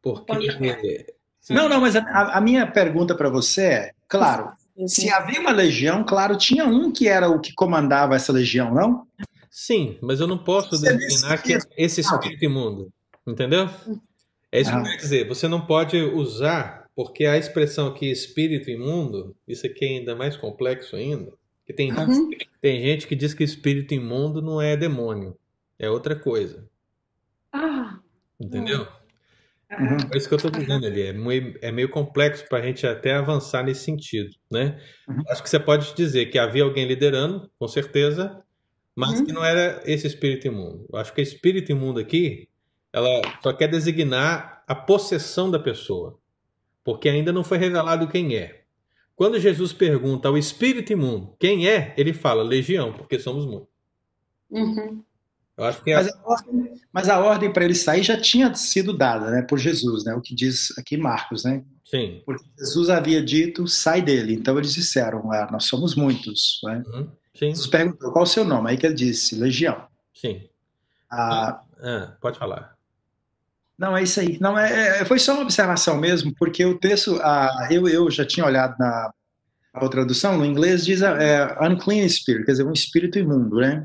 porque. 0.00 0.36
Não, 1.48 1.68
não, 1.68 1.80
mas 1.80 1.94
a, 1.94 2.02
a 2.38 2.40
minha 2.40 2.66
pergunta 2.66 3.14
para 3.14 3.28
você 3.28 3.62
é: 3.62 3.90
claro, 4.08 4.50
se 4.86 5.08
havia 5.10 5.40
uma 5.40 5.52
legião, 5.52 6.04
claro, 6.04 6.36
tinha 6.36 6.64
um 6.66 6.92
que 6.92 7.08
era 7.08 7.28
o 7.28 7.40
que 7.40 7.52
comandava 7.54 8.14
essa 8.14 8.32
legião, 8.32 8.74
não? 8.74 9.06
Sim, 9.50 9.96
mas 10.02 10.20
eu 10.20 10.26
não 10.26 10.36
posso 10.38 10.70
Você 10.76 10.92
determinar 10.92 11.38
que 11.42 11.58
que- 11.58 11.66
esse 11.76 12.00
espírito 12.00 12.44
imundo. 12.44 12.92
Entendeu? 13.26 13.68
É 14.52 14.60
isso 14.60 14.70
que 14.70 14.76
eu 14.76 14.80
Ah. 14.80 14.84
quero 14.84 14.96
dizer. 14.98 15.28
Você 15.28 15.48
não 15.48 15.64
pode 15.66 15.96
usar, 15.96 16.86
porque 16.94 17.24
a 17.24 17.36
expressão 17.38 17.88
aqui 17.88 18.10
espírito 18.10 18.70
imundo, 18.70 19.34
isso 19.48 19.66
aqui 19.66 19.84
é 19.84 19.88
ainda 19.98 20.14
mais 20.14 20.36
complexo 20.36 20.94
ainda. 20.94 21.32
Que 21.66 21.72
tem, 21.72 21.90
Uhum. 21.92 22.30
tem 22.60 22.80
gente 22.82 23.06
que 23.08 23.16
diz 23.16 23.34
que 23.34 23.42
espírito 23.42 23.92
imundo 23.94 24.40
não 24.40 24.60
é 24.62 24.76
demônio, 24.76 25.36
é 25.78 25.90
outra 25.90 26.14
coisa. 26.14 26.64
Ah, 27.52 27.98
Entendeu? 28.38 28.86
Uhum. 29.70 29.96
É 30.12 30.16
isso 30.16 30.28
que 30.28 30.34
eu 30.34 30.36
estou 30.36 30.50
dizendo 30.50 30.86
ali. 30.86 31.02
É 31.02 31.12
meio, 31.12 31.58
é 31.60 31.72
meio 31.72 31.88
complexo 31.88 32.46
para 32.48 32.58
a 32.58 32.62
gente 32.62 32.86
até 32.86 33.14
avançar 33.14 33.64
nesse 33.64 33.84
sentido, 33.84 34.30
né? 34.50 34.80
Uhum. 35.08 35.22
Acho 35.28 35.42
que 35.42 35.50
você 35.50 35.58
pode 35.58 35.94
dizer 35.94 36.26
que 36.26 36.38
havia 36.38 36.62
alguém 36.62 36.86
liderando, 36.86 37.50
com 37.58 37.66
certeza, 37.68 38.42
mas 38.94 39.20
Uhum. 39.20 39.26
que 39.26 39.32
não 39.32 39.44
era 39.44 39.82
esse 39.84 40.06
espírito 40.06 40.46
imundo. 40.46 40.86
Acho 40.94 41.12
que 41.12 41.20
espírito 41.20 41.72
imundo 41.72 42.00
aqui, 42.00 42.48
ela 42.92 43.20
só 43.42 43.52
quer 43.52 43.68
designar 43.68 44.64
a 44.68 44.74
possessão 44.74 45.50
da 45.50 45.58
pessoa, 45.58 46.18
porque 46.84 47.08
ainda 47.08 47.32
não 47.32 47.44
foi 47.44 47.58
revelado 47.58 48.08
quem 48.08 48.36
é. 48.36 48.62
Quando 49.16 49.40
Jesus 49.40 49.72
pergunta 49.72 50.28
ao 50.28 50.38
espírito 50.38 50.92
imundo 50.92 51.34
quem 51.40 51.68
é, 51.68 51.94
ele 51.96 52.12
fala 52.12 52.42
legião, 52.42 52.92
porque 52.92 53.18
somos 53.18 53.46
muitos. 53.46 53.68
uhum. 54.50 55.04
Eu 55.56 55.64
acho 55.64 55.82
que 55.82 55.90
é 55.90 55.96
Mas 55.96 56.08
a 56.08 56.20
ordem, 56.24 56.74
mas 56.92 57.08
a 57.08 57.18
ordem 57.18 57.52
para 57.52 57.64
ele 57.64 57.74
sair 57.74 58.02
já 58.02 58.20
tinha 58.20 58.54
sido 58.54 58.92
dada, 58.96 59.30
né, 59.30 59.42
por 59.42 59.58
Jesus, 59.58 60.04
né? 60.04 60.14
O 60.14 60.20
que 60.20 60.34
diz 60.34 60.76
aqui 60.78 60.96
Marcos, 60.96 61.44
né? 61.44 61.62
sim. 61.84 62.20
Porque 62.26 62.44
Jesus 62.58 62.90
havia 62.90 63.22
dito, 63.22 63.66
sai 63.68 64.02
dele. 64.02 64.34
Então 64.34 64.58
eles 64.58 64.74
disseram, 64.74 65.30
ah, 65.32 65.48
nós 65.50 65.64
somos 65.64 65.94
muitos, 65.94 66.60
né? 66.64 66.82
Uhum. 66.86 67.08
Sim, 67.34 67.50
Jesus 67.50 67.66
perguntou, 67.68 68.10
qual 68.12 68.24
o 68.24 68.26
seu 68.26 68.44
nome? 68.44 68.70
Aí 68.70 68.76
que 68.76 68.86
ele 68.86 68.94
disse, 68.94 69.34
Legião. 69.36 69.86
sim. 70.14 70.42
Ah, 71.10 71.60
Ah, 71.82 72.16
pode 72.20 72.38
falar. 72.38 72.74
não, 73.78 73.96
é 73.96 74.02
isso 74.02 74.18
aí. 74.20 74.38
Não, 74.40 74.58
é, 74.58 75.00
é- 75.00 75.04
foi 75.04 75.18
só 75.18 75.34
uma 75.34 75.42
observação 75.42 75.96
mesmo, 75.98 76.34
porque 76.38 76.64
o 76.64 76.78
texto, 76.78 77.18
ah, 77.22 77.68
eu, 77.70 77.86
eu 77.88 78.10
já 78.10 78.26
tinha 78.26 78.44
olhado 78.44 78.74
na 78.78 79.12
outra 79.74 80.00
tradução, 80.00 80.36
no 80.38 80.44
inglês 80.44 80.84
diz 80.84 81.02
é, 81.02 81.46
unclean 81.62 82.08
spirit, 82.08 82.44
quer 82.44 82.52
dizer, 82.52 82.64
um 82.66 82.72
espírito 82.72 83.18
imundo, 83.18 83.56
né? 83.56 83.84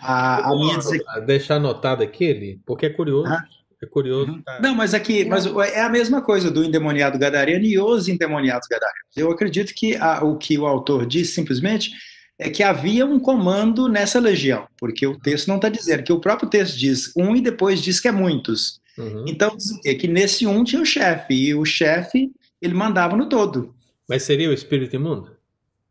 A, 0.00 0.50
a 0.50 0.56
minha 0.56 0.78
Vou 0.78 1.20
deixar 1.26 1.56
anotado 1.56 2.02
aqui, 2.02 2.24
ele, 2.24 2.60
porque 2.66 2.86
é 2.86 2.90
curioso. 2.90 3.28
Ah. 3.28 3.42
É 3.82 3.86
curioso. 3.86 4.42
tá? 4.44 4.60
Não, 4.60 4.74
mas 4.74 4.92
aqui, 4.92 5.24
mas 5.24 5.46
é 5.46 5.80
a 5.80 5.88
mesma 5.88 6.20
coisa 6.20 6.50
do 6.50 6.62
endemoniado 6.62 7.18
gadareno 7.18 7.64
e 7.64 7.78
os 7.78 8.08
endemoniados 8.08 8.68
gadarenos. 8.68 9.16
Eu 9.16 9.30
acredito 9.30 9.72
que 9.74 9.96
a- 9.96 10.22
o 10.22 10.36
que 10.36 10.58
o 10.58 10.66
autor 10.66 11.06
diz 11.06 11.30
simplesmente 11.30 11.90
é 12.38 12.50
que 12.50 12.62
havia 12.62 13.06
um 13.06 13.18
comando 13.18 13.88
nessa 13.88 14.20
legião, 14.20 14.66
porque 14.78 15.06
o 15.06 15.18
texto 15.18 15.48
não 15.48 15.56
está 15.56 15.70
dizendo, 15.70 16.02
que 16.02 16.12
o 16.12 16.20
próprio 16.20 16.48
texto 16.50 16.76
diz 16.76 17.10
um 17.16 17.34
e 17.34 17.40
depois 17.40 17.80
diz 17.80 17.98
que 17.98 18.08
é 18.08 18.12
muitos. 18.12 18.80
Uhum. 18.98 19.24
Então, 19.26 19.56
diz 19.56 19.70
o 19.70 19.80
quê? 19.80 19.94
que 19.94 20.06
nesse 20.06 20.46
um 20.46 20.62
tinha 20.62 20.82
o 20.82 20.86
chefe, 20.86 21.32
e 21.32 21.54
o 21.54 21.64
chefe, 21.64 22.30
ele 22.60 22.74
mandava 22.74 23.16
no 23.16 23.30
todo. 23.30 23.74
Mas 24.06 24.24
seria 24.24 24.50
o 24.50 24.52
espírito 24.52 24.94
imundo? 24.94 25.30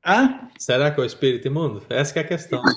Ah? 0.03 0.47
Será 0.57 0.91
que 0.91 0.99
é 0.99 1.03
o 1.03 1.05
espírito 1.05 1.47
imundo? 1.47 1.83
Essa 1.89 2.13
que 2.13 2.19
é 2.19 2.21
a 2.21 2.27
questão. 2.27 2.61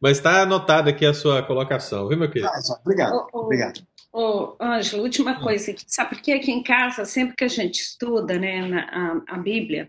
Mas 0.00 0.16
está 0.16 0.42
anotada 0.42 0.90
aqui 0.90 1.06
a 1.06 1.14
sua 1.14 1.42
colocação, 1.42 2.08
viu, 2.08 2.18
meu 2.18 2.28
querido? 2.28 2.48
Ah, 2.48 2.58
obrigado, 2.80 3.28
obrigado. 3.32 3.80
Ô, 4.12 4.56
Ângelo, 4.60 5.04
última 5.04 5.40
coisa. 5.40 5.72
Sabe 5.86 6.10
por 6.10 6.20
que 6.20 6.32
aqui 6.32 6.50
em 6.50 6.62
casa, 6.62 7.04
sempre 7.04 7.36
que 7.36 7.44
a 7.44 7.48
gente 7.48 7.80
estuda 7.80 8.38
né, 8.38 8.66
na, 8.66 8.80
a, 8.82 9.22
a 9.36 9.38
Bíblia, 9.38 9.88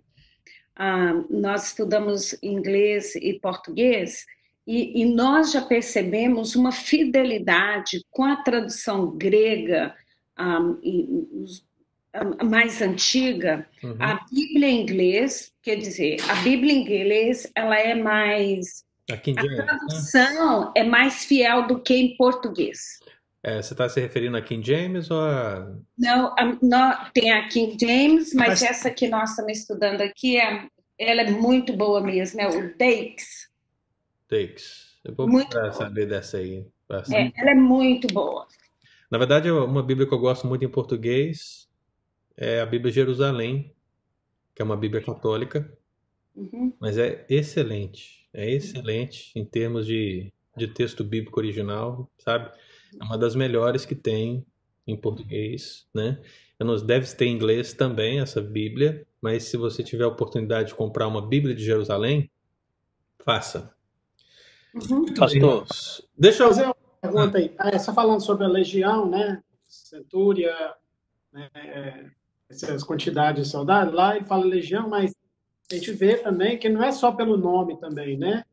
a, 0.75 1.13
nós 1.29 1.67
estudamos 1.67 2.37
inglês 2.43 3.15
e 3.15 3.39
português, 3.39 4.25
e, 4.65 5.01
e, 5.01 5.05
nós 5.13 5.51
já 5.51 5.61
percebemos 5.61 6.55
uma 6.55 6.71
fidelidade 6.71 8.05
com 8.09 8.23
a 8.23 8.37
tradução 8.37 9.11
grega 9.17 9.93
um, 10.39 10.79
e, 10.81 11.03
um, 11.03 11.45
mais 12.43 12.81
antiga. 12.81 13.67
Uhum. 13.83 13.97
A 13.99 14.25
Bíblia 14.31 14.67
em 14.67 14.81
inglês, 14.81 15.51
quer 15.61 15.75
dizer, 15.75 16.17
a 16.29 16.35
Bíblia 16.35 16.73
em 16.73 16.81
inglês, 16.81 17.51
ela 17.55 17.77
é 17.77 17.95
mais... 17.95 18.83
A, 19.11 19.15
a 19.15 19.65
tradução 19.65 20.65
né? 20.65 20.71
é 20.77 20.83
mais 20.83 21.25
fiel 21.25 21.67
do 21.67 21.79
que 21.79 21.93
em 21.93 22.15
português. 22.15 22.99
É, 23.43 23.61
você 23.61 23.73
está 23.73 23.89
se 23.89 23.99
referindo 23.99 24.37
a 24.37 24.41
King 24.41 24.65
James 24.65 25.11
ou 25.11 25.19
a. 25.19 25.69
Não, 25.97 26.33
a, 26.39 26.57
não, 26.61 27.11
tem 27.13 27.29
a 27.29 27.45
King 27.49 27.77
James, 27.77 28.33
mas, 28.33 28.47
mas, 28.47 28.63
essa 28.63 28.89
que 28.89 29.09
nós 29.09 29.31
estamos 29.31 29.57
estudando 29.57 29.99
aqui, 29.99 30.37
é, 30.37 30.65
ela 30.97 31.23
é 31.23 31.29
muito 31.29 31.73
boa 31.73 31.99
mesmo, 31.99 32.39
é 32.39 32.47
o 32.47 32.77
Dakes. 32.77 33.49
Dakes. 34.29 34.93
Eu 35.03 35.13
vou 35.13 35.27
muito 35.27 35.51
saber 35.73 36.07
dessa 36.07 36.37
aí. 36.37 36.65
É, 37.11 37.31
ela 37.35 37.51
é 37.51 37.55
muito 37.55 38.07
boa. 38.07 38.47
Na 39.11 39.17
verdade, 39.17 39.51
uma 39.51 39.83
Bíblia 39.83 40.07
que 40.07 40.13
eu 40.13 40.19
gosto 40.19 40.47
muito 40.47 40.63
em 40.63 40.69
português 40.69 41.62
é 42.37 42.61
a 42.61 42.65
Bíblia 42.65 42.91
Jerusalém, 42.91 43.73
que 44.55 44.61
é 44.61 44.65
uma 44.65 44.77
Bíblia 44.77 45.01
católica, 45.01 45.71
uhum. 46.35 46.73
mas 46.79 46.97
é 46.97 47.25
excelente. 47.29 48.27
É 48.33 48.49
excelente 48.49 49.31
em 49.35 49.45
termos 49.45 49.85
de, 49.85 50.31
de 50.57 50.67
texto 50.67 51.03
bíblico 51.03 51.39
original, 51.39 52.09
sabe? 52.17 52.51
É 52.99 53.03
uma 53.03 53.17
das 53.17 53.35
melhores 53.35 53.85
que 53.85 53.95
tem 53.95 54.45
em 54.85 54.97
português, 54.97 55.87
né? 55.93 56.19
Não 56.59 56.75
deve 56.77 57.13
ter 57.13 57.25
em 57.25 57.35
inglês 57.35 57.73
também 57.73 58.21
essa 58.21 58.41
Bíblia, 58.41 59.05
mas 59.21 59.43
se 59.43 59.57
você 59.57 59.83
tiver 59.83 60.05
a 60.05 60.07
oportunidade 60.07 60.69
de 60.69 60.75
comprar 60.75 61.07
uma 61.07 61.21
Bíblia 61.21 61.53
de 61.53 61.63
Jerusalém, 61.63 62.31
faça. 63.19 63.75
Uhum. 64.73 65.13
Pastor, 65.13 65.65
deixa 66.17 66.43
eu 66.43 66.47
fazer 66.47 66.63
uma 66.63 66.75
pergunta 67.01 67.37
aí. 67.37 67.53
Ah, 67.57 67.77
só 67.77 67.93
falando 67.93 68.21
sobre 68.21 68.45
a 68.45 68.49
legião, 68.49 69.09
né? 69.09 69.43
Centúria, 69.67 70.55
né? 71.31 71.49
Essas 72.61 72.83
quantidades 72.83 73.45
de 73.45 73.51
soldados, 73.51 73.93
lá 73.93 74.15
ele 74.15 74.25
fala 74.25 74.45
legião, 74.45 74.89
mas 74.89 75.13
a 75.71 75.75
gente 75.75 75.91
vê 75.91 76.17
também 76.17 76.57
que 76.57 76.69
não 76.69 76.83
é 76.83 76.91
só 76.91 77.11
pelo 77.11 77.37
nome 77.37 77.79
também, 77.79 78.17
né? 78.17 78.43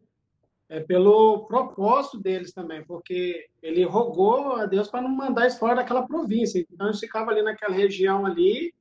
é 0.70 0.78
pelo 0.78 1.46
propósito 1.46 2.16
deles 2.20 2.52
também, 2.52 2.82
porque 2.84 3.48
ele 3.60 3.82
rogou 3.84 4.54
a 4.54 4.66
Deus 4.66 4.88
para 4.88 5.02
não 5.02 5.10
mandar 5.10 5.42
eles 5.42 5.58
fora 5.58 5.74
daquela 5.74 6.06
província. 6.06 6.64
Então, 6.70 6.86
eles 6.86 7.00
ficavam 7.00 7.30
ali 7.30 7.42
naquela 7.42 7.74
região 7.74 8.24
ali, 8.24 8.72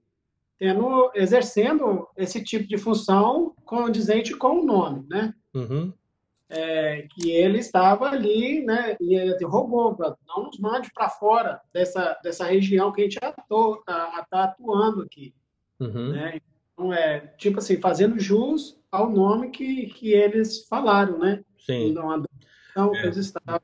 tendo, 0.60 1.12
exercendo 1.16 2.08
esse 2.16 2.44
tipo 2.44 2.68
de 2.68 2.78
função 2.78 3.56
condizente 3.66 4.36
com 4.36 4.62
o 4.62 4.66
nome, 4.66 5.04
né? 5.10 5.34
Uhum. 5.52 5.92
É, 6.50 7.06
que 7.12 7.30
ele 7.30 7.60
estava 7.60 8.10
ali, 8.10 8.66
né? 8.66 8.98
E 9.00 9.14
ele 9.14 9.46
rogou, 9.46 9.96
não 10.28 10.46
nos 10.46 10.58
mande 10.58 10.90
para 10.92 11.08
fora 11.08 11.62
dessa, 11.72 12.18
dessa 12.24 12.46
região 12.46 12.92
que 12.92 13.02
a 13.02 13.04
gente 13.04 13.18
está 13.18 13.34
tá 14.32 14.44
atuando 14.46 15.04
aqui. 15.04 15.34
Uhum. 15.80 16.10
Né? 16.12 16.42
Então, 16.74 16.94
é, 16.94 17.20
tipo 17.38 17.60
assim, 17.60 17.80
fazendo 17.80 18.20
jus 18.20 18.80
ao 18.92 19.10
nome 19.10 19.50
que, 19.50 19.88
que 19.88 20.12
eles 20.12 20.66
falaram, 20.68 21.20
né? 21.20 21.44
Sim. 21.60 21.90
Então, 21.90 22.14
é. 22.96 23.10
estavam... 23.10 23.62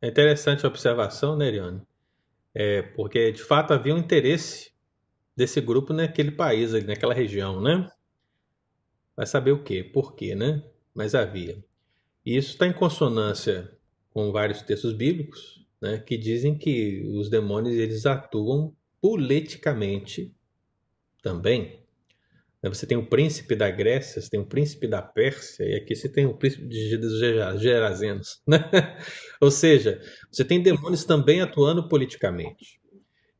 é 0.00 0.08
interessante 0.08 0.64
a 0.64 0.68
observação, 0.68 1.36
né, 1.36 1.48
Eliane? 1.48 1.82
É, 2.54 2.82
porque, 2.82 3.32
de 3.32 3.42
fato, 3.42 3.74
havia 3.74 3.94
um 3.94 3.98
interesse 3.98 4.72
desse 5.36 5.60
grupo 5.60 5.92
naquele 5.92 6.30
país, 6.30 6.72
ali, 6.72 6.86
naquela 6.86 7.12
região, 7.12 7.60
né? 7.60 7.90
Vai 9.14 9.26
saber 9.26 9.52
o 9.52 9.62
quê? 9.62 9.84
Por 9.84 10.14
quê, 10.14 10.34
né? 10.34 10.62
Mas 10.94 11.14
havia. 11.14 11.62
E 12.26 12.36
isso 12.36 12.50
está 12.50 12.66
em 12.66 12.72
consonância 12.72 13.70
com 14.10 14.32
vários 14.32 14.60
textos 14.60 14.92
bíblicos, 14.92 15.64
né, 15.80 15.98
que 15.98 16.16
dizem 16.16 16.58
que 16.58 17.06
os 17.14 17.30
demônios 17.30 17.76
eles 17.76 18.04
atuam 18.04 18.74
politicamente 19.00 20.34
também. 21.22 21.84
Né, 22.60 22.68
você 22.68 22.84
tem 22.84 22.98
o 22.98 23.06
príncipe 23.06 23.54
da 23.54 23.70
Grécia, 23.70 24.20
você 24.20 24.28
tem 24.28 24.40
o 24.40 24.46
príncipe 24.46 24.88
da 24.88 25.00
Pérsia, 25.00 25.62
e 25.64 25.76
aqui 25.76 25.94
você 25.94 26.08
tem 26.08 26.26
o 26.26 26.34
príncipe 26.34 26.64
dos 26.96 27.20
Gerazenos. 27.60 28.42
Né? 28.48 28.58
Ou 29.40 29.50
seja, 29.50 30.00
você 30.28 30.44
tem 30.44 30.60
demônios 30.60 31.04
também 31.04 31.40
atuando 31.40 31.88
politicamente. 31.88 32.80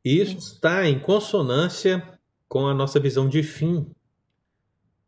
E 0.05 0.21
isso 0.21 0.39
está 0.39 0.89
em 0.89 1.01
consonância 1.01 2.01
com 2.49 2.69
a 2.69 2.75
nossa 2.75 3.01
visão 3.01 3.29
de 3.29 3.43
fim. 3.43 3.91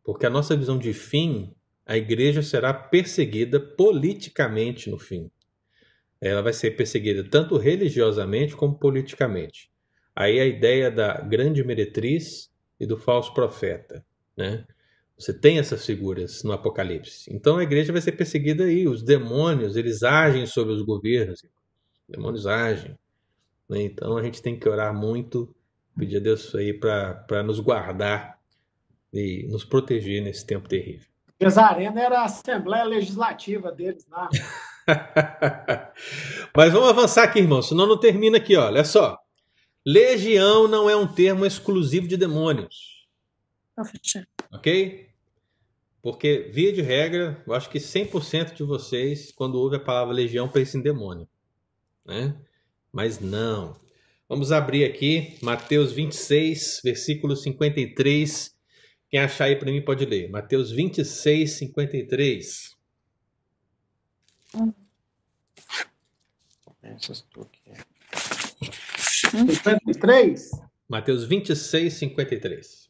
Porque 0.03 0.25
a 0.25 0.29
nossa 0.29 0.57
visão 0.57 0.77
de 0.77 0.91
fim, 0.91 1.55
a 1.89 1.97
igreja 1.97 2.43
será 2.43 2.71
perseguida 2.71 3.59
politicamente 3.59 4.91
no 4.91 4.99
fim. 4.99 5.31
Ela 6.21 6.43
vai 6.43 6.53
ser 6.53 6.77
perseguida 6.77 7.23
tanto 7.23 7.57
religiosamente 7.57 8.55
como 8.55 8.77
politicamente. 8.77 9.71
Aí 10.15 10.39
a 10.39 10.45
ideia 10.45 10.91
da 10.91 11.19
grande 11.19 11.63
meretriz 11.63 12.51
e 12.79 12.85
do 12.85 12.95
falso 12.95 13.33
profeta. 13.33 14.05
Né? 14.37 14.67
Você 15.17 15.33
tem 15.33 15.57
essas 15.57 15.83
figuras 15.83 16.43
no 16.43 16.51
Apocalipse. 16.51 17.33
Então 17.33 17.57
a 17.57 17.63
igreja 17.63 17.91
vai 17.91 18.03
ser 18.03 18.11
perseguida 18.11 18.65
aí. 18.65 18.87
Os 18.87 19.01
demônios, 19.01 19.75
eles 19.75 20.03
agem 20.03 20.45
sobre 20.45 20.75
os 20.75 20.83
governos. 20.83 21.41
Os 21.41 21.49
demônios 22.07 22.45
agem. 22.45 22.95
Né? 23.67 23.81
Então 23.81 24.15
a 24.15 24.21
gente 24.21 24.43
tem 24.43 24.59
que 24.59 24.69
orar 24.69 24.93
muito, 24.93 25.55
pedir 25.97 26.17
a 26.17 26.19
Deus 26.19 26.53
aí 26.53 26.71
para 26.71 27.41
nos 27.41 27.59
guardar 27.59 28.39
e 29.11 29.47
nos 29.49 29.65
proteger 29.65 30.21
nesse 30.21 30.45
tempo 30.45 30.69
terrível. 30.69 31.08
Cesarena 31.41 32.01
era 32.01 32.19
a 32.19 32.25
Assembleia 32.25 32.83
Legislativa 32.83 33.71
deles 33.71 34.05
lá. 34.09 34.29
Mas 36.55 36.73
vamos 36.73 36.89
avançar 36.89 37.23
aqui, 37.23 37.39
irmão, 37.39 37.61
senão 37.61 37.87
não 37.87 37.97
termina 37.97 38.37
aqui, 38.37 38.55
olha 38.57 38.83
só. 38.83 39.17
Legião 39.85 40.67
não 40.67 40.89
é 40.89 40.95
um 40.95 41.07
termo 41.07 41.45
exclusivo 41.45 42.07
de 42.07 42.17
demônios. 42.17 43.07
Ok? 44.51 45.07
Porque, 46.01 46.49
via 46.53 46.73
de 46.73 46.81
regra, 46.81 47.41
eu 47.47 47.53
acho 47.53 47.69
que 47.69 47.77
100% 47.77 48.53
de 48.53 48.63
vocês, 48.63 49.31
quando 49.31 49.55
ouve 49.55 49.77
a 49.77 49.79
palavra 49.79 50.13
legião, 50.13 50.49
pensam 50.49 50.79
em 50.79 50.83
demônio. 50.83 51.27
Né? 52.05 52.35
Mas 52.91 53.19
não. 53.19 53.79
Vamos 54.27 54.51
abrir 54.51 54.85
aqui 54.85 55.37
Mateus 55.41 55.91
26, 55.91 56.81
versículo 56.83 57.35
53. 57.35 58.58
Quem 59.09 59.19
achar 59.19 59.45
aí 59.45 59.55
para 59.55 59.71
mim 59.71 59.81
pode 59.81 60.05
ler. 60.05 60.29
Mateus 60.29 60.71
26, 60.71 61.51
53. 61.51 62.77
Hum. 64.55 64.73
53? 69.47 70.51
Mateus 70.87 71.23
26, 71.23 71.93
53. 71.93 72.89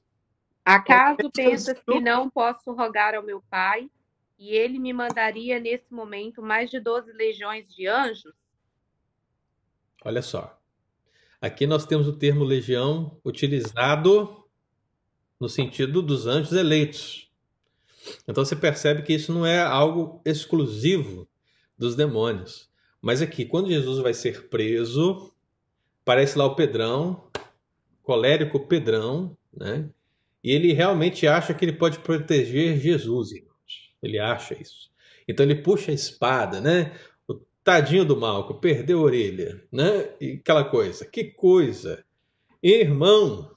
Acaso 0.66 1.32
pensa 1.34 1.74
que 1.74 2.00
não 2.00 2.30
posso 2.30 2.72
rogar 2.74 3.16
ao 3.16 3.24
meu 3.24 3.42
Pai 3.50 3.90
e 4.38 4.56
ele 4.56 4.78
me 4.78 4.94
mandaria 4.94 5.60
nesse 5.60 5.94
momento 5.94 6.42
mais 6.42 6.70
de 6.70 6.80
12 6.80 7.12
legiões 7.14 7.68
de 7.74 7.88
anjos? 7.88 8.34
Olha 10.04 10.22
só. 10.22 10.58
Aqui 11.42 11.66
nós 11.66 11.86
temos 11.86 12.08
o 12.08 12.18
termo 12.18 12.44
legião 12.44 13.20
utilizado 13.26 14.49
no 15.40 15.48
sentido 15.48 16.02
dos 16.02 16.28
anjos 16.28 16.54
eleitos. 16.54 17.30
Então 18.28 18.44
você 18.44 18.56
percebe 18.56 19.04
que 19.04 19.14
isso 19.14 19.34
não 19.34 19.46
é 19.46 19.62
algo 19.62 20.22
exclusivo 20.26 21.28
dos 21.78 21.96
demônios. 21.96 22.70
Mas 23.02 23.22
aqui, 23.22 23.46
quando 23.46 23.70
Jesus 23.70 24.00
vai 24.00 24.14
ser 24.14 24.50
preso, 24.50 25.32
parece 26.04 26.38
lá 26.38 26.46
o 26.46 26.56
Pedrão, 26.56 27.24
colérico 28.04 28.60
Pedrão, 28.68 29.38
né? 29.56 29.90
E 30.44 30.52
ele 30.52 30.74
realmente 30.74 31.28
acha 31.28 31.54
que 31.54 31.64
ele 31.64 31.74
pode 31.74 32.00
proteger 32.00 32.80
Jesus, 32.80 33.32
irmãos. 33.32 33.94
Ele 34.02 34.20
acha 34.20 34.60
isso. 34.60 34.90
Então 35.28 35.46
ele 35.46 35.56
puxa 35.56 35.92
a 35.92 35.94
espada, 35.94 36.60
né? 36.60 36.94
O 37.28 37.36
tadinho 37.64 38.04
do 38.04 38.18
Malco 38.18 38.56
perdeu 38.56 39.00
a 39.00 39.04
orelha, 39.04 39.64
né? 39.72 40.10
E 40.20 40.40
aquela 40.42 40.64
coisa. 40.64 41.06
Que 41.06 41.26
coisa. 41.26 42.04
Irmão, 42.64 43.52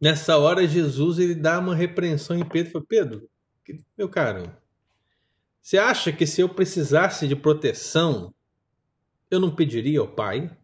nessa 0.00 0.36
hora 0.38 0.66
Jesus 0.66 1.18
ele 1.18 1.34
dá 1.34 1.58
uma 1.58 1.74
repreensão 1.74 2.36
em 2.36 2.44
Pedro. 2.44 2.72
Fala, 2.72 2.84
Pedro, 2.88 3.28
meu 3.96 4.08
caro, 4.08 4.50
você 5.60 5.78
acha 5.78 6.12
que 6.12 6.26
se 6.26 6.40
eu 6.40 6.48
precisasse 6.48 7.28
de 7.28 7.36
proteção, 7.36 8.34
eu 9.30 9.38
não 9.38 9.54
pediria 9.54 10.00
ao 10.00 10.08
Pai? 10.08 10.56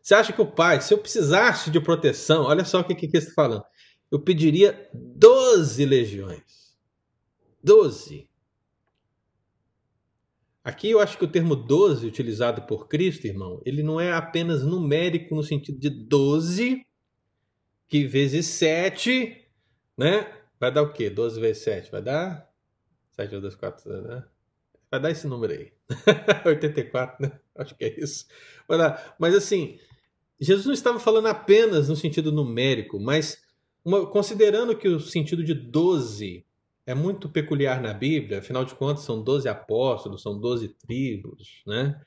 Você 0.00 0.14
acha 0.14 0.32
que 0.32 0.40
o 0.40 0.46
Pai, 0.46 0.80
se 0.80 0.94
eu 0.94 0.98
precisasse 0.98 1.70
de 1.70 1.80
proteção, 1.80 2.44
olha 2.44 2.64
só 2.64 2.80
o 2.80 2.84
que, 2.84 2.94
que, 2.94 3.16
está 3.16 3.32
falando 3.32 3.64
eu 4.10 4.20
pediria 4.20 4.88
12 4.94 5.84
legiões. 5.84 6.76
12. 7.62 8.28
Aqui 10.62 10.90
eu 10.90 11.00
acho 11.00 11.16
que 11.18 11.24
o 11.24 11.30
termo 11.30 11.54
12 11.54 12.06
utilizado 12.06 12.62
por 12.62 12.88
Cristo, 12.88 13.26
irmão, 13.26 13.60
ele 13.64 13.82
não 13.82 14.00
é 14.00 14.12
apenas 14.12 14.64
numérico 14.64 15.34
no 15.34 15.42
sentido 15.42 15.78
de 15.78 15.90
12, 15.90 16.84
que 17.88 18.06
vezes 18.06 18.46
7, 18.46 19.46
né? 19.96 20.32
Vai 20.58 20.72
dar 20.72 20.82
o 20.82 20.92
quê? 20.92 21.10
12 21.10 21.40
vezes 21.40 21.62
7? 21.62 21.90
Vai 21.90 22.02
dar 22.02 22.50
7 23.12 23.28
vezes 23.28 23.42
2, 23.42 23.54
4, 23.54 24.02
né? 24.02 24.24
Vai 24.90 25.00
dar 25.00 25.10
esse 25.10 25.26
número 25.26 25.52
aí. 25.52 25.72
84, 26.44 27.26
né? 27.26 27.32
Acho 27.54 27.74
que 27.74 27.84
é 27.84 28.00
isso. 28.00 28.26
Vai 28.68 28.78
dar. 28.78 29.16
Mas 29.18 29.34
assim, 29.34 29.78
Jesus 30.40 30.66
não 30.66 30.72
estava 30.72 30.98
falando 30.98 31.26
apenas 31.26 31.88
no 31.88 31.96
sentido 31.96 32.30
numérico, 32.30 33.00
mas 33.00 33.42
uma, 33.84 34.06
considerando 34.06 34.76
que 34.76 34.88
o 34.88 35.00
sentido 35.00 35.42
de 35.44 35.54
12 35.54 36.44
é 36.84 36.94
muito 36.94 37.28
peculiar 37.28 37.80
na 37.80 37.92
Bíblia, 37.92 38.38
afinal 38.38 38.64
de 38.64 38.74
contas 38.74 39.04
são 39.04 39.22
12 39.22 39.48
apóstolos, 39.48 40.22
são 40.22 40.38
12 40.38 40.68
tribos, 40.68 41.62
né? 41.66 42.00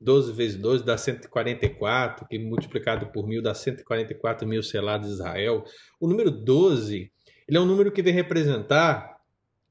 12 0.00 0.32
vezes 0.32 0.56
12 0.56 0.84
dá 0.84 0.96
144, 0.96 2.26
que 2.28 2.38
multiplicado 2.38 3.06
por 3.12 3.26
mil 3.26 3.42
dá 3.42 3.54
144 3.54 4.46
mil 4.46 4.62
selados 4.62 5.08
de 5.08 5.14
Israel. 5.14 5.64
O 5.98 6.06
número 6.06 6.30
12, 6.30 7.10
ele 7.48 7.56
é 7.56 7.60
um 7.60 7.64
número 7.64 7.90
que 7.90 8.02
vem 8.02 8.12
representar 8.12 9.16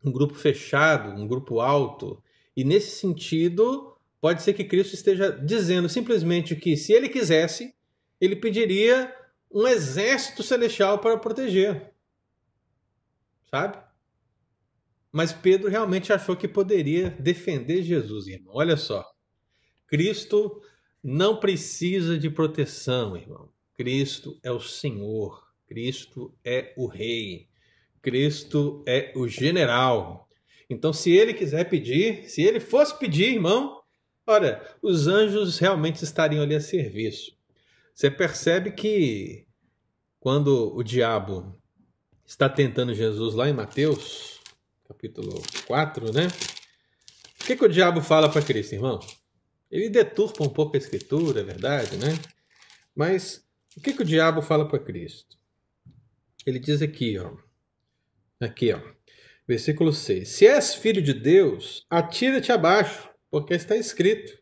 um 0.04 0.12
grupo 0.12 0.36
fechado, 0.36 1.10
um 1.10 1.28
grupo 1.28 1.60
alto. 1.60 2.22
E 2.56 2.64
nesse 2.64 3.00
sentido, 3.00 3.96
pode 4.20 4.42
ser 4.42 4.54
que 4.54 4.64
Cristo 4.64 4.94
esteja 4.94 5.32
dizendo 5.32 5.90
simplesmente 5.90 6.56
que 6.56 6.76
se 6.76 6.94
ele 6.94 7.10
quisesse, 7.10 7.74
ele 8.20 8.36
pediria 8.36 9.14
um 9.52 9.68
exército 9.68 10.44
celestial 10.44 11.00
para 11.00 11.18
proteger. 11.18 11.92
Sabe? 13.50 13.78
Mas 15.12 15.32
Pedro 15.32 15.70
realmente 15.70 16.12
achou 16.12 16.36
que 16.36 16.48
poderia 16.48 17.10
defender 17.12 17.82
Jesus, 17.84 18.28
irmão. 18.28 18.56
Olha 18.56 18.76
só. 18.76 19.15
Cristo 19.88 20.62
não 21.04 21.38
precisa 21.38 22.18
de 22.18 22.30
proteção, 22.30 23.16
irmão. 23.16 23.50
Cristo 23.76 24.40
é 24.42 24.52
o 24.52 24.60
Senhor. 24.60 25.46
Cristo 25.68 26.34
é 26.44 26.74
o 26.78 26.88
Rei. 26.88 27.48
Cristo 28.02 28.84
é 28.88 29.12
o 29.16 29.28
general. 29.28 30.30
Então, 30.70 30.92
se 30.92 31.12
ele 31.12 31.34
quiser 31.34 31.70
pedir, 31.70 32.30
se 32.30 32.42
ele 32.42 32.60
fosse 32.60 32.98
pedir, 32.98 33.34
irmão, 33.34 33.82
olha, 34.26 34.62
os 34.82 35.08
anjos 35.08 35.60
realmente 35.60 36.04
estariam 36.04 36.44
ali 36.44 36.56
a 36.56 36.62
serviço. 36.62 37.36
Você 37.94 38.10
percebe 38.10 38.72
que 38.72 39.46
quando 40.20 40.76
o 40.76 40.84
diabo 40.84 41.56
está 42.26 42.50
tentando 42.50 42.94
Jesus 42.94 43.36
lá 43.36 43.48
em 43.48 43.54
Mateus, 43.54 44.42
capítulo 44.88 45.42
4, 45.68 46.12
né? 46.12 46.28
O 47.40 47.46
que, 47.46 47.56
que 47.56 47.66
o 47.66 47.70
diabo 47.70 48.02
fala 48.02 48.28
para 48.28 48.42
Cristo, 48.42 48.74
irmão? 48.74 49.00
Ele 49.76 49.90
deturpa 49.90 50.42
um 50.42 50.48
pouco 50.48 50.78
a 50.78 50.80
escritura, 50.80 51.42
é 51.42 51.44
verdade, 51.44 51.98
né? 51.98 52.18
Mas 52.96 53.46
o 53.76 53.82
que, 53.82 53.92
que 53.92 54.04
o 54.04 54.06
diabo 54.06 54.42
fala 54.42 54.66
para 54.66 54.80
Cristo? 54.80 55.38
Ele 56.46 56.60
diz 56.60 56.82
aqui, 56.82 57.20
ó. 57.20 57.34
Aqui, 58.40 58.72
ó. 58.72 58.80
Versículo 59.46 59.92
6. 59.92 60.30
Se 60.30 60.48
és 60.48 60.76
filho 60.76 61.02
de 61.02 61.14
Deus, 61.14 61.86
atira-te 61.90 62.54
abaixo, 62.54 63.10
porque 63.30 63.54
está 63.54 63.76
escrito: 63.76 64.42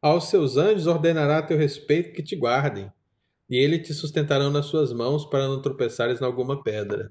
aos 0.00 0.28
seus 0.28 0.56
anjos 0.56 0.88
ordenará 0.88 1.38
a 1.38 1.42
teu 1.46 1.56
respeito 1.56 2.12
que 2.12 2.22
te 2.22 2.34
guardem, 2.34 2.92
e 3.48 3.56
ele 3.56 3.78
te 3.78 3.94
sustentarão 3.94 4.50
nas 4.50 4.66
suas 4.66 4.92
mãos 4.92 5.24
para 5.24 5.46
não 5.46 5.62
tropeçares 5.62 6.20
em 6.20 6.24
alguma 6.24 6.60
pedra. 6.60 7.08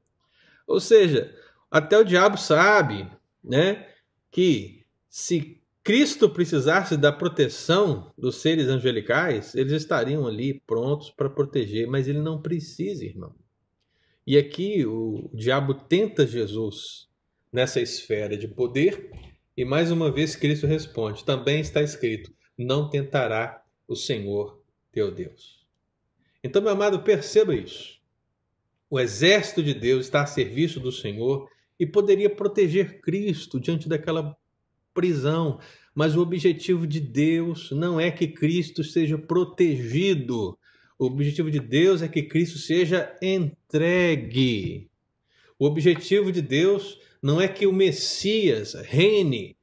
Ou 0.68 0.82
seja, 0.82 1.34
até 1.72 1.98
o 1.98 2.04
diabo 2.04 2.38
sabe, 2.38 3.10
né, 3.42 3.88
que 4.30 4.86
se 5.08 5.61
Cristo 5.84 6.30
precisasse 6.30 6.96
da 6.96 7.12
proteção 7.12 8.14
dos 8.16 8.36
seres 8.36 8.68
angelicais, 8.68 9.56
eles 9.56 9.74
estariam 9.74 10.28
ali 10.28 10.62
prontos 10.68 11.10
para 11.10 11.30
proteger, 11.30 11.88
mas 11.88 12.08
ele 12.08 12.20
não 12.20 12.40
precisa, 12.40 13.04
irmão. 13.04 13.36
E 14.26 14.38
aqui 14.38 14.86
o 14.86 15.30
diabo 15.34 15.74
tenta 15.74 16.28
Jesus 16.28 17.10
nessa 17.52 17.82
esfera 17.82 18.38
de 18.38 18.48
poder, 18.48 19.10
e 19.58 19.66
mais 19.66 19.92
uma 19.92 20.12
vez 20.12 20.36
Cristo 20.36 20.68
responde: 20.68 21.26
também 21.26 21.60
está 21.60 21.82
escrito: 21.82 22.32
não 22.56 22.88
tentará 22.88 23.64
o 23.88 23.96
Senhor 23.96 24.62
teu 24.92 25.12
Deus. 25.12 25.66
Então, 26.44 26.62
meu 26.62 26.72
amado, 26.72 27.02
perceba 27.04 27.56
isso. 27.56 28.00
O 28.90 29.00
exército 29.00 29.64
de 29.64 29.74
Deus 29.74 30.06
está 30.06 30.22
a 30.22 30.28
serviço 30.28 30.80
do 30.80 30.92
Senhor 30.92 31.50
e 31.80 31.86
poderia 31.86 32.30
proteger 32.30 33.02
Cristo 33.02 33.60
diante 33.60 33.90
daquela 33.90 34.38
prisão. 34.94 35.60
Mas 35.94 36.16
o 36.16 36.22
objetivo 36.22 36.88
de 36.88 37.00
Deus 37.00 37.72
não 37.72 38.00
é 38.00 38.10
que 38.10 38.28
Cristo 38.28 38.84
seja 38.84 39.18
protegido. 39.18 40.58
O 40.98 41.06
objetivo 41.06 41.50
de 41.50 41.60
Deus 41.60 42.02
é 42.02 42.08
que 42.08 42.24
Cristo 42.24 42.58
seja 42.58 43.16
entregue. 43.22 44.90
O 45.58 45.66
objetivo 45.66 46.32
de 46.32 46.42
Deus 46.42 47.00
não 47.22 47.40
é 47.40 47.48
que 47.48 47.68
o 47.68 47.74
Messias 47.74 48.74
reine 48.74 49.56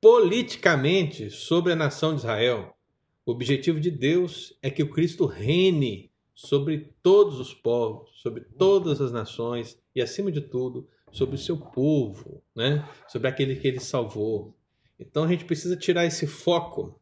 politicamente 0.00 1.30
sobre 1.30 1.72
a 1.72 1.76
nação 1.76 2.14
de 2.14 2.20
Israel. 2.20 2.76
O 3.24 3.32
objetivo 3.32 3.78
de 3.78 3.90
Deus 3.90 4.56
é 4.62 4.70
que 4.70 4.82
o 4.82 4.90
Cristo 4.90 5.26
reine 5.26 6.10
sobre 6.34 6.92
todos 7.02 7.38
os 7.38 7.54
povos, 7.54 8.10
sobre 8.20 8.40
todas 8.40 9.00
as 9.00 9.12
nações 9.12 9.78
e, 9.94 10.02
acima 10.02 10.32
de 10.32 10.40
tudo, 10.40 10.88
sobre 11.12 11.36
o 11.36 11.38
seu 11.38 11.56
povo, 11.56 12.42
né? 12.54 12.88
sobre 13.06 13.28
aquele 13.28 13.54
que 13.56 13.68
ele 13.68 13.80
salvou. 13.80 14.56
Então 15.02 15.24
a 15.24 15.28
gente 15.28 15.44
precisa 15.44 15.76
tirar 15.76 16.06
esse 16.06 16.26
foco, 16.26 17.00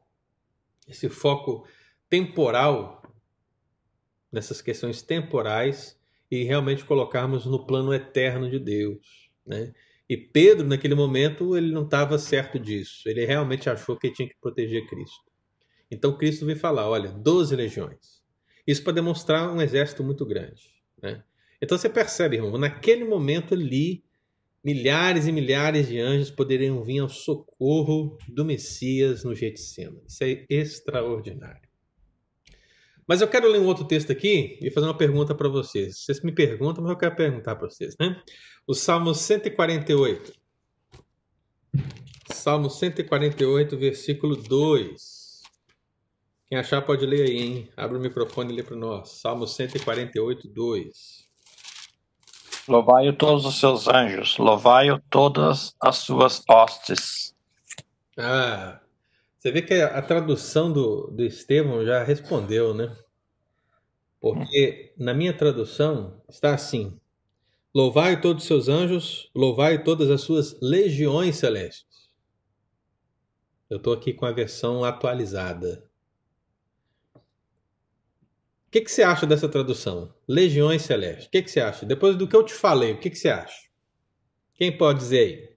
esse 0.89 1.09
foco 1.09 1.67
temporal, 2.09 3.03
nessas 4.33 4.63
questões 4.63 5.03
temporais, 5.03 5.99
e 6.31 6.45
realmente 6.45 6.85
colocarmos 6.85 7.45
no 7.45 7.67
plano 7.67 7.93
eterno 7.93 8.49
de 8.49 8.59
Deus. 8.59 9.31
Né? 9.45 9.73
E 10.09 10.17
Pedro, 10.17 10.67
naquele 10.67 10.95
momento, 10.95 11.57
ele 11.57 11.73
não 11.73 11.85
estava 11.85 12.19
certo 12.19 12.59
disso. 12.59 13.09
Ele 13.09 13.25
realmente 13.25 13.69
achou 13.69 13.97
que 13.97 14.11
tinha 14.11 14.29
que 14.29 14.37
proteger 14.41 14.87
Cristo. 14.87 15.31
Então 15.91 16.17
Cristo 16.17 16.47
veio 16.47 16.59
falar: 16.59 16.89
olha, 16.89 17.11
12 17.11 17.55
legiões. 17.57 18.21
Isso 18.67 18.83
para 18.83 18.93
demonstrar 18.93 19.53
um 19.53 19.61
exército 19.61 20.05
muito 20.05 20.25
grande. 20.25 20.71
Né? 21.03 21.23
Então 21.61 21.77
você 21.77 21.89
percebe, 21.89 22.37
irmão, 22.37 22.57
naquele 22.57 23.05
momento 23.05 23.55
ali, 23.55 24.05
milhares 24.65 25.27
e 25.27 25.33
milhares 25.33 25.89
de 25.89 25.99
anjos 25.99 26.31
poderiam 26.31 26.83
vir 26.83 27.01
ao 27.01 27.09
socorro 27.09 28.17
do 28.29 28.45
Messias 28.45 29.25
no 29.25 29.35
Getsemane. 29.35 30.03
Isso 30.07 30.25
é 30.25 30.45
extraordinário. 30.49 31.69
Mas 33.07 33.21
eu 33.21 33.29
quero 33.29 33.49
ler 33.49 33.59
um 33.61 33.67
outro 33.67 33.85
texto 33.85 34.13
aqui 34.13 34.57
e 34.63 34.71
fazer 34.71 34.87
uma 34.87 34.97
pergunta 34.97 35.35
para 35.35 35.49
vocês. 35.49 35.99
Vocês 35.99 36.23
me 36.23 36.33
perguntam, 36.33 36.85
mas 36.85 36.93
eu 36.93 36.99
quero 36.99 37.17
perguntar 37.17 37.57
para 37.57 37.69
vocês, 37.69 37.97
né? 37.99 38.23
O 38.67 38.75
Salmo 38.75 39.15
148. 39.15 40.33
Salmo 42.33 42.71
148, 42.71 43.77
versículo 43.77 44.37
2. 44.37 45.43
Quem 46.47 46.59
achar 46.59 46.83
pode 46.83 47.05
ler 47.05 47.23
aí, 47.23 47.39
hein? 47.39 47.69
Abre 47.77 47.99
o 47.99 48.01
microfone 48.01 48.53
e 48.53 48.57
lê 48.57 48.63
para 48.63 48.77
nós. 48.77 49.21
Salmo 49.21 49.47
148, 49.47 50.49
2. 50.49 51.30
Louvai-o 52.71 53.13
todos 53.13 53.45
os 53.45 53.59
seus 53.59 53.89
anjos, 53.89 54.39
louvai-o 54.39 55.01
todas 55.11 55.75
as 55.83 55.97
suas 55.97 56.41
hostes. 56.49 57.35
Ah, 58.17 58.81
você 59.37 59.51
vê 59.51 59.61
que 59.61 59.75
a 59.75 60.01
tradução 60.01 60.73
do, 60.73 61.09
do 61.09 61.25
Estevão 61.25 61.85
já 61.85 62.05
respondeu, 62.05 62.73
né? 62.73 62.97
Porque 64.21 64.95
na 64.97 65.13
minha 65.13 65.37
tradução 65.37 66.23
está 66.29 66.55
assim: 66.55 66.97
Louvai 67.75 68.21
todos 68.21 68.45
os 68.45 68.47
seus 68.47 68.69
anjos, 68.69 69.29
louvai 69.35 69.83
todas 69.83 70.09
as 70.09 70.21
suas 70.21 70.57
legiões 70.63 71.39
celestes. 71.39 72.09
Eu 73.69 73.79
estou 73.79 73.93
aqui 73.93 74.13
com 74.13 74.27
a 74.27 74.33
versão 74.33 74.85
atualizada. 74.85 75.90
O 78.71 78.73
que, 78.73 78.83
que 78.83 78.93
você 78.93 79.03
acha 79.03 79.27
dessa 79.27 79.49
tradução? 79.49 80.15
Legiões 80.29 80.83
celestes. 80.83 81.27
O 81.27 81.31
que, 81.31 81.43
que 81.43 81.51
você 81.51 81.59
acha? 81.59 81.85
Depois 81.85 82.17
do 82.17 82.29
que 82.29 82.37
eu 82.37 82.45
te 82.45 82.55
falei, 82.55 82.93
o 82.93 83.01
que, 83.01 83.11
que 83.11 83.17
você 83.17 83.29
acha? 83.29 83.69
Quem 84.55 84.79
pode 84.79 85.01
dizer 85.01 85.19
aí? 85.19 85.51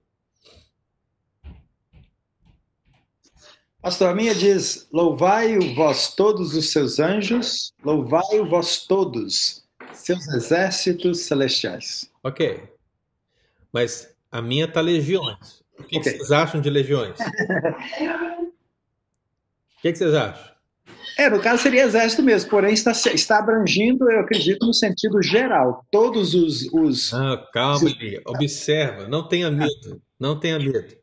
Pastor, 3.80 4.08
a 4.08 4.14
minha 4.16 4.34
diz: 4.34 4.88
Louvai-o 4.92 5.76
vós 5.76 6.12
todos 6.16 6.56
os 6.56 6.72
seus 6.72 6.98
anjos, 6.98 7.72
louvai-o 7.84 8.48
vós 8.48 8.84
todos, 8.84 9.64
seus 9.92 10.26
exércitos 10.28 11.20
celestiais. 11.20 12.10
Ok. 12.24 12.68
Mas 13.72 14.12
a 14.32 14.42
minha 14.42 14.66
tá 14.66 14.80
legiões. 14.80 15.62
O 15.78 15.84
que, 15.84 16.00
que 16.00 16.08
Ok. 16.08 16.12
vocês 16.12 16.32
acham 16.32 16.60
de 16.60 16.68
legiões? 16.68 17.16
O 19.76 19.86
que, 19.86 19.92
que 19.92 19.98
vocês 19.98 20.14
acham? 20.14 20.53
É, 21.16 21.30
no 21.30 21.40
caso 21.40 21.62
seria 21.62 21.84
exército 21.84 22.22
mesmo, 22.22 22.50
porém 22.50 22.74
está, 22.74 22.90
está 22.90 23.38
abrangindo, 23.38 24.10
eu 24.10 24.20
acredito, 24.20 24.66
no 24.66 24.74
sentido 24.74 25.22
geral. 25.22 25.86
Todos 25.90 26.34
os. 26.34 26.68
os... 26.72 27.14
Ah, 27.14 27.48
calma. 27.52 27.88
Observa, 28.26 29.06
não 29.06 29.26
tenha 29.26 29.50
medo. 29.50 30.02
Não 30.18 30.38
tenha 30.38 30.58
medo. 30.58 30.96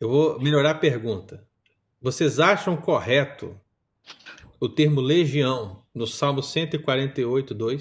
Eu 0.00 0.08
vou 0.08 0.40
melhorar 0.40 0.70
a 0.70 0.74
pergunta. 0.74 1.44
Vocês 2.00 2.38
acham 2.38 2.76
correto 2.76 3.58
o 4.60 4.68
termo 4.68 5.00
legião 5.00 5.82
no 5.94 6.06
Salmo 6.06 6.42
148, 6.42 7.54
2? 7.54 7.80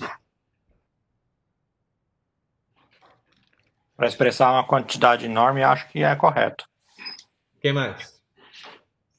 Para 3.95 4.07
expressar 4.07 4.51
uma 4.51 4.65
quantidade 4.65 5.25
enorme, 5.25 5.63
acho 5.63 5.87
que 5.89 6.03
é 6.03 6.15
correto. 6.15 6.65
Quem 7.61 7.73
mais? 7.73 8.12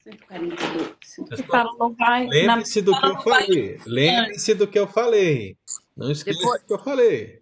142. 0.05 0.95
Vocês 1.03 1.41
Que 1.41 1.47
fala, 1.47 1.71
não 1.79 1.93
vai. 1.93 2.27
Lembre-se 2.27 2.81
do 2.81 2.99
que 2.99 3.05
eu 3.07 3.17
falei. 3.21 3.79
Lembre-se 3.85 4.53
do 4.53 4.67
que 4.67 4.79
eu 4.79 4.87
falei. 4.87 5.57
Não 5.97 6.11
esqueça 6.11 6.37
Depois- 6.39 6.61
do 6.61 6.67
que 6.67 6.73
eu 6.73 6.79
falei. 6.79 7.41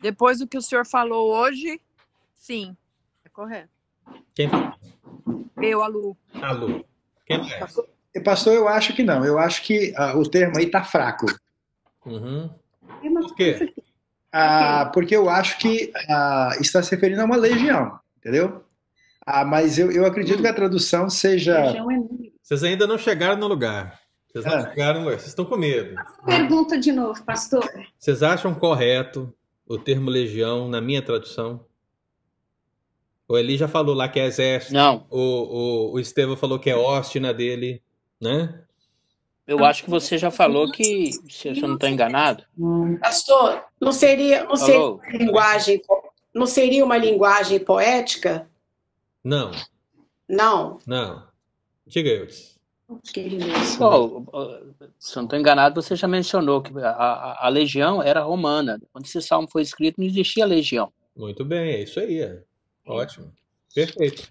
Depois 0.00 0.38
do 0.38 0.46
que 0.46 0.58
o 0.58 0.62
senhor 0.62 0.86
falou 0.86 1.32
hoje, 1.34 1.80
sim, 2.34 2.76
é 3.24 3.28
correto. 3.28 3.70
Quem 4.34 4.48
falou? 4.48 4.72
Eu, 5.62 5.82
a 5.82 5.86
Lu. 5.86 6.16
A 6.34 6.52
Lu. 6.52 6.84
Quem 7.24 7.38
mais? 7.38 7.76
Pastor, 8.24 8.54
eu 8.54 8.66
acho 8.68 8.94
que 8.94 9.02
não. 9.02 9.24
Eu 9.24 9.38
acho 9.38 9.62
que 9.62 9.92
ah, 9.96 10.16
o 10.16 10.28
termo 10.28 10.58
aí 10.58 10.64
está 10.66 10.82
fraco. 10.82 11.26
Uhum. 12.04 12.48
Por 13.00 13.34
quê? 13.34 13.72
Ah, 14.32 14.90
porque 14.92 15.14
eu 15.16 15.28
acho 15.28 15.58
que 15.58 15.92
ah, 16.08 16.50
está 16.60 16.82
se 16.82 16.90
referindo 16.90 17.20
a 17.22 17.24
uma 17.24 17.36
legião, 17.36 17.98
entendeu? 18.18 18.64
Ah, 19.26 19.44
mas 19.44 19.76
eu, 19.76 19.90
eu 19.90 20.06
acredito 20.06 20.40
que 20.40 20.46
a 20.46 20.54
tradução 20.54 21.10
seja. 21.10 21.56
Feijão 21.64 21.90
é. 21.90 21.98
Vocês 22.40 22.62
ainda 22.62 22.86
não 22.86 22.96
chegaram 22.96 23.36
no 23.36 23.48
lugar. 23.48 24.00
Vocês 24.30 24.44
não 24.44 24.54
Ah. 24.54 24.68
chegaram 24.70 25.00
no 25.00 25.04
lugar. 25.06 25.18
Vocês 25.18 25.30
estão 25.30 25.44
com 25.44 25.56
medo. 25.56 25.96
Pergunta 26.24 26.78
de 26.78 26.92
novo, 26.92 27.22
pastor. 27.24 27.68
Vocês 27.98 28.22
acham 28.22 28.54
correto 28.54 29.34
o 29.66 29.76
termo 29.76 30.08
legião 30.10 30.68
na 30.68 30.80
minha 30.80 31.02
tradução? 31.02 31.64
O 33.28 33.36
Eli 33.36 33.56
já 33.56 33.66
falou 33.66 33.94
lá 33.96 34.08
que 34.08 34.20
é 34.20 34.26
exército. 34.26 34.72
Não, 34.74 35.04
O, 35.10 35.18
o, 35.18 35.92
o 35.94 35.98
Estevão 36.00 36.36
falou 36.36 36.60
que 36.60 36.70
é 36.70 36.76
hoste 36.76 37.18
na 37.18 37.32
dele, 37.32 37.82
né? 38.20 38.62
eu 39.48 39.64
acho 39.64 39.84
que 39.84 39.90
você 39.90 40.18
já 40.18 40.28
falou 40.30 40.70
que, 40.72 41.10
se 41.30 41.48
eu 41.48 41.54
não 41.68 41.74
estou 41.74 41.88
enganado. 41.88 42.44
Pastor, 43.00 43.62
não 43.80 43.92
seria, 43.92 44.44
não 44.44 44.56
seria 44.56 44.98
linguagem, 45.12 45.80
não 46.34 46.46
seria 46.46 46.84
uma 46.84 46.96
linguagem 46.96 47.58
poética? 47.60 48.48
Não, 49.26 49.50
Não. 50.28 50.78
não. 50.86 51.26
Diga, 51.84 52.08
Eudes. 52.10 52.56
Bom, 53.76 54.24
se 55.00 55.16
eu 55.16 55.22
não 55.22 55.24
estou 55.24 55.36
enganado, 55.38 55.82
você 55.82 55.96
já 55.96 56.06
mencionou 56.06 56.62
que 56.62 56.72
a, 56.78 56.90
a- 56.90 57.46
a 57.46 57.48
legião 57.48 58.00
era 58.00 58.22
romana. 58.22 58.80
Quando 58.92 59.04
esse 59.04 59.20
salmo 59.20 59.48
foi 59.50 59.62
escrito, 59.62 59.98
não 59.98 60.06
existia 60.06 60.46
legião. 60.46 60.92
Muito 61.16 61.44
bem, 61.44 61.72
é 61.72 61.82
isso 61.82 61.98
aí. 61.98 62.20
é. 62.20 62.40
Ótimo. 62.86 63.32
Perfeito. 63.74 64.30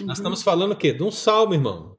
Uhum. 0.00 0.06
Nós 0.06 0.18
estamos 0.18 0.42
falando 0.44 0.70
o 0.72 0.76
quê? 0.76 0.92
De 0.92 1.02
um 1.02 1.10
salmo, 1.10 1.54
irmão. 1.54 1.96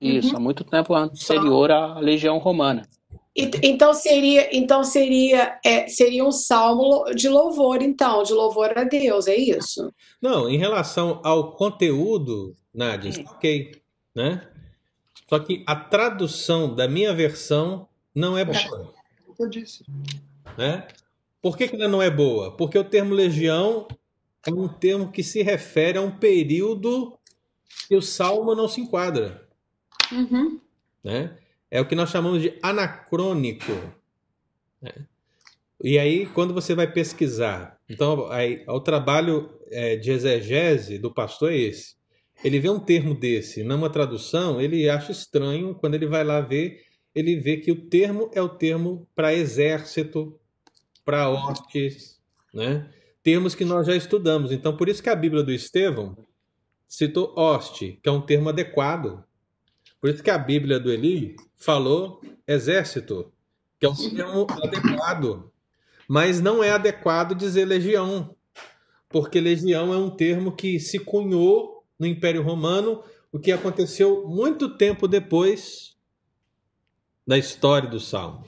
Isso, 0.00 0.36
há 0.36 0.38
muito 0.40 0.62
tempo 0.62 0.94
anterior 0.94 1.72
à 1.72 1.98
legião 1.98 2.38
romana. 2.38 2.88
Então 3.34 3.94
seria, 3.94 4.54
então 4.54 4.84
seria, 4.84 5.58
é, 5.64 5.88
seria 5.88 6.22
um 6.22 6.30
salmo 6.32 7.04
de 7.14 7.28
louvor, 7.30 7.80
então, 7.80 8.22
de 8.22 8.32
louvor 8.34 8.76
a 8.76 8.84
Deus, 8.84 9.26
é 9.26 9.34
isso? 9.36 9.90
Não, 10.20 10.50
em 10.50 10.58
relação 10.58 11.18
ao 11.24 11.56
conteúdo, 11.56 12.54
Nádia, 12.74 13.08
está 13.08 13.30
ok, 13.30 13.80
né? 14.14 14.46
Só 15.28 15.38
que 15.38 15.64
a 15.66 15.74
tradução 15.74 16.74
da 16.74 16.86
minha 16.86 17.14
versão 17.14 17.88
não 18.14 18.36
é 18.36 18.44
boa, 18.44 18.92
Eu 19.38 19.48
disse. 19.48 19.82
né? 20.58 20.86
Por 21.40 21.56
que, 21.56 21.68
que 21.68 21.74
ela 21.74 21.88
não 21.88 22.02
é 22.02 22.10
boa? 22.10 22.54
Porque 22.54 22.76
o 22.78 22.84
termo 22.84 23.14
legião 23.14 23.88
é 24.46 24.50
um 24.52 24.68
termo 24.68 25.10
que 25.10 25.22
se 25.24 25.42
refere 25.42 25.96
a 25.96 26.02
um 26.02 26.10
período 26.10 27.18
que 27.88 27.96
o 27.96 28.02
salmo 28.02 28.54
não 28.54 28.68
se 28.68 28.82
enquadra, 28.82 29.48
Uhum. 30.12 30.60
né? 31.02 31.34
É 31.72 31.80
o 31.80 31.86
que 31.86 31.94
nós 31.94 32.10
chamamos 32.10 32.42
de 32.42 32.52
anacrônico. 32.62 33.72
né? 34.82 34.92
E 35.82 35.98
aí, 35.98 36.26
quando 36.26 36.52
você 36.52 36.74
vai 36.74 36.86
pesquisar, 36.86 37.80
então, 37.88 38.30
aí, 38.30 38.62
o 38.68 38.78
trabalho 38.78 39.58
é, 39.70 39.96
de 39.96 40.10
exegese 40.10 40.98
do 40.98 41.10
pastor 41.10 41.50
é 41.50 41.56
esse. 41.56 41.96
Ele 42.44 42.60
vê 42.60 42.68
um 42.68 42.78
termo 42.78 43.14
desse 43.14 43.64
numa 43.64 43.88
tradução, 43.88 44.60
ele 44.60 44.86
acha 44.86 45.12
estranho, 45.12 45.74
quando 45.74 45.94
ele 45.94 46.06
vai 46.06 46.22
lá 46.22 46.42
ver, 46.42 46.82
ele 47.14 47.36
vê 47.36 47.56
que 47.56 47.72
o 47.72 47.88
termo 47.88 48.30
é 48.34 48.42
o 48.42 48.50
termo 48.50 49.08
para 49.14 49.32
exército, 49.32 50.38
para 51.06 51.30
hostes, 51.30 52.20
né? 52.52 52.86
Termos 53.22 53.54
que 53.54 53.64
nós 53.64 53.86
já 53.86 53.96
estudamos. 53.96 54.52
Então, 54.52 54.76
por 54.76 54.90
isso 54.90 55.02
que 55.02 55.08
a 55.08 55.16
Bíblia 55.16 55.42
do 55.42 55.52
Estevão 55.52 56.18
citou 56.86 57.32
hoste, 57.34 57.98
que 58.02 58.08
é 58.10 58.12
um 58.12 58.20
termo 58.20 58.50
adequado. 58.50 59.24
Por 60.02 60.10
isso 60.10 60.20
que 60.20 60.30
a 60.32 60.36
Bíblia 60.36 60.80
do 60.80 60.90
Eli 60.90 61.36
falou 61.56 62.20
exército, 62.44 63.32
que 63.78 63.86
é 63.86 63.88
um 63.88 63.94
termo 63.94 64.46
adequado. 64.50 65.52
Mas 66.08 66.40
não 66.40 66.62
é 66.62 66.72
adequado 66.72 67.36
dizer 67.36 67.64
legião, 67.64 68.34
porque 69.08 69.40
legião 69.40 69.94
é 69.94 69.96
um 69.96 70.10
termo 70.10 70.56
que 70.56 70.80
se 70.80 70.98
cunhou 70.98 71.84
no 71.96 72.04
Império 72.04 72.42
Romano, 72.42 73.04
o 73.30 73.38
que 73.38 73.52
aconteceu 73.52 74.26
muito 74.26 74.76
tempo 74.76 75.06
depois 75.06 75.96
da 77.24 77.38
história 77.38 77.88
do 77.88 78.00
Salmo. 78.00 78.44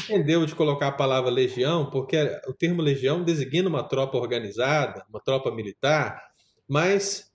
Entendeu 0.00 0.44
de 0.44 0.54
colocar 0.54 0.88
a 0.88 0.92
palavra 0.92 1.30
legião, 1.30 1.88
porque 1.88 2.18
o 2.46 2.52
termo 2.52 2.82
legião 2.82 3.24
designa 3.24 3.70
uma 3.70 3.82
tropa 3.82 4.18
organizada, 4.18 5.02
uma 5.08 5.18
tropa 5.18 5.50
militar, 5.50 6.20
mas 6.68 7.32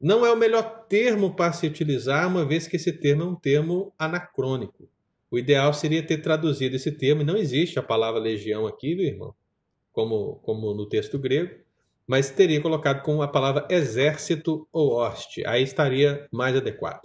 não 0.00 0.24
é 0.24 0.32
o 0.32 0.36
melhor 0.36 0.86
termo 0.88 1.34
para 1.34 1.52
se 1.52 1.66
utilizar, 1.66 2.28
uma 2.28 2.44
vez 2.44 2.66
que 2.66 2.76
esse 2.76 2.92
termo 2.92 3.22
é 3.22 3.26
um 3.26 3.34
termo 3.34 3.92
anacrônico. 3.98 4.88
O 5.30 5.38
ideal 5.38 5.72
seria 5.72 6.02
ter 6.02 6.18
traduzido 6.18 6.76
esse 6.76 6.92
termo, 6.92 7.22
e 7.22 7.24
não 7.24 7.36
existe 7.36 7.78
a 7.78 7.82
palavra 7.82 8.20
legião 8.20 8.66
aqui, 8.66 8.94
meu 8.94 9.06
irmão, 9.06 9.34
como, 9.92 10.36
como 10.42 10.74
no 10.74 10.86
texto 10.86 11.18
grego, 11.18 11.54
mas 12.06 12.30
teria 12.30 12.60
colocado 12.60 13.02
com 13.02 13.22
a 13.22 13.28
palavra 13.28 13.66
exército 13.70 14.68
ou 14.72 14.92
hoste. 14.92 15.44
Aí 15.46 15.62
estaria 15.62 16.28
mais 16.30 16.54
adequado. 16.54 17.02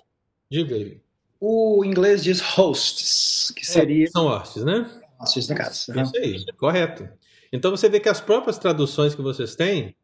Diga 0.50 0.76
aí. 0.76 1.00
O 1.40 1.86
inglês 1.86 2.22
diz 2.22 2.42
hosts, 2.42 3.52
que 3.56 3.66
seria 3.66 4.08
São 4.12 4.26
hostes, 4.26 4.64
né? 4.66 4.90
hostes 5.20 5.48
no 5.48 5.56
caso. 5.56 5.92
Isso 6.00 6.18
aí, 6.18 6.46
correto. 6.58 7.08
Então 7.52 7.72
você 7.72 7.90
vê 7.90 8.00
que 8.00 8.10
as 8.10 8.20
próprias 8.20 8.58
traduções 8.58 9.16
que 9.16 9.22
vocês 9.22 9.56
têm 9.56 9.96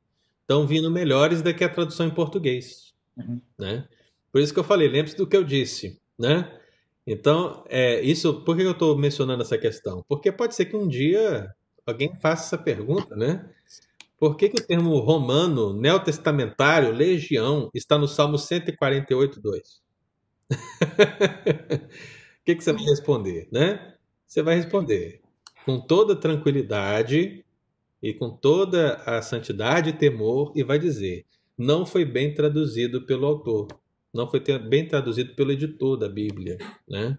estão 0.45 0.67
vindo 0.67 0.91
melhores 0.91 1.41
do 1.41 1.53
que 1.53 1.63
a 1.63 1.69
tradução 1.69 2.05
em 2.05 2.11
português. 2.11 2.93
Uhum. 3.17 3.41
Né? 3.57 3.87
Por 4.31 4.39
isso 4.41 4.53
que 4.53 4.59
eu 4.59 4.63
falei, 4.63 4.87
lembre-se 4.87 5.17
do 5.17 5.27
que 5.27 5.35
eu 5.35 5.43
disse. 5.43 5.99
Né? 6.17 6.49
Então, 7.05 7.63
é, 7.67 7.99
isso, 8.01 8.41
por 8.41 8.55
que 8.55 8.63
eu 8.63 8.71
estou 8.71 8.97
mencionando 8.97 9.41
essa 9.41 9.57
questão? 9.57 10.03
Porque 10.07 10.31
pode 10.31 10.55
ser 10.55 10.65
que 10.65 10.75
um 10.75 10.87
dia 10.87 11.53
alguém 11.85 12.15
faça 12.19 12.45
essa 12.45 12.63
pergunta, 12.63 13.15
né? 13.15 13.47
Por 14.17 14.35
que, 14.35 14.49
que 14.49 14.59
o 14.59 14.65
termo 14.65 14.97
romano, 14.99 15.73
neotestamentário, 15.73 16.91
legião, 16.91 17.69
está 17.73 17.97
no 17.97 18.07
Salmo 18.07 18.37
148, 18.37 19.41
2? 19.41 19.81
O 22.41 22.45
que, 22.45 22.53
que 22.53 22.63
você 22.63 22.73
vai 22.73 22.83
responder, 22.83 23.47
né? 23.51 23.95
Você 24.27 24.43
vai 24.43 24.55
responder 24.55 25.19
com 25.65 25.79
toda 25.79 26.15
tranquilidade 26.15 27.44
e 28.01 28.13
com 28.13 28.29
toda 28.29 28.95
a 29.05 29.21
santidade 29.21 29.89
e 29.89 29.93
temor 29.93 30.53
e 30.55 30.63
vai 30.63 30.79
dizer: 30.79 31.25
não 31.57 31.85
foi 31.85 32.05
bem 32.05 32.33
traduzido 32.33 33.05
pelo 33.05 33.25
autor, 33.25 33.67
não 34.13 34.29
foi 34.29 34.39
bem 34.59 34.87
traduzido 34.87 35.35
pelo 35.35 35.51
editor 35.51 35.97
da 35.97 36.09
Bíblia, 36.09 36.57
né? 36.87 37.17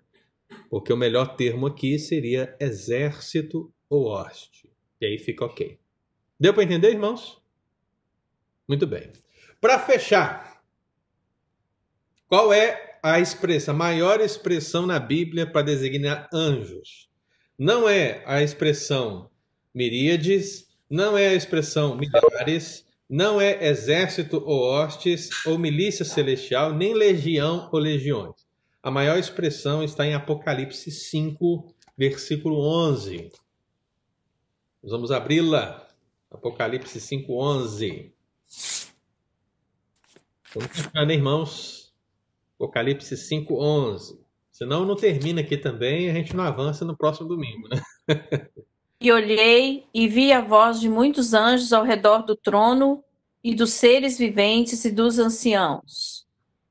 Porque 0.71 0.93
o 0.93 0.97
melhor 0.97 1.37
termo 1.37 1.67
aqui 1.67 1.99
seria 1.99 2.57
exército 2.61 3.73
ou 3.89 4.07
hoste. 4.07 4.71
E 5.01 5.07
aí 5.07 5.19
fica 5.19 5.45
ok. 5.45 5.79
Deu 6.39 6.55
para 6.55 6.65
entender, 6.65 6.91
irmãos? 6.91 7.41
Muito 8.69 8.87
bem. 8.87 9.13
Para 9.61 9.79
fechar, 9.79 10.63
qual 12.29 12.53
é 12.53 12.99
a 13.03 13.21
expressão, 13.21 13.75
a 13.75 13.79
maior 13.79 14.21
expressão 14.21 14.87
na 14.87 14.99
Bíblia 14.99 15.47
para 15.47 15.63
designar 15.63 16.29
anjos? 16.33 17.09
Não 17.59 17.89
é 17.89 18.23
a 18.27 18.43
expressão 18.43 19.31
miríades, 19.75 20.66
não 20.89 21.17
é 21.17 21.29
a 21.29 21.35
expressão 21.35 21.97
milhares, 21.97 22.87
não 23.09 23.41
é 23.41 23.67
exército 23.67 24.43
ou 24.45 24.63
hostes, 24.63 25.31
ou 25.47 25.59
milícia 25.59 26.05
celestial, 26.05 26.73
nem 26.73 26.95
legião 26.95 27.69
ou 27.73 27.79
legiões. 27.79 28.35
A 28.83 28.91
maior 28.91 29.19
expressão 29.19 29.83
está 29.83 30.07
em 30.07 30.15
Apocalipse 30.15 30.91
5, 30.91 31.75
versículo 31.97 32.61
11. 32.61 33.33
Nós 34.83 34.93
vamos 34.93 35.11
abri-la. 35.11 35.89
Apocalipse 36.31 37.01
5, 37.01 37.33
11. 37.33 38.15
Estamos 40.45 40.69
fechando, 40.69 41.11
hein, 41.11 41.19
irmãos. 41.19 41.93
Apocalipse 42.55 43.17
5, 43.17 43.55
11. 43.55 44.21
Senão 44.53 44.87
não 44.87 44.97
termina 44.97 45.41
aqui 45.41 45.57
também 45.57 46.07
e 46.07 46.11
a 46.11 46.15
gente 46.15 46.35
não 46.35 46.45
avança 46.45 46.85
no 46.85 46.97
próximo 46.97 47.29
domingo, 47.29 47.69
né? 47.69 47.83
E 49.01 49.13
olhei 49.13 49.87
e 49.93 50.09
vi 50.09 50.33
a 50.33 50.41
voz 50.41 50.81
de 50.81 50.89
muitos 50.89 51.35
anjos 51.35 51.73
ao 51.73 51.85
redor 51.85 52.23
do 52.23 52.35
trono 52.35 53.05
e 53.45 53.55
dos 53.55 53.73
seres 53.73 54.19
viventes 54.19 54.85
e 54.85 54.91
dos 54.91 55.19
anciãos. 55.19 56.27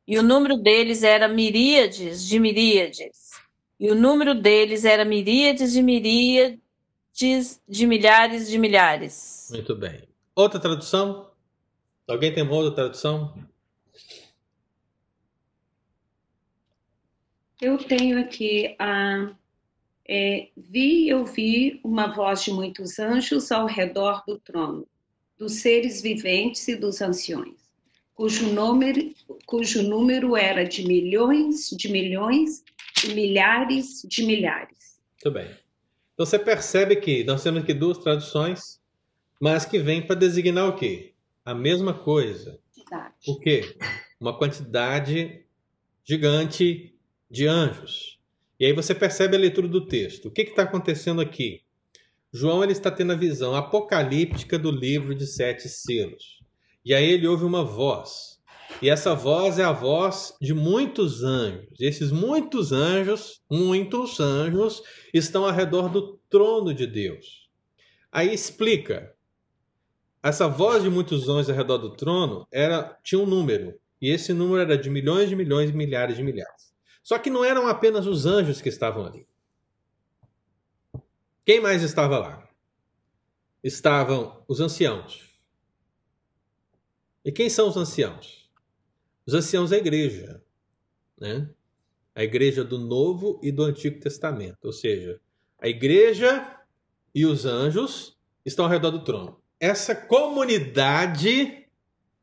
E 0.07 0.17
o 0.19 0.23
número 0.23 0.57
deles 0.57 1.03
era 1.03 1.27
miríades 1.27 2.25
de 2.25 2.39
miríades. 2.39 3.31
E 3.79 3.89
o 3.91 3.95
número 3.95 4.33
deles 4.33 4.85
era 4.85 5.03
miríades 5.03 5.73
de 5.73 5.81
miríades 5.81 7.61
de 7.67 7.87
milhares 7.87 8.49
de 8.49 8.57
milhares. 8.57 9.49
Muito 9.51 9.75
bem. 9.75 10.07
Outra 10.35 10.59
tradução? 10.59 11.29
Alguém 12.07 12.33
tem 12.33 12.47
outra 12.47 12.75
tradução? 12.75 13.33
Eu 17.61 17.77
tenho 17.77 18.19
aqui 18.19 18.75
a. 18.77 19.33
É, 20.07 20.49
vi 20.55 21.09
eu 21.09 21.25
vi 21.25 21.79
uma 21.83 22.13
voz 22.13 22.43
de 22.43 22.51
muitos 22.51 22.99
anjos 22.99 23.51
ao 23.51 23.65
redor 23.65 24.23
do 24.27 24.37
trono, 24.37 24.87
dos 25.37 25.53
seres 25.53 26.01
viventes 26.01 26.67
e 26.67 26.75
dos 26.75 27.01
anciões, 27.01 27.59
cujo 28.13 28.47
número, 28.53 29.13
cujo 29.47 29.81
número 29.81 30.37
era 30.37 30.63
de 30.63 30.85
milhões 30.85 31.69
de 31.71 31.91
milhões 31.91 32.63
e 33.03 33.13
milhares 33.13 34.03
de 34.07 34.23
milhares. 34.23 34.99
Muito 35.23 35.33
bem. 35.33 35.49
Então 36.13 36.25
você 36.25 36.37
percebe 36.37 36.95
que 36.97 37.23
nós 37.23 37.41
temos 37.41 37.63
aqui 37.63 37.73
duas 37.73 37.97
traduções, 37.97 38.79
mas 39.41 39.65
que 39.65 39.79
vêm 39.79 40.05
para 40.05 40.15
designar 40.15 40.69
o 40.69 40.75
quê? 40.75 41.13
A 41.43 41.53
mesma 41.53 41.93
coisa. 41.93 42.59
Verdade. 42.75 43.13
O 43.27 43.39
quê? 43.39 43.75
Uma 44.19 44.37
quantidade 44.37 45.43
gigante 46.03 46.95
de 47.29 47.47
anjos. 47.47 48.19
E 48.59 48.65
aí 48.65 48.73
você 48.73 48.95
percebe 48.95 49.35
a 49.35 49.39
leitura 49.39 49.67
do 49.67 49.85
texto. 49.85 50.27
O 50.27 50.31
que 50.31 50.43
está 50.43 50.63
acontecendo 50.63 51.21
aqui? 51.21 51.61
João 52.33 52.63
ele 52.63 52.73
está 52.73 52.91
tendo 52.91 53.13
a 53.13 53.15
visão 53.15 53.55
apocalíptica 53.55 54.59
do 54.59 54.71
livro 54.71 55.15
de 55.15 55.25
sete 55.25 55.69
selos. 55.69 56.39
E 56.83 56.93
aí 56.93 57.05
ele 57.05 57.27
ouve 57.27 57.43
uma 57.45 57.63
voz. 57.63 58.35
E 58.81 58.89
essa 58.89 59.15
voz 59.15 59.57
é 59.57 59.63
a 59.63 59.71
voz 59.71 60.33
de 60.41 60.53
muitos 60.53 61.23
anjos. 61.23 61.67
E 61.79 61.85
esses 61.85 62.11
muitos 62.11 62.71
anjos, 62.71 63.41
muitos 63.49 64.19
anjos, 64.19 64.81
estão 65.13 65.45
ao 65.45 65.51
redor 65.51 65.89
do 65.89 66.19
trono 66.29 66.73
de 66.73 66.85
Deus. 66.85 67.49
Aí 68.11 68.33
explica. 68.33 69.13
Essa 70.21 70.47
voz 70.47 70.83
de 70.83 70.89
muitos 70.89 71.29
anjos 71.29 71.49
ao 71.49 71.55
redor 71.55 71.77
do 71.77 71.95
trono 71.95 72.47
era 72.51 72.97
tinha 73.03 73.19
um 73.19 73.25
número. 73.25 73.73
E 74.01 74.09
esse 74.09 74.33
número 74.33 74.61
era 74.61 74.77
de 74.77 74.89
milhões 74.89 75.29
de 75.29 75.35
milhões 75.35 75.69
e 75.69 75.73
milhares 75.73 76.17
de 76.17 76.23
milhares. 76.23 76.74
Só 77.05 77.19
que 77.19 77.29
não 77.29 77.45
eram 77.45 77.67
apenas 77.67 78.07
os 78.07 78.25
anjos 78.25 78.59
que 78.59 78.67
estavam 78.67 79.05
ali. 79.05 79.27
Quem 81.45 81.61
mais 81.61 81.83
estava 81.83 82.17
lá? 82.17 82.49
Estavam 83.63 84.43
os 84.47 84.59
anciãos. 84.59 85.39
E 87.23 87.31
quem 87.31 87.47
são 87.47 87.67
os 87.67 87.77
anciãos? 87.77 88.49
Os 89.23 89.35
anciãos 89.35 89.69
da 89.69 89.77
igreja, 89.77 90.43
né? 91.15 91.47
A 92.15 92.23
igreja 92.23 92.63
do 92.63 92.79
Novo 92.79 93.39
e 93.43 93.51
do 93.51 93.61
Antigo 93.61 93.99
Testamento, 93.99 94.65
ou 94.65 94.73
seja, 94.73 95.21
a 95.59 95.67
igreja 95.67 96.59
e 97.13 97.23
os 97.23 97.45
anjos 97.45 98.17
estão 98.43 98.65
ao 98.65 98.71
redor 98.71 98.89
do 98.89 99.03
trono. 99.03 99.39
Essa 99.59 99.95
comunidade 99.95 101.67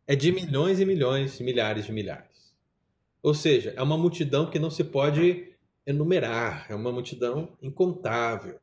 é 0.09 0.17
de 0.17 0.33
milhões 0.33 0.81
e 0.81 0.85
milhões, 0.85 1.39
milhares 1.39 1.87
de 1.87 1.93
milhares. 1.93 2.32
Ou 3.23 3.35
seja, 3.35 3.73
é 3.77 3.83
uma 3.83 3.97
multidão 3.97 4.51
que 4.51 4.59
não 4.59 4.71
se 4.71 4.83
pode 4.83 5.53
enumerar, 5.87 6.67
é 6.69 6.75
uma 6.75 6.91
multidão 6.91 7.57
incontável. 7.63 8.59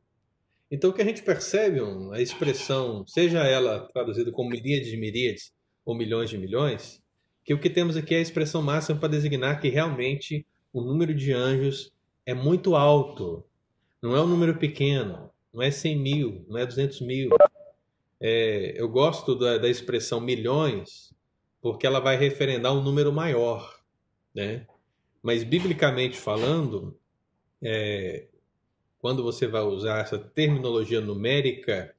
Então, 0.70 0.90
o 0.90 0.92
que 0.92 1.02
a 1.02 1.04
gente 1.04 1.22
percebe, 1.22 1.80
a 2.12 2.20
expressão, 2.20 3.04
seja 3.06 3.44
ela 3.44 3.88
traduzida 3.92 4.30
como 4.30 4.50
miríades 4.50 4.88
de 4.88 4.96
miríades 4.96 5.52
ou 5.84 5.96
milhões 5.96 6.30
de 6.30 6.38
milhões, 6.38 7.02
que 7.44 7.54
o 7.54 7.58
que 7.58 7.70
temos 7.70 7.96
aqui 7.96 8.14
é 8.14 8.18
a 8.18 8.22
expressão 8.22 8.62
máxima 8.62 9.00
para 9.00 9.08
designar 9.08 9.60
que 9.60 9.68
realmente 9.68 10.46
o 10.72 10.82
número 10.82 11.14
de 11.14 11.32
anjos 11.32 11.90
é 12.24 12.34
muito 12.34 12.76
alto. 12.76 13.42
Não 14.00 14.14
é 14.14 14.20
um 14.20 14.26
número 14.26 14.58
pequeno, 14.58 15.30
não 15.52 15.62
é 15.62 15.70
100 15.70 15.98
mil, 15.98 16.44
não 16.48 16.58
é 16.58 16.66
200 16.66 17.00
mil. 17.00 17.30
É, 18.20 18.74
eu 18.76 18.88
gosto 18.88 19.34
da, 19.34 19.58
da 19.58 19.68
expressão 19.68 20.20
milhões 20.20 21.12
porque 21.60 21.86
ela 21.86 21.98
vai 21.98 22.16
referendar 22.16 22.72
um 22.72 22.82
número 22.82 23.12
maior 23.12 23.79
né? 24.34 24.66
Mas 25.22 25.44
biblicamente 25.44 26.16
falando, 26.16 26.98
é, 27.62 28.26
quando 28.98 29.22
você 29.22 29.46
vai 29.46 29.62
usar 29.62 30.00
essa 30.00 30.18
terminologia 30.18 31.00
numérica, 31.00 31.94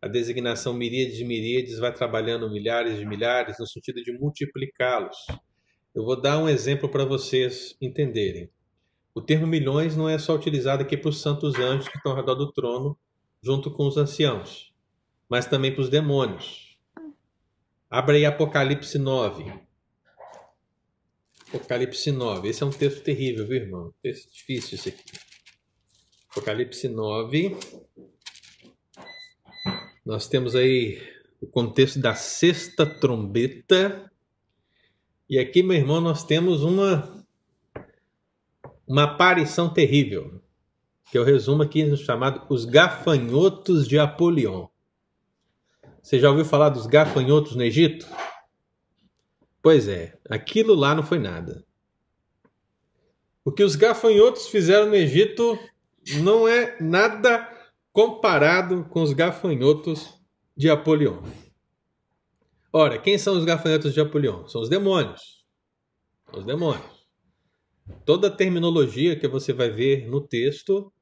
a 0.00 0.08
designação 0.08 0.72
miríades 0.72 1.16
de 1.16 1.24
miríades 1.24 1.78
vai 1.78 1.92
trabalhando 1.92 2.50
milhares 2.50 2.98
de 2.98 3.04
milhares 3.04 3.58
no 3.58 3.66
sentido 3.66 4.02
de 4.02 4.12
multiplicá-los. 4.12 5.26
Eu 5.94 6.04
vou 6.04 6.20
dar 6.20 6.38
um 6.38 6.48
exemplo 6.48 6.88
para 6.88 7.04
vocês 7.04 7.76
entenderem. 7.80 8.50
O 9.14 9.20
termo 9.20 9.46
milhões 9.46 9.96
não 9.96 10.08
é 10.08 10.18
só 10.18 10.34
utilizado 10.34 10.82
aqui 10.82 10.96
para 10.96 11.08
os 11.08 11.20
santos 11.20 11.56
anjos 11.56 11.88
que 11.88 11.96
estão 11.96 12.12
ao 12.12 12.18
redor 12.18 12.36
do 12.36 12.52
trono, 12.52 12.96
junto 13.42 13.70
com 13.70 13.86
os 13.86 13.96
anciãos, 13.96 14.72
mas 15.28 15.46
também 15.46 15.72
para 15.72 15.82
os 15.82 15.88
demônios. 15.88 16.78
Abra 17.90 18.16
aí 18.16 18.24
Apocalipse 18.24 18.98
9. 18.98 19.67
Apocalipse 21.48 22.12
9. 22.12 22.48
Esse 22.48 22.62
é 22.62 22.66
um 22.66 22.70
texto 22.70 23.02
terrível, 23.02 23.46
viu, 23.46 23.56
irmão? 23.56 23.94
Texto 24.02 24.32
difícil 24.32 24.74
esse 24.76 24.90
aqui. 24.90 25.02
Apocalipse 26.30 26.88
9. 26.88 27.56
Nós 30.04 30.28
temos 30.28 30.54
aí 30.54 31.00
o 31.40 31.46
contexto 31.46 31.98
da 31.98 32.14
sexta 32.14 32.84
trombeta. 32.84 34.10
E 35.28 35.38
aqui, 35.38 35.62
meu 35.62 35.76
irmão, 35.76 36.00
nós 36.00 36.24
temos 36.24 36.62
uma 36.62 37.18
uma 38.88 39.04
aparição 39.04 39.68
terrível, 39.68 40.40
que 41.10 41.18
eu 41.18 41.22
resumo 41.22 41.62
aqui 41.62 41.84
no 41.84 41.94
chamado 41.94 42.46
Os 42.48 42.64
Gafanhotos 42.64 43.86
de 43.86 43.98
Apolion. 43.98 44.66
Você 46.02 46.18
já 46.18 46.30
ouviu 46.30 46.44
falar 46.46 46.70
dos 46.70 46.86
gafanhotos 46.86 47.54
no 47.54 47.62
Egito? 47.62 48.06
Pois 49.62 49.88
é, 49.88 50.16
aquilo 50.28 50.74
lá 50.74 50.94
não 50.94 51.02
foi 51.02 51.18
nada. 51.18 51.64
O 53.44 53.52
que 53.52 53.62
os 53.62 53.76
gafanhotos 53.76 54.48
fizeram 54.48 54.88
no 54.88 54.94
Egito 54.94 55.58
não 56.20 56.46
é 56.46 56.76
nada 56.80 57.48
comparado 57.92 58.84
com 58.84 59.02
os 59.02 59.12
gafanhotos 59.12 60.14
de 60.56 60.68
Apolion. 60.68 61.22
Ora, 62.72 62.98
quem 62.98 63.16
são 63.16 63.36
os 63.36 63.44
gafanhotos 63.44 63.94
de 63.94 64.00
Apolion? 64.00 64.46
São 64.46 64.60
os 64.60 64.68
demônios. 64.68 65.44
Os 66.32 66.44
demônios. 66.44 67.06
Toda 68.04 68.28
a 68.28 68.30
terminologia 68.30 69.16
que 69.16 69.26
você 69.26 69.52
vai 69.52 69.70
ver 69.70 70.06
no 70.08 70.20
texto, 70.20 70.92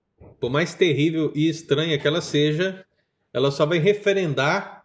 por 0.41 0.51
mais 0.51 0.75
terrível 0.75 1.33
e 1.35 1.49
estranha 1.49 1.99
que 1.99 2.07
ela 2.07 2.21
seja, 2.21 2.87
ela 3.33 3.51
só 3.51 3.67
vai 3.67 3.79
referendar 3.79 4.76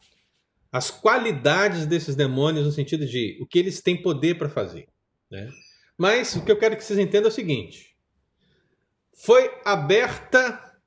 as 0.72 0.90
qualidades 0.90 1.86
desses 1.86 2.16
demônios 2.16 2.66
no 2.66 2.72
sentido 2.72 3.06
de 3.06 3.38
o 3.42 3.46
que 3.46 3.60
eles 3.60 3.82
têm 3.82 4.02
poder 4.02 4.38
para 4.38 4.48
fazer. 4.48 4.88
Né? 5.30 5.50
Mas 5.98 6.36
o 6.36 6.46
que 6.46 6.52
eu 6.52 6.58
quero 6.58 6.78
que 6.78 6.84
vocês 6.84 6.98
entendam 6.98 7.28
é 7.28 7.32
o 7.32 7.36
seguinte: 7.36 7.96
foi 9.14 9.52
aberta 9.66 10.80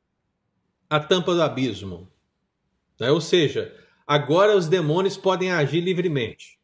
a 0.89 0.99
tampa 0.99 1.35
do 1.35 1.43
abismo. 1.43 2.11
Né? 2.99 3.11
Ou 3.11 3.20
seja, 3.20 3.74
agora 4.07 4.57
os 4.57 4.68
demônios 4.68 5.16
podem 5.16 5.53
agir 5.53 5.80
livremente. 5.80 6.59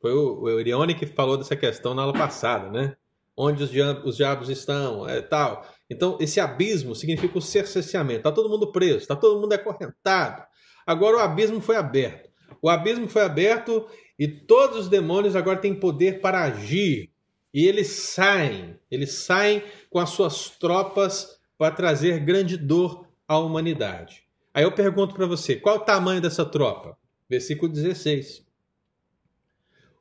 Foi 0.00 0.12
o, 0.12 0.42
o 0.42 0.60
Erione 0.60 0.94
que 0.94 1.06
falou 1.06 1.36
dessa 1.36 1.56
questão 1.56 1.94
na 1.94 2.02
aula 2.02 2.12
passada, 2.12 2.70
né? 2.70 2.96
Onde 3.36 3.62
os, 3.62 3.70
diabos, 3.70 4.04
os 4.04 4.16
diabos 4.16 4.48
estão, 4.48 5.06
é, 5.08 5.20
tal. 5.20 5.66
Então, 5.90 6.16
esse 6.20 6.40
abismo 6.40 6.94
significa 6.94 7.36
o 7.36 7.42
cerceamento. 7.42 8.20
Está 8.20 8.32
todo 8.32 8.48
mundo 8.48 8.72
preso, 8.72 8.98
está 8.98 9.14
todo 9.14 9.40
mundo 9.40 9.52
acorrentado. 9.52 10.42
Agora 10.86 11.16
o 11.16 11.20
abismo 11.20 11.60
foi 11.60 11.76
aberto. 11.76 12.30
O 12.62 12.70
abismo 12.70 13.08
foi 13.08 13.22
aberto 13.22 13.88
e 14.18 14.28
todos 14.28 14.78
os 14.78 14.88
demônios 14.88 15.34
agora 15.34 15.58
têm 15.58 15.74
poder 15.74 16.20
para 16.20 16.44
agir. 16.44 17.10
E 17.52 17.66
eles 17.66 17.88
saem, 17.88 18.78
eles 18.90 19.12
saem 19.12 19.62
com 19.90 19.98
as 19.98 20.10
suas 20.10 20.50
tropas 20.50 21.38
para 21.58 21.74
trazer 21.74 22.20
grande 22.20 22.56
dor 22.56 23.06
à 23.26 23.38
humanidade. 23.38 24.22
Aí 24.54 24.62
eu 24.62 24.72
pergunto 24.72 25.14
para 25.14 25.26
você, 25.26 25.56
qual 25.56 25.76
o 25.76 25.80
tamanho 25.80 26.20
dessa 26.20 26.44
tropa? 26.44 26.96
Versículo 27.28 27.72
16. 27.72 28.46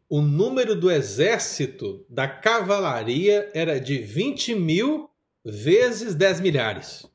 O 0.07 0.21
número 0.21 0.75
do 0.79 0.91
exército 0.91 2.05
da 2.07 2.27
cavalaria 2.27 3.49
era 3.53 3.79
de 3.79 3.97
20 3.97 4.55
mil 4.55 5.09
vezes 5.43 6.13
10 6.13 6.41
milhares. 6.41 7.05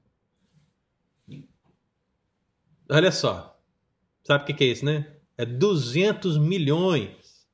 Olha 2.90 3.12
só, 3.12 3.49
Sabe 4.31 4.45
o 4.45 4.47
que, 4.47 4.55
que 4.55 4.62
é 4.62 4.68
isso, 4.68 4.85
né? 4.85 5.12
É 5.37 5.45
200 5.45 6.39
milhões. 6.39 7.45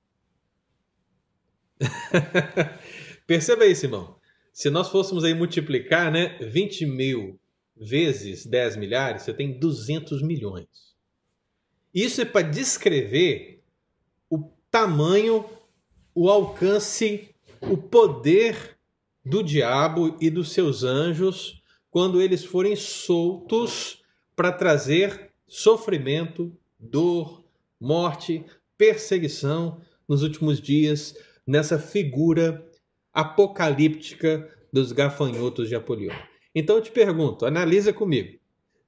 Perceba 3.26 3.64
isso, 3.64 3.86
irmão. 3.86 4.18
Se 4.52 4.68
nós 4.68 4.90
fôssemos 4.90 5.24
aí 5.24 5.32
multiplicar, 5.32 6.12
né, 6.12 6.36
20 6.38 6.84
mil 6.84 7.40
vezes 7.74 8.44
10 8.44 8.76
milhares, 8.76 9.22
você 9.22 9.32
tem 9.32 9.58
200 9.58 10.20
milhões. 10.20 10.68
Isso 11.94 12.20
é 12.20 12.26
para 12.26 12.46
descrever 12.46 13.62
o 14.28 14.50
tamanho, 14.70 15.46
o 16.14 16.28
alcance, 16.28 17.34
o 17.62 17.78
poder 17.78 18.76
do 19.24 19.42
diabo 19.42 20.14
e 20.20 20.28
dos 20.28 20.52
seus 20.52 20.84
anjos 20.84 21.62
quando 21.90 22.20
eles 22.20 22.44
forem 22.44 22.76
soltos 22.76 24.02
para 24.36 24.52
trazer 24.52 25.32
sofrimento, 25.48 26.54
dor, 26.90 27.44
morte, 27.80 28.44
perseguição 28.76 29.80
nos 30.08 30.22
últimos 30.22 30.60
dias, 30.60 31.14
nessa 31.46 31.78
figura 31.78 32.66
apocalíptica 33.12 34.48
dos 34.72 34.92
gafanhotos 34.92 35.68
de 35.68 35.74
Apolion. 35.74 36.14
Então 36.54 36.76
eu 36.76 36.82
te 36.82 36.90
pergunto, 36.90 37.46
analisa 37.46 37.92
comigo. 37.92 38.38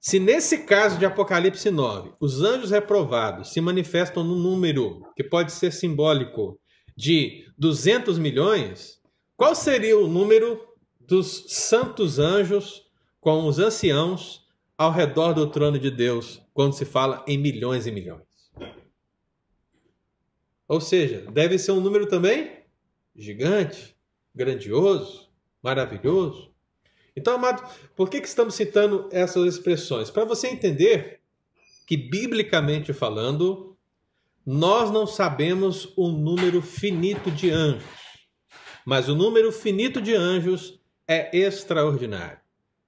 Se 0.00 0.20
nesse 0.20 0.58
caso 0.58 0.98
de 0.98 1.04
Apocalipse 1.04 1.70
9, 1.70 2.12
os 2.20 2.42
anjos 2.42 2.70
reprovados 2.70 3.52
se 3.52 3.60
manifestam 3.60 4.22
num 4.22 4.36
número 4.36 5.02
que 5.16 5.24
pode 5.24 5.50
ser 5.52 5.72
simbólico 5.72 6.58
de 6.96 7.44
200 7.58 8.18
milhões, 8.18 9.00
qual 9.36 9.54
seria 9.54 9.98
o 9.98 10.06
número 10.06 10.60
dos 11.00 11.46
santos 11.48 12.18
anjos 12.18 12.82
com 13.20 13.46
os 13.46 13.58
anciãos 13.58 14.47
ao 14.78 14.92
redor 14.92 15.32
do 15.34 15.50
trono 15.50 15.78
de 15.78 15.90
Deus 15.90 16.40
quando 16.54 16.72
se 16.72 16.84
fala 16.84 17.24
em 17.26 17.36
milhões 17.36 17.86
e 17.86 17.90
milhões? 17.90 18.22
Ou 20.68 20.80
seja, 20.80 21.28
deve 21.32 21.58
ser 21.58 21.72
um 21.72 21.80
número 21.80 22.06
também 22.06 22.64
gigante, 23.16 23.96
grandioso, 24.32 25.28
maravilhoso. 25.60 26.54
Então, 27.16 27.34
amado, 27.34 27.68
por 27.96 28.08
que, 28.08 28.20
que 28.20 28.28
estamos 28.28 28.54
citando 28.54 29.08
essas 29.10 29.54
expressões? 29.54 30.10
Para 30.10 30.24
você 30.24 30.46
entender 30.46 31.20
que, 31.84 31.96
biblicamente 31.96 32.92
falando, 32.92 33.76
nós 34.46 34.90
não 34.90 35.06
sabemos 35.06 35.92
o 35.96 36.08
número 36.08 36.62
finito 36.62 37.30
de 37.30 37.50
anjos, 37.50 37.82
mas 38.86 39.08
o 39.08 39.16
número 39.16 39.50
finito 39.50 40.00
de 40.00 40.14
anjos 40.14 40.80
é 41.08 41.36
extraordinário, 41.36 42.38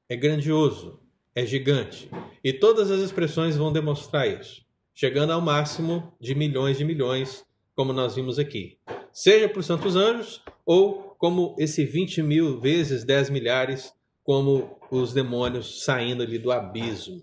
é 0.08 0.14
grandioso, 0.14 0.99
é 1.34 1.44
gigante. 1.44 2.10
E 2.42 2.52
todas 2.52 2.90
as 2.90 3.00
expressões 3.00 3.56
vão 3.56 3.72
demonstrar 3.72 4.28
isso, 4.28 4.64
chegando 4.94 5.32
ao 5.32 5.40
máximo 5.40 6.12
de 6.20 6.34
milhões 6.34 6.78
de 6.78 6.84
milhões 6.84 7.44
como 7.74 7.92
nós 7.92 8.14
vimos 8.14 8.38
aqui. 8.38 8.78
Seja 9.12 9.48
para 9.48 9.60
os 9.60 9.66
santos 9.66 9.96
anjos, 9.96 10.42
ou 10.66 11.16
como 11.18 11.54
esse 11.58 11.84
20 11.84 12.22
mil 12.22 12.60
vezes 12.60 13.04
10 13.04 13.30
milhares, 13.30 13.92
como 14.22 14.78
os 14.90 15.12
demônios 15.12 15.84
saindo 15.84 16.22
ali 16.22 16.38
do 16.38 16.52
abismo. 16.52 17.22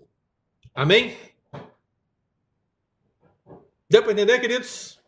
Amém? 0.74 1.16
Deu 3.88 4.02
para 4.02 4.12
entender, 4.12 4.38
queridos? 4.40 5.00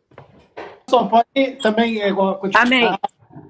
Só 0.88 1.07
pode 1.07 1.57
também, 1.62 2.01
é, 2.01 2.09
igual 2.09 2.38
continuar, 2.38 2.66
Amém. 2.66 2.98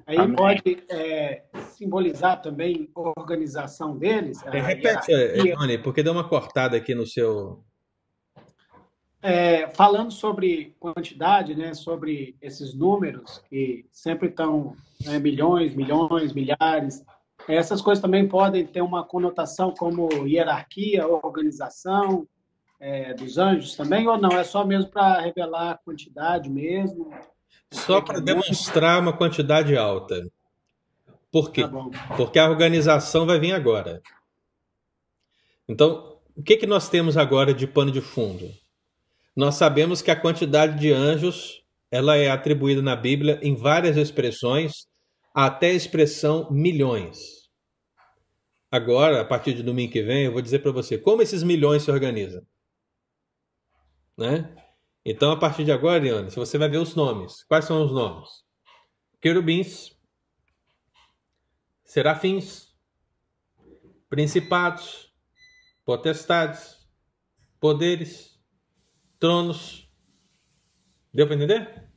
Aí 0.07 0.18
Amém. 0.18 0.37
pode 0.37 0.85
é, 0.91 1.45
simbolizar 1.72 2.41
também 2.41 2.89
a 2.95 3.20
organização 3.20 3.97
deles. 3.97 4.43
É, 4.47 4.61
repete, 4.61 5.11
hierarquia. 5.11 5.57
Johnny, 5.57 5.78
porque 5.78 6.03
deu 6.03 6.12
uma 6.12 6.28
cortada 6.28 6.76
aqui 6.76 6.95
no 6.95 7.07
seu. 7.07 7.64
É, 9.22 9.68
falando 9.68 10.11
sobre 10.11 10.74
quantidade, 10.81 11.55
né, 11.55 11.74
sobre 11.74 12.37
esses 12.41 12.72
números 12.72 13.43
que 13.51 13.85
sempre 13.93 14.28
estão 14.28 14.74
né, 15.05 15.18
milhões, 15.18 15.74
milhões, 15.74 16.33
milhares, 16.33 17.05
essas 17.49 17.81
coisas 17.81 18.01
também 18.01 18.26
podem 18.28 18.66
ter 18.66 18.81
uma 18.81 19.05
conotação 19.05 19.72
como 19.72 20.09
hierarquia, 20.26 21.07
organização 21.07 22.26
é, 22.78 23.12
dos 23.14 23.39
anjos 23.39 23.76
também, 23.76 24.09
ou 24.09 24.18
não? 24.18 24.31
É 24.31 24.45
só 24.45 24.64
mesmo 24.64 24.91
para 24.91 25.20
revelar 25.20 25.72
a 25.72 25.78
quantidade 25.78 26.49
mesmo? 26.49 27.11
Só 27.73 28.01
para 28.01 28.21
demonstrar 28.21 29.01
uma 29.01 29.12
quantidade 29.16 29.77
alta. 29.77 30.27
Por 31.31 31.53
quê? 31.53 31.62
Tá. 31.62 32.16
Porque 32.16 32.39
a 32.39 32.49
organização 32.49 33.27
vai 33.27 33.39
vir 33.39 33.53
agora. 33.53 34.03
Então, 35.68 36.18
o 36.37 36.43
que, 36.43 36.57
que 36.57 36.66
nós 36.66 36.89
temos 36.89 37.16
agora 37.16 37.55
de 37.55 37.66
pano 37.66 37.93
de 37.93 38.01
fundo? 38.01 38.51
Nós 39.37 39.55
sabemos 39.55 40.03
que 40.03 40.11
a 40.11 40.21
quantidade 40.21 40.79
de 40.79 40.93
anjos 40.93 41.61
ela 41.91 42.16
é 42.16 42.31
atribuída 42.31 42.81
na 42.81 42.95
Bíblia 42.95 43.39
em 43.43 43.55
várias 43.55 43.97
expressões, 43.97 44.87
até 45.35 45.68
a 45.68 45.75
expressão 45.75 46.49
milhões. 46.51 47.49
Agora, 48.71 49.21
a 49.21 49.25
partir 49.25 49.55
de 49.55 49.62
domingo 49.62 49.93
que 49.93 50.03
vem, 50.03 50.25
eu 50.25 50.33
vou 50.33 50.41
dizer 50.41 50.61
para 50.61 50.71
você 50.71 50.97
como 50.97 51.23
esses 51.23 51.43
milhões 51.43 51.83
se 51.83 51.91
organizam. 51.91 52.43
Né? 54.16 54.55
Então, 55.05 55.32
a 55.32 55.36
partir 55.38 55.64
de 55.64 55.72
agora, 55.72 56.03
Leandro, 56.03 56.30
você 56.30 56.59
vai 56.59 56.68
ver 56.68 56.78
os 56.78 56.94
nomes. 56.94 57.42
Quais 57.44 57.64
são 57.64 57.84
os 57.84 57.92
nomes? 57.92 58.28
Querubins, 59.20 59.96
serafins, 61.84 62.74
principados, 64.09 65.12
potestades, 65.84 66.76
poderes, 67.59 68.38
tronos. 69.18 69.90
Deu 71.12 71.26
para 71.26 71.36
entender? 71.36 71.88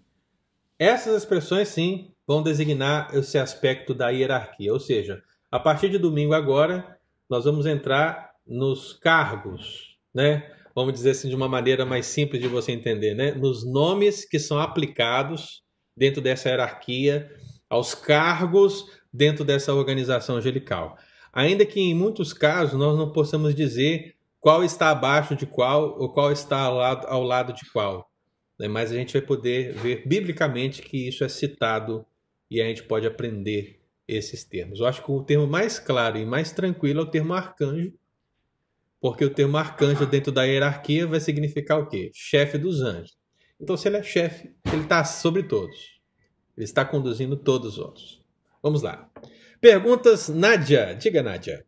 Essas 0.79 1.15
expressões, 1.15 1.67
sim, 1.67 2.13
vão 2.25 2.41
designar 2.41 3.13
esse 3.13 3.37
aspecto 3.37 3.93
da 3.93 4.09
hierarquia. 4.09 4.71
Ou 4.71 4.79
seja, 4.79 5.23
a 5.51 5.59
partir 5.59 5.89
de 5.89 5.97
domingo 5.97 6.33
agora, 6.33 6.99
nós 7.29 7.45
vamos 7.45 7.65
entrar 7.65 8.33
nos 8.45 8.93
cargos, 8.93 9.97
né? 10.13 10.51
Vamos 10.75 10.93
dizer 10.93 11.11
assim 11.11 11.29
de 11.29 11.35
uma 11.35 11.47
maneira 11.47 11.85
mais 11.85 12.05
simples 12.05 12.41
de 12.41 12.47
você 12.47 12.71
entender, 12.71 13.13
né? 13.13 13.31
Nos 13.31 13.63
nomes 13.63 14.25
que 14.25 14.39
são 14.39 14.59
aplicados 14.59 15.61
dentro 15.95 16.21
dessa 16.21 16.49
hierarquia, 16.49 17.31
aos 17.69 17.93
cargos 17.93 18.85
dentro 19.11 19.45
dessa 19.45 19.73
organização 19.73 20.37
angelical. 20.37 20.97
Ainda 21.31 21.65
que 21.65 21.79
em 21.79 21.93
muitos 21.93 22.33
casos 22.33 22.77
nós 22.77 22.97
não 22.97 23.11
possamos 23.11 23.53
dizer 23.53 24.15
qual 24.39 24.63
está 24.63 24.89
abaixo 24.89 25.35
de 25.35 25.45
qual 25.45 25.97
ou 25.99 26.11
qual 26.11 26.31
está 26.31 26.59
ao 26.59 26.75
lado, 26.75 27.07
ao 27.07 27.23
lado 27.23 27.53
de 27.53 27.69
qual. 27.71 28.11
né? 28.59 28.67
Mas 28.67 28.91
a 28.91 28.95
gente 28.95 29.13
vai 29.13 29.21
poder 29.21 29.73
ver 29.73 30.03
biblicamente 30.05 30.81
que 30.81 31.07
isso 31.07 31.23
é 31.23 31.29
citado 31.29 32.05
e 32.49 32.61
a 32.61 32.65
gente 32.65 32.83
pode 32.83 33.07
aprender 33.07 33.79
esses 34.07 34.43
termos. 34.43 34.79
Eu 34.79 34.85
acho 34.85 35.03
que 35.03 35.11
o 35.11 35.23
termo 35.23 35.47
mais 35.47 35.79
claro 35.79 36.17
e 36.17 36.25
mais 36.25 36.51
tranquilo 36.51 36.99
é 36.99 37.03
o 37.03 37.09
termo 37.09 37.33
arcanjo, 37.33 37.93
porque 39.03 39.25
o 39.25 39.29
termo 39.29 39.57
arcanjo 39.57 40.05
dentro 40.05 40.31
da 40.31 40.45
hierarquia 40.45 41.05
vai 41.05 41.19
significar 41.19 41.77
o 41.77 41.87
quê? 41.87 42.09
Chefe 42.13 42.57
dos 42.57 42.81
anjos. 42.81 43.17
Então, 43.59 43.75
se 43.75 43.89
ele 43.89 43.97
é 43.97 44.01
chefe, 44.01 44.55
ele 44.71 44.83
está 44.83 45.03
sobre 45.03 45.43
todos. 45.43 45.99
Ele 46.55 46.63
está 46.63 46.85
conduzindo 46.85 47.35
todos 47.35 47.73
os 47.73 47.79
outros. 47.79 48.21
Vamos 48.61 48.81
lá. 48.81 49.09
Perguntas, 49.59 50.29
Nádia. 50.29 50.95
Diga, 50.95 51.21
Nádia. 51.21 51.65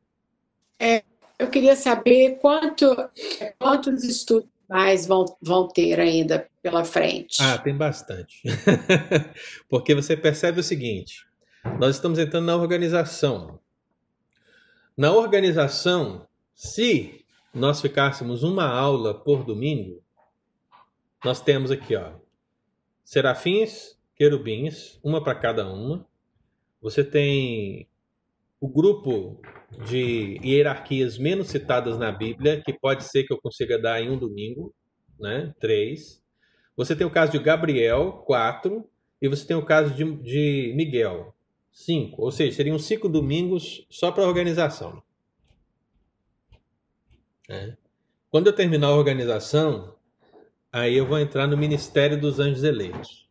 Eu 1.37 1.49
queria 1.49 1.75
saber 1.75 2.37
quanto, 2.39 2.95
quantos 3.59 4.05
estudos 4.05 4.49
mais 4.69 5.05
vão, 5.05 5.25
vão 5.41 5.67
ter 5.67 5.99
ainda 5.99 6.47
pela 6.61 6.85
frente. 6.85 7.39
Ah, 7.41 7.57
tem 7.57 7.75
bastante. 7.75 8.43
Porque 9.67 9.93
você 9.93 10.15
percebe 10.15 10.61
o 10.61 10.63
seguinte: 10.63 11.27
nós 11.81 11.97
estamos 11.97 12.17
entrando 12.17 12.45
na 12.45 12.55
organização. 12.55 13.59
Na 14.97 15.11
organização, 15.11 16.25
se 16.55 17.24
nós 17.55 17.81
ficássemos 17.81 18.43
uma 18.43 18.67
aula 18.67 19.13
por 19.13 19.45
domingo, 19.45 20.03
nós 21.23 21.41
temos 21.41 21.71
aqui, 21.71 21.95
ó, 21.95 22.11
serafins, 23.03 23.97
querubins, 24.15 24.99
uma 25.01 25.23
para 25.23 25.33
cada 25.33 25.67
uma. 25.71 26.05
Você 26.81 27.03
tem 27.03 27.87
o 28.59 28.67
grupo 28.67 29.41
de 29.87 30.39
hierarquias 30.43 31.17
menos 31.17 31.47
citadas 31.47 31.97
na 31.97 32.11
Bíblia, 32.11 32.61
que 32.61 32.73
pode 32.73 33.05
ser 33.05 33.23
que 33.23 33.33
eu 33.33 33.41
consiga 33.41 33.79
dar 33.79 34.01
em 34.01 34.09
um 34.09 34.17
domingo, 34.17 34.73
né? 35.19 35.53
Três. 35.59 36.21
Você 36.75 36.95
tem 36.95 37.07
o 37.07 37.11
caso 37.11 37.31
de 37.31 37.39
Gabriel, 37.39 38.23
quatro. 38.25 38.87
E 39.21 39.27
você 39.29 39.47
tem 39.47 39.55
o 39.55 39.65
caso 39.65 39.93
de, 39.93 40.03
de 40.21 40.73
Miguel, 40.75 41.33
cinco. 41.71 42.21
Ou 42.21 42.31
seja, 42.31 42.57
seriam 42.57 42.77
cinco 42.77 43.07
domingos 43.07 43.87
só 43.89 44.11
para 44.11 44.27
organização. 44.27 45.01
Né? 47.47 47.77
Quando 48.29 48.47
eu 48.47 48.53
terminar 48.53 48.87
a 48.87 48.95
organização, 48.95 49.95
aí 50.71 50.95
eu 50.95 51.05
vou 51.05 51.19
entrar 51.19 51.47
no 51.47 51.57
Ministério 51.57 52.19
dos 52.19 52.39
Anjos 52.39 52.63
Eleitos. 52.63 53.29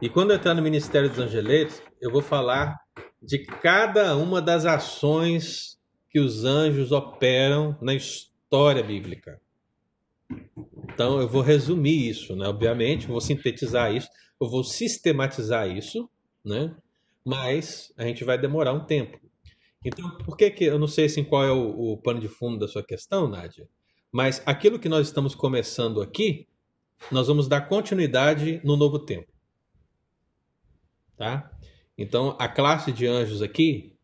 E 0.00 0.08
quando 0.08 0.30
eu 0.30 0.36
entrar 0.36 0.54
no 0.54 0.62
Ministério 0.62 1.08
dos 1.08 1.18
Anjos 1.18 1.34
Eleitos, 1.34 1.82
eu 2.00 2.10
vou 2.10 2.22
falar 2.22 2.78
de 3.22 3.44
cada 3.44 4.16
uma 4.16 4.40
das 4.40 4.64
ações 4.64 5.78
que 6.08 6.18
os 6.18 6.44
anjos 6.44 6.90
operam 6.90 7.76
na 7.80 7.94
história 7.94 8.82
bíblica. 8.82 9.40
Então 10.84 11.20
eu 11.20 11.28
vou 11.28 11.42
resumir 11.42 12.08
isso, 12.08 12.34
né? 12.34 12.48
Obviamente, 12.48 13.06
vou 13.06 13.20
sintetizar 13.20 13.94
isso, 13.94 14.08
eu 14.40 14.48
vou 14.48 14.64
sistematizar 14.64 15.68
isso, 15.68 16.08
né? 16.44 16.74
mas 17.24 17.92
a 17.96 18.04
gente 18.04 18.24
vai 18.24 18.38
demorar 18.38 18.72
um 18.72 18.84
tempo. 18.84 19.18
Então, 19.84 20.10
por 20.18 20.36
que 20.36 20.50
que 20.50 20.64
eu 20.64 20.78
não 20.78 20.86
sei 20.86 21.06
assim 21.06 21.24
qual 21.24 21.44
é 21.44 21.50
o, 21.50 21.92
o 21.92 21.96
pano 21.96 22.20
de 22.20 22.28
fundo 22.28 22.58
da 22.58 22.68
sua 22.68 22.82
questão, 22.82 23.28
Nádia? 23.28 23.68
Mas 24.12 24.42
aquilo 24.44 24.78
que 24.78 24.88
nós 24.88 25.06
estamos 25.06 25.34
começando 25.34 26.02
aqui, 26.02 26.46
nós 27.10 27.28
vamos 27.28 27.48
dar 27.48 27.62
continuidade 27.62 28.60
no 28.62 28.76
novo 28.76 28.98
tempo. 28.98 29.32
Tá? 31.16 31.50
Então, 31.96 32.36
a 32.38 32.48
classe 32.48 32.92
de 32.92 33.06
anjos 33.06 33.40
aqui 33.42 33.96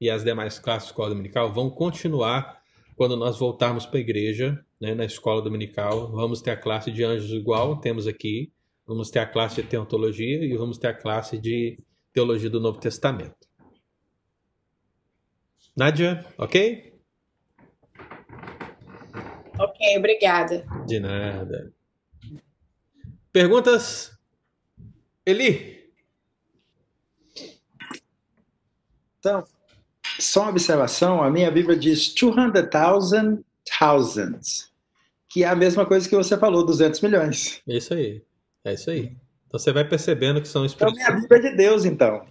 e 0.00 0.10
as 0.10 0.24
demais 0.24 0.58
classes 0.58 0.88
de 0.88 0.92
escola 0.92 1.10
dominical 1.10 1.52
vão 1.52 1.70
continuar 1.70 2.60
quando 2.96 3.16
nós 3.16 3.38
voltarmos 3.38 3.86
para 3.86 3.98
a 3.98 4.00
igreja, 4.00 4.64
né, 4.80 4.94
na 4.94 5.04
escola 5.04 5.40
dominical. 5.40 6.10
Vamos 6.12 6.42
ter 6.42 6.50
a 6.50 6.56
classe 6.56 6.90
de 6.90 7.04
anjos 7.04 7.30
igual 7.30 7.76
temos 7.76 8.06
aqui, 8.06 8.52
vamos 8.86 9.10
ter 9.10 9.20
a 9.20 9.26
classe 9.26 9.62
de 9.62 9.68
teontologia 9.68 10.44
e 10.44 10.56
vamos 10.56 10.76
ter 10.76 10.88
a 10.88 10.94
classe 10.94 11.38
de 11.38 11.78
teologia 12.12 12.50
do 12.50 12.60
Novo 12.60 12.78
Testamento. 12.78 13.48
Nádia, 15.76 16.24
ok? 16.36 16.92
Ok, 19.58 19.98
obrigada. 19.98 20.66
De 20.86 21.00
nada. 21.00 21.72
Perguntas? 23.32 24.12
Eli? 25.24 25.90
Então, 29.18 29.44
só 30.18 30.42
uma 30.42 30.50
observação, 30.50 31.22
a 31.22 31.30
minha 31.30 31.50
Bíblia 31.50 31.78
diz 31.78 32.12
200,000 32.12 33.44
thousands, 33.78 34.70
que 35.28 35.44
é 35.44 35.48
a 35.48 35.54
mesma 35.54 35.86
coisa 35.86 36.08
que 36.08 36.16
você 36.16 36.36
falou, 36.36 36.66
200 36.66 37.00
milhões. 37.00 37.62
É 37.68 37.76
isso 37.76 37.94
aí. 37.94 38.22
É 38.64 38.74
isso 38.74 38.90
aí. 38.90 39.16
Então 39.52 39.60
você 39.60 39.70
vai 39.70 39.84
percebendo 39.84 40.40
que 40.40 40.48
são 40.48 40.64
Então, 40.64 40.88
expressões. 40.88 40.96
minha 40.96 41.20
Bíblia 41.20 41.38
é 41.38 41.50
de 41.50 41.56
Deus, 41.58 41.84
então. 41.84 42.24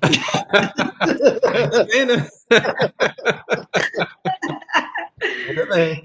Ainda 1.54 1.84
bem, 1.86 2.06
né? 2.08 2.28
Ainda 5.48 5.66
bem. 5.68 6.04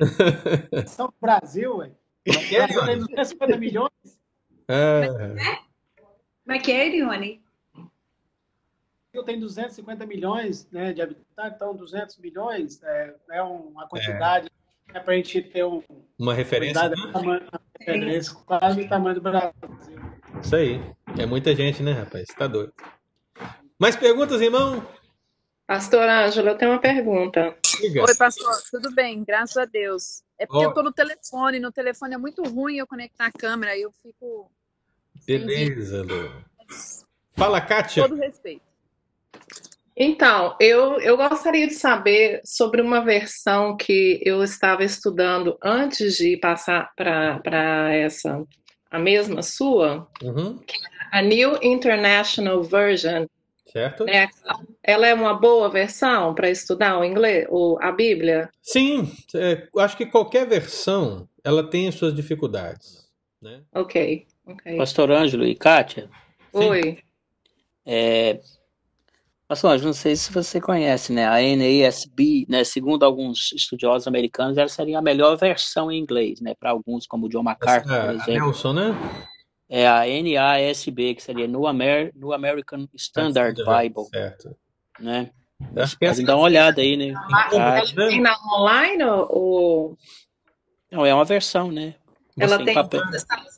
São 0.87 1.11
Brasil, 1.19 1.79
ué. 1.79 1.91
que 2.23 2.55
é, 2.55 2.67
Brasil 2.67 2.85
tem 2.85 2.99
250 2.99 3.57
milhões. 3.57 3.91
É, 4.69 5.07
Como 6.45 6.55
é 6.55 6.59
que 6.59 6.71
é, 6.71 6.87
Irione? 6.87 7.43
Brasil 9.11 9.25
tem 9.25 9.41
250 9.41 10.05
milhões 10.05 10.69
né, 10.71 10.93
de 10.93 11.01
habitantes, 11.01 11.55
então 11.57 11.75
200 11.75 12.19
milhões 12.19 12.83
é, 12.83 13.15
é 13.31 13.43
uma 13.43 13.89
quantidade 13.89 14.51
é. 14.93 15.01
para 15.01 15.15
a 15.15 15.17
gente 15.17 15.41
ter 15.41 15.65
um, 15.65 15.83
uma 16.19 16.35
referência. 16.35 16.91
do 16.91 17.11
tamanho- 17.11 17.49
referência 17.81 18.35
quase 18.45 18.83
do 18.83 18.89
tamanho 18.91 19.15
do 19.15 19.23
Brasil. 19.23 19.53
Isso 20.43 20.57
aí. 20.57 20.81
É 21.19 21.27
muita 21.27 21.55
gente, 21.55 21.83
né, 21.83 21.93
rapaz? 21.93 22.27
Tá 22.37 22.47
doido. 22.47 22.73
Mais 23.79 23.97
perguntas, 23.97 24.41
irmão? 24.41 24.87
Pastor 25.67 26.09
Ângelo, 26.09 26.51
eu 26.51 26.57
tenho 26.57 26.71
uma 26.73 26.81
pergunta. 26.81 27.57
Diga. 27.81 28.05
Oi, 28.05 28.15
pastor, 28.15 28.55
tudo 28.71 28.95
bem? 28.95 29.25
Graças 29.25 29.57
a 29.57 29.65
Deus. 29.65 30.23
É 30.39 30.47
porque 30.47 30.65
Ó. 30.65 30.71
eu 30.71 30.75
tô 30.75 30.83
no 30.83 30.93
telefone, 30.93 31.59
no 31.59 31.73
telefone 31.73 32.15
é 32.15 32.19
muito 32.19 32.43
ruim 32.45 32.77
eu 32.77 32.87
conectar 32.87 33.27
a 33.27 33.33
câmera, 33.33 33.77
eu 33.77 33.91
fico 34.03 34.51
Beleza, 35.27 36.03
Lu. 36.03 36.31
Fala, 37.35 37.61
com 37.61 37.69
Kátia. 37.69 38.09
todo 38.09 38.17
respeito. 38.17 38.63
Então, 39.97 40.55
eu, 40.61 41.01
eu 41.01 41.17
gostaria 41.17 41.67
de 41.67 41.75
saber 41.75 42.43
sobre 42.45 42.83
uma 42.83 43.01
versão 43.03 43.77
que 43.77 44.21
eu 44.23 44.43
estava 44.43 44.85
estudando 44.85 45.59
antes 45.63 46.17
de 46.17 46.37
passar 46.37 46.93
para 46.95 47.95
essa, 47.95 48.45
a 48.91 48.99
mesma 48.99 49.43
sua, 49.43 50.09
Uhum, 50.23 50.59
a 51.13 51.23
New 51.23 51.59
International 51.63 52.63
Version. 52.63 53.27
certo? 53.73 54.05
né? 54.05 54.29
Ela 54.83 55.07
é 55.09 55.15
uma 55.15 55.35
boa 55.35 55.69
versão 55.69 56.35
para 56.35 56.49
estudar 56.51 56.99
o 56.99 57.05
inglês, 57.05 57.47
o, 57.51 57.79
a 57.81 57.91
Bíblia? 57.93 58.49
Sim, 58.63 59.11
é, 59.35 59.69
acho 59.79 59.97
que 59.97 60.07
qualquer 60.07 60.47
versão 60.47 61.29
ela 61.45 61.69
tem 61.69 61.89
as 61.89 61.95
suas 61.97 62.15
dificuldades. 62.15 63.07
Né? 63.41 63.63
Ok, 63.75 64.27
ok. 64.47 64.77
Pastor 64.77 65.11
Ângelo 65.11 65.45
e 65.47 65.55
Kátia, 65.55 66.09
Oi. 66.53 66.99
é, 67.85 68.41
Ângelo, 69.49 69.87
não 69.87 69.93
sei 69.93 70.17
se 70.17 70.33
você 70.33 70.61
conhece, 70.61 71.13
né? 71.13 71.25
A 71.27 71.37
NASB, 71.41 72.47
né? 72.49 72.65
Segundo 72.65 73.05
alguns 73.05 73.53
estudiosos 73.53 74.09
americanos, 74.09 74.59
ela 74.59 74.69
seria 74.69 74.99
a 74.99 75.03
melhor 75.03 75.37
versão 75.37 75.91
em 75.91 75.99
inglês, 76.01 76.41
né? 76.41 76.55
Para 76.59 76.71
alguns, 76.71 77.07
como 77.07 77.27
o 77.27 77.29
John 77.29 77.45
MacArthur, 77.45 77.93
Essa, 77.93 78.01
por 78.01 78.11
a 78.11 78.15
exemplo. 78.15 78.33
Nelson, 78.47 78.73
né? 78.73 78.95
É 79.69 79.87
a 79.87 80.01
NASB, 80.07 81.15
que 81.15 81.23
seria 81.23 81.47
New, 81.47 81.67
Amer 81.67 82.13
New 82.15 82.33
American 82.33 82.89
Standard 82.95 83.57
Bible, 83.57 84.05
Certo. 84.11 84.57
né? 84.99 85.31
Eu 85.75 85.83
Acho 85.83 85.99
que 85.99 86.05
essa 86.05 86.15
Pode 86.17 86.27
dar 86.27 86.37
uma 86.37 86.45
olhada 86.45 86.81
aí, 86.81 86.97
né? 86.97 87.09
Ela 87.53 87.81
Kátia. 87.81 88.09
tem 88.09 88.21
na 88.21 88.37
online 88.53 89.05
ou- 89.05 89.97
Não, 90.91 91.07
é 91.07 91.15
uma 91.15 91.25
versão, 91.25 91.71
né? 91.71 91.95
ela 92.39 92.57
Tem 92.59 92.67
tem, 92.67 92.75
papel. 92.75 93.01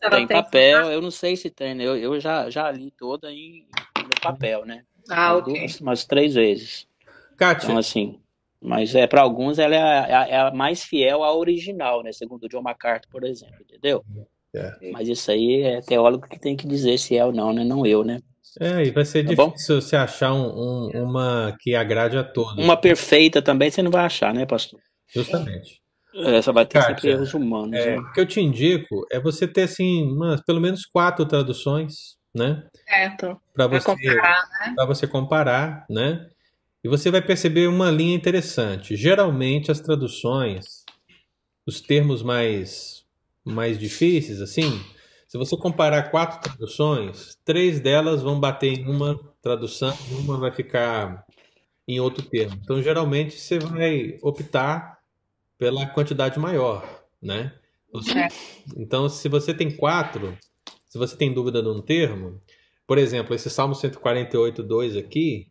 ela 0.03 0.17
Tem 0.17 0.27
papel, 0.29 0.93
eu 0.93 1.03
não 1.03 1.11
sei 1.11 1.35
se 1.37 1.51
tem, 1.51 1.75
né? 1.75 1.85
Eu, 1.85 1.97
eu 1.97 2.21
já, 2.21 2.49
já 2.49 2.71
li 2.71 2.91
toda 2.93 3.33
em, 3.33 3.67
no 3.99 4.21
papel, 4.23 4.65
né? 4.65 4.85
Ah, 5.11 5.35
Umas 5.35 5.43
ok. 5.43 5.55
duas- 5.61 5.81
umas 5.81 6.05
três 6.05 6.35
vezes. 6.35 6.87
Kátia, 7.37 7.67
Então, 7.67 7.79
assim, 7.79 8.19
mas 8.61 8.95
é 8.95 9.07
para 9.07 9.23
alguns 9.23 9.59
ela 9.59 9.75
é 9.75 9.79
a, 9.79 10.07
é 10.29 10.37
a- 10.37 10.49
é 10.49 10.51
mais 10.53 10.83
fiel 10.85 11.23
à 11.23 11.35
original, 11.35 12.03
né? 12.03 12.13
Segundo 12.13 12.45
o 12.45 12.49
John 12.49 12.63
MacArthur, 12.63 13.09
por 13.11 13.25
exemplo, 13.25 13.55
entendeu? 13.61 14.05
É. 14.55 14.91
Mas 14.93 15.09
isso 15.09 15.31
aí 15.31 15.63
é 15.63 15.81
teólogo 15.81 16.27
que 16.29 16.39
tem 16.39 16.57
que 16.57 16.67
dizer 16.67 16.99
se 16.99 17.17
é 17.17 17.25
ou 17.25 17.33
não, 17.33 17.53
né? 17.53 17.65
Não 17.65 17.85
eu, 17.87 18.03
né? 18.05 18.21
é, 18.61 18.85
e 18.87 18.91
vai 18.91 19.05
ser 19.05 19.25
Tá 19.25 19.35
bom? 19.35 19.51
difícil 19.51 19.81
você 19.81 19.95
achar 19.95 20.33
um- 20.33 20.89
um- 20.89 21.05
uma 21.05 21.55
que 21.61 21.75
agrade 21.77 22.17
a 22.17 22.25
todos. 22.25 22.59
Uma 22.59 22.77
perfeita 22.77 23.41
também 23.41 23.71
você 23.71 23.83
não 23.83 23.91
vai 23.91 24.05
achar, 24.05 24.35
né, 24.35 24.47
pastor? 24.47 24.81
Justamente. 25.15 25.81
É, 26.15 26.43
só 26.43 26.53
vai 26.53 26.67
ter 26.67 26.81
sempre 26.81 26.95
Kátia, 26.95 27.11
erros 27.13 27.35
humanos, 27.35 27.79
É, 27.79 27.91
né? 27.95 27.99
o 27.99 28.13
que 28.13 28.21
eu 28.21 28.27
te 28.27 28.41
indico 28.41 29.07
é 29.13 29.21
você 29.21 29.47
ter 29.47 29.63
assim, 29.63 30.03
umas, 30.11 30.41
pelo 30.43 30.61
menos 30.61 30.87
quatro 30.87 31.25
traduções, 31.27 32.17
né? 32.35 32.67
Certo. 32.89 33.41
Para 33.55 33.67
você 33.67 33.85
comparar, 33.85 34.49
né? 34.49 34.87
você 34.87 35.07
comparar, 35.07 35.87
né? 35.91 36.31
E 36.83 36.89
você 36.89 37.11
vai 37.11 37.21
perceber 37.21 37.67
uma 37.67 37.91
linha 37.91 38.15
interessante. 38.15 38.97
Geralmente 38.97 39.71
as 39.71 39.81
traduções, 39.81 40.85
os 41.67 41.81
termos 41.81 42.23
mais 42.23 42.99
mais 43.45 43.79
difíceis, 43.79 44.43
assim, 44.43 44.79
se 45.27 45.39
você 45.39 45.57
comparar 45.57 46.11
quatro 46.11 46.41
traduções, 46.41 47.39
três 47.45 47.81
delas 47.81 48.23
vão 48.23 48.39
bater 48.39 48.79
em 48.79 48.87
uma 48.87 49.19
tradução, 49.41 49.97
uma 50.11 50.39
vai 50.39 50.53
ficar 50.53 51.25
em 51.87 51.99
outro 51.99 52.23
termo. 52.23 52.59
Então, 52.63 52.83
geralmente 52.83 53.39
você 53.39 53.59
vai 53.59 54.19
optar 54.23 54.99
pela 55.59 55.87
quantidade 55.87 56.39
maior, 56.39 57.03
né? 57.21 57.53
Então, 58.77 59.09
se 59.09 59.29
você 59.29 59.55
tem 59.55 59.71
quatro, 59.71 60.37
se 60.87 60.99
você 60.99 61.17
tem 61.17 61.33
dúvida 61.33 61.63
num 61.63 61.81
termo, 61.81 62.41
por 62.89 62.97
exemplo, 62.97 63.35
esse 63.35 63.51
Salmo 63.51 63.75
148, 63.75 64.63
2 64.63 64.97
aqui, 64.97 65.47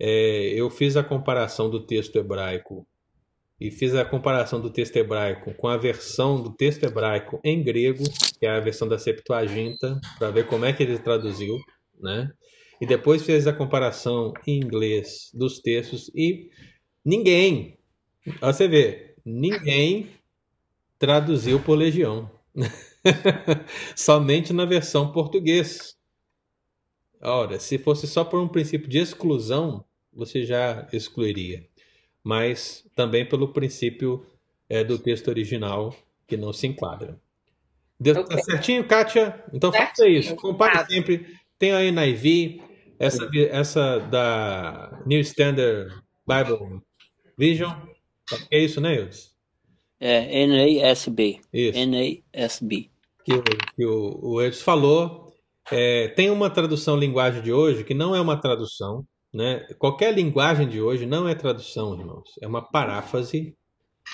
é, 0.00 0.52
eu 0.52 0.68
fiz 0.68 0.96
a 0.96 1.04
comparação 1.04 1.70
do 1.70 1.86
texto 1.86 2.16
hebraico 2.16 2.84
e 3.60 3.70
fiz 3.70 3.94
a 3.94 4.04
comparação 4.04 4.60
do 4.60 4.68
texto 4.68 4.96
hebraico 4.96 5.54
com 5.54 5.68
a 5.68 5.76
versão 5.76 6.42
do 6.42 6.52
texto 6.52 6.82
hebraico 6.82 7.38
em 7.44 7.62
grego, 7.62 8.02
que 8.36 8.46
é 8.46 8.50
a 8.50 8.58
versão 8.58 8.88
da 8.88 8.98
Septuaginta, 8.98 10.00
para 10.18 10.32
ver 10.32 10.48
como 10.48 10.64
é 10.64 10.72
que 10.72 10.82
ele 10.82 10.98
traduziu, 10.98 11.56
né? 12.00 12.28
E 12.80 12.86
depois 12.86 13.22
fez 13.22 13.46
a 13.46 13.52
comparação 13.52 14.32
em 14.44 14.56
inglês 14.56 15.30
dos 15.32 15.60
textos 15.60 16.10
e 16.16 16.50
ninguém, 17.04 17.78
você 18.40 18.66
vê, 18.66 19.14
ninguém 19.24 20.08
traduziu 20.98 21.60
por 21.60 21.76
legião. 21.76 22.28
Somente 23.94 24.52
na 24.52 24.64
versão 24.64 25.12
português. 25.12 25.99
Ora, 27.22 27.58
se 27.60 27.78
fosse 27.78 28.06
só 28.06 28.24
por 28.24 28.40
um 28.40 28.48
princípio 28.48 28.88
de 28.88 28.98
exclusão, 28.98 29.84
você 30.12 30.44
já 30.44 30.88
excluiria. 30.92 31.66
Mas 32.22 32.86
também 32.94 33.26
pelo 33.26 33.48
princípio 33.52 34.24
é, 34.68 34.82
do 34.84 34.98
texto 34.98 35.28
original, 35.28 35.94
que 36.26 36.36
não 36.36 36.52
se 36.52 36.66
enquadra. 36.66 37.18
Deu, 37.98 38.14
Tá 38.14 38.20
Ok. 38.22 38.42
certinho, 38.44 38.86
Kátia? 38.86 39.44
Então 39.52 39.72
faça 39.72 39.96
Certinho, 39.96 40.18
isso. 40.18 40.36
Compare 40.36 40.72
claro. 40.72 40.88
sempre. 40.88 41.26
Tem 41.58 41.72
a 41.72 41.82
NIV, 41.82 42.62
essa, 42.98 43.28
vi- 43.28 43.46
essa 43.46 43.98
da 43.98 45.02
New 45.04 45.20
Standard 45.20 45.92
Bible 46.26 46.80
Vision. 47.36 47.70
É 48.50 48.58
isso, 48.58 48.80
né, 48.80 48.96
Eudes? 48.98 49.34
É 49.98 50.46
NASB. 50.46 51.40
Isso. 51.52 51.78
NASB. 51.86 52.90
que, 53.24 53.34
o- 53.34 53.42
que 53.76 53.84
o, 53.84 54.18
o 54.22 54.40
Eudes 54.40 54.62
falou. 54.62 55.29
É, 55.70 56.08
tem 56.08 56.30
uma 56.30 56.50
tradução 56.50 56.96
linguagem 56.96 57.42
de 57.42 57.52
hoje 57.52 57.84
que 57.84 57.94
não 57.94 58.14
é 58.14 58.20
uma 58.20 58.40
tradução. 58.40 59.04
Né? 59.32 59.60
Qualquer 59.78 60.12
linguagem 60.12 60.68
de 60.68 60.80
hoje 60.80 61.06
não 61.06 61.28
é 61.28 61.34
tradução, 61.34 61.98
irmãos. 61.98 62.30
É 62.42 62.46
uma 62.46 62.62
paráfrase. 62.62 63.56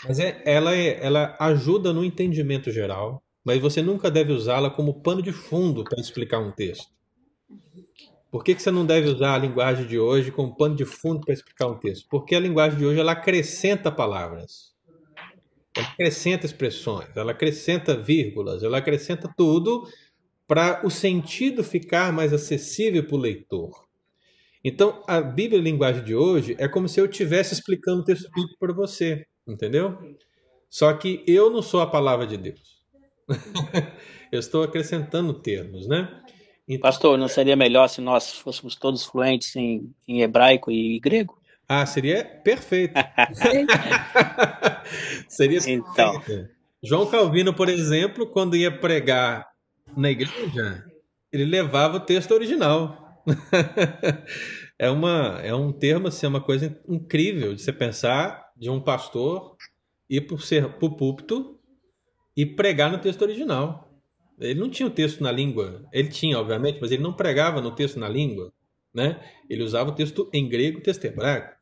Mas 0.04 0.18
é, 0.18 0.42
ela, 0.44 0.74
é, 0.74 1.04
ela 1.04 1.36
ajuda 1.40 1.92
no 1.92 2.04
entendimento 2.04 2.70
geral. 2.70 3.22
Mas 3.44 3.60
você 3.60 3.80
nunca 3.80 4.10
deve 4.10 4.32
usá-la 4.32 4.68
como 4.68 5.00
pano 5.00 5.22
de 5.22 5.32
fundo 5.32 5.84
para 5.84 6.00
explicar 6.00 6.40
um 6.40 6.52
texto. 6.52 6.96
Por 8.30 8.44
que, 8.44 8.54
que 8.54 8.62
você 8.62 8.70
não 8.70 8.84
deve 8.84 9.08
usar 9.08 9.34
a 9.34 9.38
linguagem 9.38 9.86
de 9.86 9.98
hoje 9.98 10.30
como 10.30 10.54
pano 10.54 10.74
de 10.74 10.84
fundo 10.84 11.20
para 11.20 11.32
explicar 11.32 11.68
um 11.68 11.78
texto? 11.78 12.06
Porque 12.10 12.34
a 12.34 12.40
linguagem 12.40 12.78
de 12.78 12.84
hoje 12.84 13.00
ela 13.00 13.12
acrescenta 13.12 13.90
palavras, 13.90 14.74
ela 15.74 15.86
acrescenta 15.86 16.44
expressões, 16.44 17.16
ela 17.16 17.32
acrescenta 17.32 17.96
vírgulas, 17.96 18.62
ela 18.62 18.78
acrescenta 18.78 19.32
tudo 19.36 19.88
para 20.46 20.86
o 20.86 20.90
sentido 20.90 21.64
ficar 21.64 22.12
mais 22.12 22.32
acessível 22.32 23.04
para 23.04 23.16
o 23.16 23.18
leitor. 23.18 23.84
Então, 24.64 25.02
a 25.06 25.20
Bíblia 25.20 25.60
linguagem 25.60 26.04
de 26.04 26.14
hoje 26.14 26.56
é 26.58 26.68
como 26.68 26.88
se 26.88 27.00
eu 27.00 27.06
estivesse 27.06 27.54
explicando 27.54 28.02
o 28.02 28.04
texto 28.04 28.30
bíblico 28.30 28.58
para 28.58 28.72
você, 28.72 29.26
entendeu? 29.46 30.16
Só 30.68 30.92
que 30.92 31.22
eu 31.26 31.50
não 31.50 31.62
sou 31.62 31.80
a 31.80 31.86
palavra 31.86 32.26
de 32.26 32.36
Deus. 32.36 32.82
eu 34.32 34.40
estou 34.40 34.62
acrescentando 34.62 35.34
termos, 35.34 35.86
né? 35.86 36.22
Então, 36.68 36.82
Pastor, 36.82 37.16
não 37.16 37.28
seria 37.28 37.54
melhor 37.54 37.88
se 37.88 38.00
nós 38.00 38.32
fôssemos 38.32 38.74
todos 38.74 39.04
fluentes 39.04 39.54
em, 39.54 39.92
em 40.06 40.22
hebraico 40.22 40.70
e 40.70 40.98
grego? 40.98 41.40
Ah, 41.68 41.86
seria 41.86 42.24
perfeito. 42.24 42.94
seria 45.28 45.60
então. 45.66 46.20
Perfeito. 46.20 46.56
João 46.82 47.06
Calvino, 47.06 47.54
por 47.54 47.68
exemplo, 47.68 48.26
quando 48.26 48.56
ia 48.56 48.70
pregar 48.70 49.46
na 49.96 50.10
igreja, 50.10 50.84
ele 51.32 51.44
levava 51.44 51.96
o 51.96 52.00
texto 52.00 52.32
original. 52.32 53.24
é, 54.78 54.90
uma, 54.90 55.40
é 55.42 55.54
um 55.54 55.72
termo, 55.72 56.08
assim, 56.08 56.26
é 56.26 56.28
uma 56.28 56.40
coisa 56.40 56.78
incrível 56.88 57.54
de 57.54 57.62
você 57.62 57.72
pensar 57.72 58.52
de 58.56 58.70
um 58.70 58.80
pastor 58.80 59.56
ir 60.08 60.22
para 60.22 60.86
o 60.86 60.96
púlpito 60.96 61.58
e 62.36 62.46
pregar 62.46 62.90
no 62.90 62.98
texto 62.98 63.22
original. 63.22 63.86
Ele 64.38 64.60
não 64.60 64.68
tinha 64.68 64.86
o 64.86 64.92
texto 64.92 65.22
na 65.22 65.32
língua. 65.32 65.84
Ele 65.92 66.08
tinha, 66.08 66.38
obviamente, 66.38 66.78
mas 66.80 66.92
ele 66.92 67.02
não 67.02 67.12
pregava 67.12 67.60
no 67.60 67.74
texto 67.74 67.98
na 67.98 68.08
língua. 68.08 68.52
Né? 68.94 69.20
Ele 69.48 69.62
usava 69.62 69.90
o 69.90 69.94
texto 69.94 70.28
em 70.32 70.48
grego 70.48 70.78
e 70.78 70.82
texto 70.82 71.04
hebraico. 71.04 71.54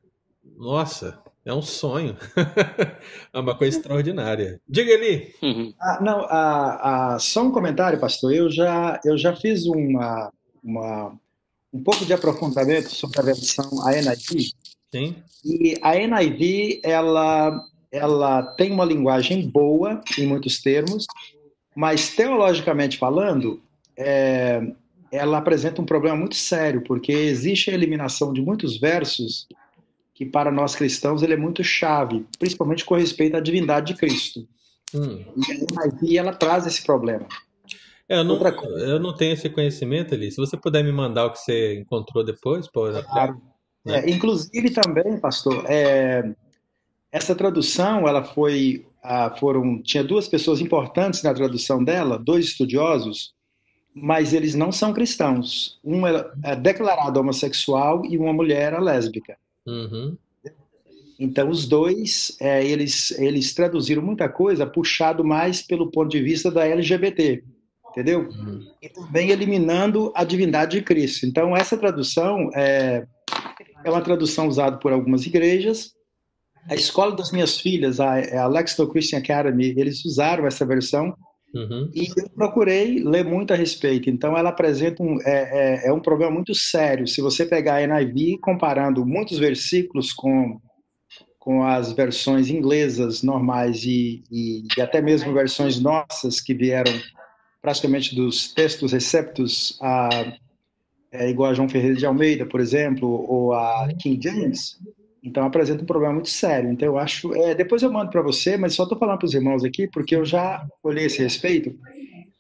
Nossa, 0.56 1.23
é 1.45 1.53
um 1.53 1.62
sonho. 1.62 2.16
é 3.33 3.39
uma 3.39 3.55
coisa 3.55 3.77
extraordinária. 3.77 4.61
Diga 4.69 4.95
ali. 4.95 5.35
Uhum. 5.43 5.75
Ah, 5.81 5.99
não, 6.03 6.21
ah, 6.23 7.15
ah, 7.15 7.19
só 7.19 7.43
um 7.43 7.51
comentário, 7.51 8.01
pastor. 8.01 8.33
Eu 8.33 8.51
já, 8.51 9.01
eu 9.05 9.19
já 9.19 9.37
fiz 9.37 9.66
uma, 9.66 10.33
uma, 10.62 11.15
um 11.73 11.83
pouco 11.83 12.07
de 12.07 12.12
aprofundamento 12.12 12.91
sobre 12.91 13.21
a 13.21 13.23
versão 13.23 13.87
a 13.87 13.93
NIV. 13.93 14.53
Sim. 14.91 15.16
E 15.45 15.79
a 15.83 15.95
NIV, 15.95 16.81
ela, 16.83 17.61
ela 17.93 18.43
tem 18.55 18.73
uma 18.73 18.85
linguagem 18.85 19.47
boa 19.49 20.01
em 20.16 20.27
muitos 20.27 20.62
termos, 20.62 21.07
mas 21.77 22.11
teologicamente 22.11 22.97
falando, 22.97 23.61
é, 23.99 24.62
ela 25.12 25.39
apresenta 25.39 25.83
um 25.83 25.87
problema 25.87 26.16
muito 26.16 26.37
sério, 26.37 26.83
porque 26.83 27.12
existe 27.12 27.71
a 27.71 27.75
eliminação 27.75 28.33
de 28.33 28.41
muitos 28.41 28.79
versos 28.79 29.47
que 30.15 30.24
para 30.24 30.51
nós 30.51 30.77
cristãos 30.77 31.23
ele 31.23 31.35
é 31.35 31.36
muito 31.36 31.65
chave, 31.65 32.24
principalmente 32.39 32.85
com 32.85 32.95
respeito 32.95 33.36
à 33.36 33.41
divindade 33.41 33.93
de 33.93 33.99
Cristo. 33.99 34.47
Hum. 34.95 35.24
E 36.03 36.16
a 36.16 36.23
ela 36.23 36.32
traz 36.32 36.66
esse 36.66 36.82
problema. 36.85 37.27
É, 38.09 38.19
eu 38.19 38.24
não, 38.24 38.41
eu 38.78 39.01
não 39.01 39.15
tenho 39.15 39.32
esse 39.32 39.51
conhecimento 39.51 40.15
ali. 40.15 40.31
Se 40.31 40.36
você 40.36 40.57
puder 40.57 40.85
me 40.85 40.93
mandar 40.93 41.27
o 41.27 41.32
que 41.32 41.41
você 41.41 41.81
encontrou 41.81 42.24
depois, 42.24 42.70
pode. 42.70 43.03
Claro. 43.03 43.41
Né? 43.85 44.01
É, 44.01 44.11
inclusive 44.11 44.70
também, 44.70 45.19
pastor, 45.19 45.65
é, 45.66 46.32
essa 47.11 47.35
tradução, 47.35 48.07
ela 48.07 48.23
foi, 48.23 48.86
ah, 49.03 49.35
foram, 49.39 49.82
tinha 49.82 50.05
duas 50.05 50.28
pessoas 50.28 50.61
importantes 50.61 51.23
na 51.23 51.35
tradução 51.35 51.82
dela, 51.82 52.19
dois 52.19 52.47
estudiosos, 52.47 53.35
mas 53.95 54.32
eles 54.32 54.55
não 54.55 54.70
são 54.70 54.93
cristãos. 54.93 55.78
Um 55.82 56.07
é, 56.07 56.31
é 56.45 56.57
declarado 56.57 57.19
homossexual 57.19 58.05
e 58.05 58.16
uma 58.16 58.32
mulher 58.32 58.73
é 58.74 58.78
lésbica. 58.78 59.36
Uhum. 59.66 60.16
Então, 61.19 61.49
os 61.49 61.66
dois, 61.66 62.36
é, 62.41 62.66
eles, 62.66 63.12
eles 63.12 63.55
traduziram 63.55 64.03
muita 64.03 64.28
coisa 64.28 64.66
puxado 64.66 65.24
mais 65.24 65.62
pelo 65.62 65.91
ponto 65.91 66.11
de 66.11 66.20
vista 66.20 66.51
da 66.51 66.66
LGBT 66.66 67.43
entendeu? 67.95 68.28
Uhum. 68.28 68.66
E 68.82 68.89
também 68.89 69.31
eliminando 69.31 70.12
a 70.16 70.24
divindade 70.24 70.78
de 70.78 70.85
Cristo. 70.85 71.24
Então, 71.24 71.57
essa 71.57 71.77
tradução 71.77 72.51
é, 72.53 73.07
é 73.85 73.91
uma 73.91 74.03
tradução 74.03 74.49
usada 74.49 74.77
por 74.78 74.93
algumas 74.93 75.24
igrejas. 75.24 75.95
A 76.69 76.74
escola 76.74 77.15
das 77.15 77.31
minhas 77.31 77.61
filhas, 77.61 78.01
a, 78.01 78.43
a 78.43 78.49
Lexington 78.49 78.89
Christian 78.89 79.19
Academy, 79.19 79.74
eles 79.77 80.05
usaram 80.05 80.47
essa 80.47 80.66
versão 80.66 81.15
uhum. 81.55 81.90
e 81.94 82.09
eu 82.16 82.28
procurei 82.31 83.02
ler 83.02 83.24
muito 83.24 83.52
a 83.52 83.56
respeito. 83.56 84.10
Então, 84.10 84.36
ela 84.36 84.51
apresenta 84.51 85.02
um, 85.02 85.20
é, 85.22 85.85
é, 85.85 85.89
é 85.89 85.93
um 85.93 86.01
problema 86.01 86.32
muito 86.32 86.55
sério. 86.55 87.06
Se 87.06 87.20
você 87.20 87.47
pegar 87.47 87.76
a 87.76 87.86
NIV, 87.86 88.39
comparando 88.39 89.06
muitos 89.06 89.39
versículos 89.39 90.12
com 90.12 90.60
com 91.44 91.62
as 91.62 91.93
versões 91.93 92.48
inglesas 92.48 93.22
normais 93.22 93.85
e, 93.85 94.24
e, 94.32 94.66
e 94.78 94.81
até 94.81 95.02
mesmo 95.02 95.31
versões 95.35 95.78
nossas 95.78 96.40
que 96.40 96.55
vieram 96.55 96.90
praticamente 97.60 98.14
dos 98.16 98.51
textos 98.55 98.93
receptos 98.93 99.78
a, 99.82 100.09
é, 101.12 101.28
igual 101.28 101.51
a 101.51 101.55
João 101.55 101.68
Ferreira 101.68 101.97
de 101.97 102.06
Almeida, 102.06 102.47
por 102.47 102.60
exemplo, 102.60 103.09
ou 103.28 103.52
a 103.52 103.89
King 104.01 104.18
James, 104.22 104.78
então 105.24 105.46
apresenta 105.46 105.82
um 105.82 105.86
problema 105.86 106.14
muito 106.14 106.28
sério. 106.28 106.70
Então 106.70 106.86
eu 106.86 106.98
acho, 106.98 107.34
é, 107.34 107.55
depois 107.55 107.82
eu 107.82 107.90
mando 107.90 108.10
para 108.10 108.20
você, 108.20 108.59
mas 108.59 108.74
só 108.74 108.82
estou 108.82 108.98
falando 108.98 109.18
para 109.18 109.26
os 109.26 109.34
irmãos 109.34 109.64
aqui 109.64 109.88
porque 109.88 110.14
eu 110.14 110.24
já 110.24 110.64
olhei 110.82 111.06
esse 111.06 111.22
respeito 111.22 111.74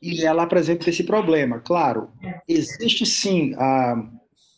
e 0.02 0.22
ela 0.22 0.42
apresenta 0.42 0.90
esse 0.90 1.02
problema. 1.02 1.60
Claro, 1.60 2.10
existe 2.46 3.06
sim 3.06 3.54
a, 3.56 3.94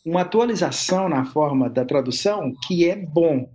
uma 0.05 0.21
atualização 0.21 1.07
na 1.07 1.23
forma 1.25 1.69
da 1.69 1.85
tradução 1.85 2.53
que 2.67 2.89
é 2.89 2.97
bom, 2.97 3.49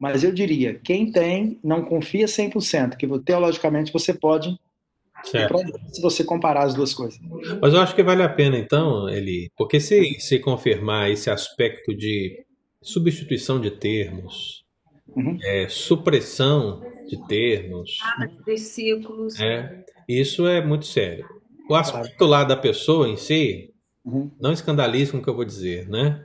mas 0.00 0.24
eu 0.24 0.32
diria, 0.32 0.74
quem 0.74 1.12
tem, 1.12 1.60
não 1.62 1.84
confia 1.84 2.26
100%, 2.26 2.96
que 2.96 3.06
teologicamente 3.20 3.92
você 3.92 4.12
pode. 4.12 4.56
Se 5.24 6.00
você 6.00 6.22
comparar 6.22 6.62
as 6.62 6.74
duas 6.74 6.94
coisas. 6.94 7.18
Mas 7.60 7.74
eu 7.74 7.80
acho 7.80 7.92
que 7.92 8.04
vale 8.04 8.22
a 8.22 8.28
pena, 8.28 8.56
então, 8.56 9.08
Eli, 9.08 9.50
porque 9.56 9.80
se, 9.80 10.14
se 10.20 10.38
confirmar 10.38 11.10
esse 11.10 11.28
aspecto 11.28 11.92
de 11.92 12.46
substituição 12.88 13.60
de 13.60 13.70
termos, 13.70 14.64
uhum. 15.14 15.38
é, 15.42 15.68
supressão 15.68 16.82
de 17.06 17.16
termos. 17.26 17.98
versículos. 18.44 19.38
É, 19.38 19.84
isso 20.08 20.46
é 20.46 20.64
muito 20.64 20.86
sério. 20.86 21.26
O 21.68 21.74
aspecto 21.74 22.24
lá 22.24 22.44
da 22.44 22.56
pessoa 22.56 23.08
em 23.08 23.16
si, 23.16 23.74
uhum. 24.04 24.30
não 24.40 24.52
escandalize 24.52 25.12
com 25.12 25.18
o 25.18 25.22
que 25.22 25.28
eu 25.28 25.36
vou 25.36 25.44
dizer, 25.44 25.86
né? 25.88 26.24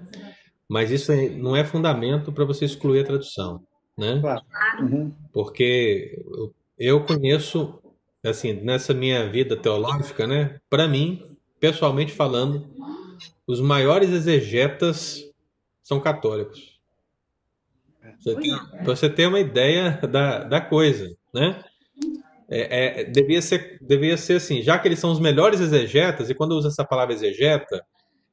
Mas 0.70 0.90
isso 0.90 1.12
é, 1.12 1.30
não 1.30 1.56
é 1.56 1.66
fundamento 1.66 2.32
para 2.32 2.46
você 2.46 2.64
excluir 2.64 3.02
a 3.02 3.06
tradução, 3.06 3.62
né? 3.98 4.20
Claro. 4.22 4.42
Uhum. 4.80 5.12
Porque 5.34 6.24
eu 6.80 7.06
conheço 7.06 7.80
assim, 8.24 8.54
nessa 8.54 8.94
minha 8.94 9.30
vida 9.30 9.58
teológica, 9.58 10.26
né? 10.26 10.60
Para 10.70 10.88
mim, 10.88 11.22
pessoalmente 11.60 12.14
falando, 12.14 12.66
os 13.46 13.60
maiores 13.60 14.12
exegetas 14.12 15.33
são 15.84 16.00
católicos. 16.00 16.80
Você 18.20 18.36
tem, 18.36 18.52
você 18.84 19.10
tem 19.10 19.28
uma 19.28 19.40
ideia 19.40 20.00
da, 20.10 20.44
da 20.44 20.62
coisa, 20.62 21.16
né? 21.34 21.64
É, 22.50 23.02
é, 23.02 23.04
devia, 23.06 23.42
ser, 23.42 23.80
devia 23.82 24.18
ser 24.18 24.34
assim, 24.34 24.62
já 24.62 24.78
que 24.78 24.88
eles 24.88 25.00
são 25.00 25.12
os 25.12 25.20
melhores 25.20 25.60
exegetas, 25.60 26.30
e 26.30 26.36
quando 26.36 26.52
eu 26.52 26.58
uso 26.58 26.68
essa 26.68 26.86
palavra 26.86 27.14
exegeta, 27.14 27.84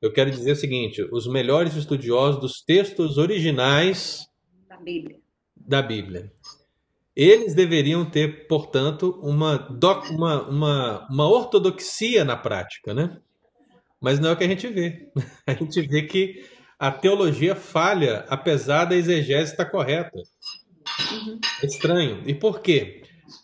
eu 0.03 0.13
quero 0.13 0.31
dizer 0.31 0.53
o 0.53 0.57
seguinte: 0.57 1.03
os 1.13 1.27
melhores 1.27 1.75
estudiosos 1.75 2.41
dos 2.41 2.63
textos 2.63 3.19
originais 3.19 4.29
da 4.69 4.77
Bíblia. 4.77 5.17
Da 5.57 5.83
Bíblia. 5.83 6.33
Eles 7.15 7.55
deveriam 7.55 8.09
ter, 8.09 8.47
portanto, 8.47 9.19
uma, 9.23 9.57
doc, 9.57 10.11
uma, 10.11 10.49
uma, 10.49 11.09
uma 11.11 11.29
ortodoxia 11.29 12.25
na 12.25 12.37
prática, 12.37 12.95
né? 12.95 13.19
Mas 14.01 14.19
não 14.19 14.31
é 14.31 14.33
o 14.33 14.37
que 14.37 14.45
a 14.45 14.49
gente 14.49 14.67
vê. 14.69 15.11
A 15.47 15.53
gente 15.53 15.83
vê 15.83 16.03
que 16.03 16.43
a 16.81 16.91
teologia 16.91 17.55
falha, 17.55 18.25
apesar 18.27 18.87
da 18.87 18.97
exegese 18.97 19.51
estar 19.51 19.67
correta. 19.67 20.17
Uhum. 21.13 21.39
É 21.63 21.67
estranho. 21.67 22.23
E 22.25 22.35
por 22.35 22.61
quê? 22.61 23.03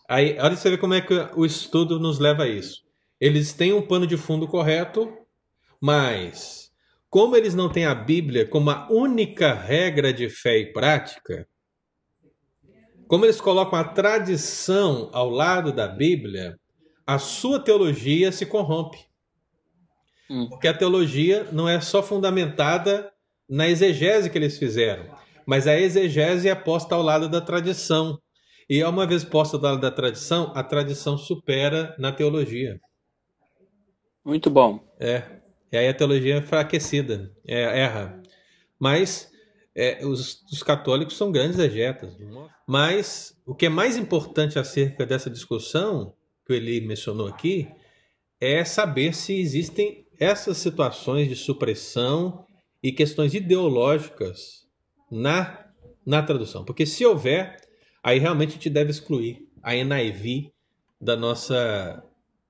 Aí, 0.08 0.38
olha 0.40 0.56
você 0.56 0.70
ver 0.70 0.78
como 0.78 0.94
é 0.94 1.02
que 1.02 1.12
o 1.34 1.44
estudo 1.44 2.00
nos 2.00 2.18
leva 2.18 2.44
a 2.44 2.48
isso. 2.48 2.82
Eles 3.20 3.52
têm 3.52 3.74
um 3.74 3.86
pano 3.86 4.06
de 4.06 4.16
fundo 4.16 4.48
correto, 4.48 5.12
mas 5.78 6.72
como 7.10 7.36
eles 7.36 7.54
não 7.54 7.70
têm 7.70 7.84
a 7.84 7.94
Bíblia 7.94 8.48
como 8.48 8.70
a 8.70 8.88
única 8.90 9.52
regra 9.52 10.14
de 10.14 10.30
fé 10.30 10.58
e 10.58 10.72
prática, 10.72 11.46
como 13.06 13.26
eles 13.26 13.40
colocam 13.40 13.78
a 13.78 13.84
tradição 13.84 15.10
ao 15.12 15.28
lado 15.28 15.72
da 15.72 15.86
Bíblia, 15.86 16.58
a 17.06 17.18
sua 17.18 17.60
teologia 17.60 18.32
se 18.32 18.46
corrompe. 18.46 18.98
Hum. 20.30 20.48
Porque 20.48 20.66
a 20.66 20.76
teologia 20.76 21.46
não 21.52 21.68
é 21.68 21.80
só 21.82 22.02
fundamentada 22.02 23.12
na 23.48 23.68
exegese 23.68 24.30
que 24.30 24.38
eles 24.38 24.58
fizeram, 24.58 25.06
mas 25.46 25.66
a 25.66 25.78
exegese 25.78 26.48
é 26.48 26.54
posta 26.54 26.94
ao 26.94 27.02
lado 27.02 27.28
da 27.28 27.40
tradição. 27.40 28.18
E 28.68 28.82
uma 28.82 29.06
vez 29.06 29.22
posta 29.22 29.56
ao 29.56 29.62
lado 29.62 29.80
da 29.80 29.90
tradição, 29.90 30.52
a 30.54 30.62
tradição 30.62 31.16
supera 31.16 31.94
na 31.98 32.10
teologia. 32.10 32.80
Muito 34.24 34.50
bom. 34.50 34.80
É. 34.98 35.22
E 35.70 35.76
aí 35.76 35.88
a 35.88 35.94
teologia 35.94 36.34
é 36.34 36.38
enfraquecida, 36.38 37.32
é, 37.46 37.82
erra. 37.82 38.20
Mas 38.78 39.30
é, 39.74 40.04
os, 40.04 40.42
os, 40.50 40.62
católicos 40.62 41.16
são 41.16 41.30
grandes 41.30 41.58
exegetas. 41.58 42.16
Mas 42.66 43.36
o 43.46 43.54
que 43.54 43.66
é 43.66 43.68
mais 43.68 43.96
importante 43.96 44.58
acerca 44.58 45.04
dessa 45.06 45.30
discussão 45.30 46.14
que 46.46 46.54
ele 46.54 46.80
mencionou 46.80 47.28
aqui 47.28 47.68
é 48.40 48.64
saber 48.64 49.14
se 49.14 49.38
existem 49.38 50.06
essas 50.18 50.56
situações 50.56 51.28
de 51.28 51.36
supressão 51.36 52.45
e 52.86 52.92
questões 52.92 53.34
ideológicas 53.34 54.64
na, 55.10 55.66
na 56.06 56.22
tradução. 56.22 56.64
Porque 56.64 56.86
se 56.86 57.04
houver, 57.04 57.56
aí 58.00 58.20
realmente 58.20 58.50
a 58.50 58.52
gente 58.52 58.70
deve 58.70 58.92
excluir 58.92 59.40
a 59.60 59.74
NIV 59.74 60.52
da 61.00 61.16
nossa, 61.16 62.00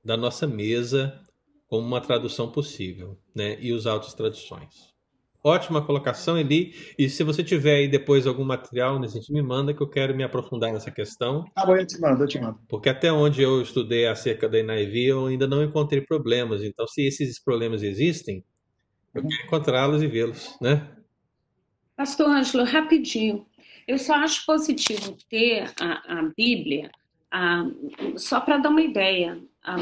da 0.04 0.14
nossa 0.14 0.46
mesa 0.46 1.18
como 1.66 1.86
uma 1.86 2.02
tradução 2.02 2.52
possível, 2.52 3.18
né? 3.34 3.56
E 3.62 3.72
usar 3.72 3.94
outras 3.94 4.12
traduções. 4.12 4.94
Ótima 5.42 5.80
colocação, 5.80 6.36
Eli. 6.36 6.74
E 6.98 7.08
se 7.08 7.24
você 7.24 7.42
tiver 7.42 7.76
aí 7.76 7.88
depois 7.88 8.26
algum 8.26 8.44
material, 8.44 9.00
né, 9.00 9.08
gente 9.08 9.32
me 9.32 9.40
manda 9.40 9.72
que 9.72 9.82
eu 9.82 9.88
quero 9.88 10.14
me 10.14 10.22
aprofundar 10.22 10.70
nessa 10.70 10.90
questão. 10.90 11.46
Tá 11.54 11.64
bom, 11.64 11.76
eu 11.76 11.86
te 11.86 11.98
mando, 11.98 12.22
eu 12.22 12.28
te 12.28 12.38
mando. 12.38 12.58
Porque 12.68 12.90
até 12.90 13.10
onde 13.10 13.40
eu 13.40 13.62
estudei 13.62 14.06
acerca 14.06 14.50
da 14.50 14.62
NIV, 14.62 15.04
eu 15.06 15.26
ainda 15.28 15.46
não 15.46 15.64
encontrei 15.64 16.02
problemas. 16.02 16.62
Então, 16.62 16.86
se 16.86 17.06
esses 17.06 17.42
problemas 17.42 17.82
existem, 17.82 18.44
eu 19.16 19.22
quero 19.22 19.44
encontrá-los 19.46 20.02
e 20.02 20.06
vê-los, 20.06 20.56
né? 20.60 20.88
Pastor 21.96 22.28
Ângelo, 22.28 22.64
rapidinho. 22.64 23.46
Eu 23.86 23.98
só 23.98 24.14
acho 24.14 24.44
positivo 24.44 25.16
ter 25.30 25.72
a, 25.80 26.18
a 26.18 26.22
Bíblia, 26.36 26.90
a, 27.30 27.64
só 28.16 28.40
para 28.40 28.58
dar 28.58 28.68
uma 28.68 28.82
ideia. 28.82 29.40
A, 29.62 29.76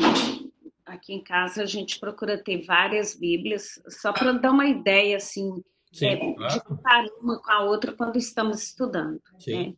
aqui 0.86 1.14
em 1.14 1.22
casa 1.22 1.62
a 1.62 1.66
gente 1.66 1.98
procura 1.98 2.38
ter 2.38 2.64
várias 2.64 3.14
Bíblias, 3.14 3.82
só 3.88 4.12
para 4.12 4.32
dar 4.32 4.52
uma 4.52 4.66
ideia, 4.66 5.16
assim, 5.16 5.62
Sim, 5.92 6.06
é, 6.06 6.34
claro. 6.34 6.54
de 6.54 6.64
comparar 6.64 7.06
uma 7.20 7.38
com 7.38 7.50
a 7.50 7.62
outra 7.62 7.92
quando 7.92 8.16
estamos 8.16 8.62
estudando. 8.62 9.20
Sim. 9.38 9.76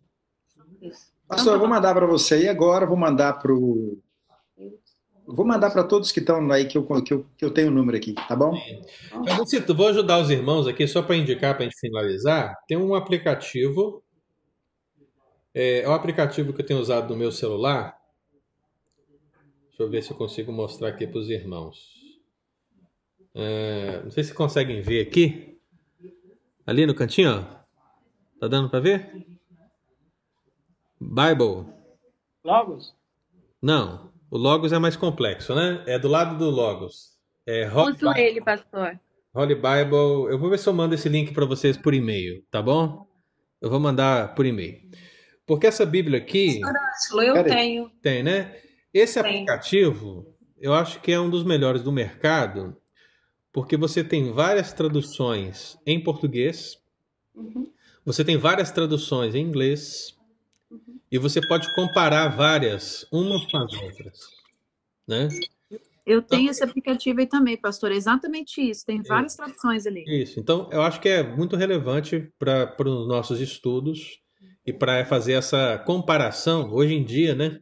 Né? 0.80 0.90
Pastor, 1.28 1.54
eu 1.54 1.58
vou 1.58 1.68
mandar 1.68 1.94
para 1.94 2.06
você 2.06 2.44
e 2.44 2.48
agora 2.48 2.86
vou 2.86 2.96
mandar 2.96 3.34
para 3.34 3.52
o. 3.52 4.00
Vou 5.26 5.44
mandar 5.44 5.70
para 5.70 5.82
todos 5.82 6.12
que 6.12 6.20
estão 6.20 6.50
aí, 6.50 6.66
que 6.66 6.78
eu, 6.78 6.84
que, 7.02 7.12
eu, 7.12 7.26
que 7.36 7.44
eu 7.44 7.50
tenho 7.50 7.68
o 7.68 7.74
número 7.74 7.96
aqui, 7.96 8.14
tá 8.14 8.36
bom? 8.36 8.56
Eu 9.12 9.74
vou 9.74 9.88
ajudar 9.88 10.20
os 10.20 10.30
irmãos 10.30 10.66
aqui, 10.66 10.86
só 10.86 11.02
para 11.02 11.16
indicar, 11.16 11.54
para 11.54 11.64
a 11.64 11.68
gente 11.68 11.78
finalizar. 11.80 12.54
Tem 12.68 12.76
um 12.76 12.94
aplicativo. 12.94 14.02
É, 15.52 15.80
é 15.80 15.88
um 15.88 15.94
aplicativo 15.94 16.52
que 16.52 16.60
eu 16.60 16.66
tenho 16.66 16.80
usado 16.80 17.12
no 17.12 17.18
meu 17.18 17.32
celular 17.32 17.96
Deixa 19.76 19.82
eu 19.82 19.90
ver 19.90 20.02
se 20.02 20.10
eu 20.10 20.16
consigo 20.16 20.50
mostrar 20.50 20.88
aqui 20.88 21.06
para 21.06 21.18
os 21.18 21.28
irmãos. 21.28 21.94
É, 23.34 24.02
não 24.02 24.10
sei 24.10 24.24
se 24.24 24.32
conseguem 24.32 24.80
ver 24.80 25.06
aqui. 25.06 25.60
Ali 26.66 26.86
no 26.86 26.94
cantinho, 26.94 27.30
ó. 27.30 27.42
Tá 28.40 28.48
dando 28.48 28.70
para 28.70 28.80
ver? 28.80 29.26
Bible. 30.98 31.70
Logos? 32.42 32.94
Não. 33.60 34.10
O 34.36 34.38
Logos 34.38 34.70
é 34.70 34.78
mais 34.78 34.96
complexo, 34.96 35.54
né? 35.54 35.82
É 35.86 35.98
do 35.98 36.08
lado 36.08 36.36
do 36.36 36.50
Logos. 36.50 37.16
É 37.46 37.66
Uso 37.72 38.12
ele, 38.14 38.42
pastor. 38.42 39.00
Holy 39.32 39.54
Bible. 39.54 40.30
Eu 40.30 40.38
vou 40.38 40.50
ver 40.50 40.58
se 40.58 40.68
eu 40.68 40.74
mando 40.74 40.94
esse 40.94 41.08
link 41.08 41.32
para 41.32 41.46
vocês 41.46 41.74
por 41.74 41.94
e-mail, 41.94 42.44
tá 42.50 42.60
bom? 42.60 43.06
Eu 43.62 43.70
vou 43.70 43.80
mandar 43.80 44.34
por 44.34 44.44
e-mail. 44.44 44.90
Porque 45.46 45.66
essa 45.66 45.86
Bíblia 45.86 46.18
aqui. 46.18 46.60
Eu 47.12 47.44
tenho. 47.44 47.90
Tem, 48.02 48.22
né? 48.22 48.54
Esse 48.92 49.18
aplicativo, 49.18 50.26
eu 50.60 50.74
acho 50.74 51.00
que 51.00 51.12
é 51.12 51.18
um 51.18 51.30
dos 51.30 51.42
melhores 51.42 51.80
do 51.80 51.90
mercado, 51.90 52.76
porque 53.50 53.74
você 53.74 54.04
tem 54.04 54.32
várias 54.32 54.70
traduções 54.70 55.78
em 55.86 55.98
português, 55.98 56.76
uhum. 57.34 57.72
você 58.04 58.22
tem 58.22 58.36
várias 58.36 58.70
traduções 58.70 59.34
em 59.34 59.40
inglês, 59.40 60.14
uhum. 60.86 61.00
e 61.10 61.18
você 61.18 61.40
pode 61.46 61.74
comparar 61.74 62.28
várias, 62.28 63.06
umas 63.12 63.44
com 63.50 63.58
as 63.58 63.72
outras. 63.74 64.20
Né? 65.06 65.28
Eu 66.06 66.22
tenho 66.22 66.42
então, 66.42 66.50
esse 66.52 66.62
aplicativo 66.62 67.18
aí 67.18 67.26
também, 67.26 67.56
pastor. 67.56 67.90
É 67.90 67.96
exatamente 67.96 68.60
isso. 68.60 68.86
Tem 68.86 69.02
várias 69.02 69.32
isso, 69.32 69.42
traduções 69.42 69.86
ali. 69.86 70.04
Isso. 70.06 70.38
Então, 70.38 70.68
eu 70.72 70.82
acho 70.82 71.00
que 71.00 71.08
é 71.08 71.22
muito 71.22 71.56
relevante 71.56 72.32
para 72.38 72.76
os 72.78 73.08
nossos 73.08 73.40
estudos 73.40 74.20
e 74.64 74.72
para 74.72 75.04
fazer 75.04 75.32
essa 75.32 75.82
comparação. 75.84 76.72
Hoje 76.72 76.94
em 76.94 77.04
dia, 77.04 77.34
né? 77.34 77.60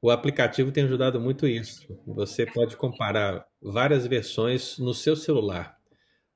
O 0.00 0.10
aplicativo 0.10 0.72
tem 0.72 0.84
ajudado 0.84 1.20
muito 1.20 1.46
isso. 1.46 1.86
Você 2.06 2.46
pode 2.46 2.76
comparar 2.76 3.46
várias 3.60 4.06
versões 4.06 4.78
no 4.78 4.94
seu 4.94 5.14
celular. 5.14 5.76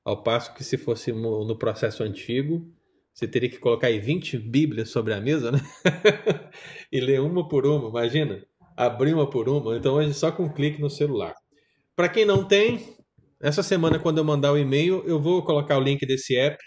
Ao 0.05 0.23
passo 0.23 0.53
que 0.53 0.63
se 0.63 0.77
fosse 0.77 1.11
no 1.11 1.57
processo 1.57 2.03
antigo, 2.03 2.71
você 3.17 3.27
teria 3.27 3.49
que 3.49 3.57
colocar 3.57 3.87
aí 3.87 3.99
20 3.99 4.37
bíblias 4.37 4.91
sobre 4.91 5.11
a 5.11 5.19
mesa, 5.19 5.51
né? 5.51 5.59
e 6.93 7.01
ler 7.01 7.19
uma 7.19 7.47
por 7.47 7.65
uma, 7.65 7.89
imagina? 7.89 8.45
Abrir 8.75 9.11
uma 9.11 9.27
por 9.27 9.49
uma. 9.49 9.75
Então 9.75 9.95
hoje 9.95 10.13
só 10.13 10.31
com 10.31 10.43
um 10.43 10.53
clique 10.53 10.79
no 10.79 10.87
celular. 10.87 11.33
Para 11.95 12.09
quem 12.09 12.25
não 12.25 12.47
tem, 12.47 12.95
essa 13.41 13.63
semana 13.63 13.97
quando 13.97 14.19
eu 14.19 14.23
mandar 14.23 14.51
o 14.51 14.57
e-mail, 14.57 15.03
eu 15.07 15.19
vou 15.19 15.41
colocar 15.41 15.79
o 15.79 15.81
link 15.81 16.05
desse 16.05 16.37
app. 16.37 16.63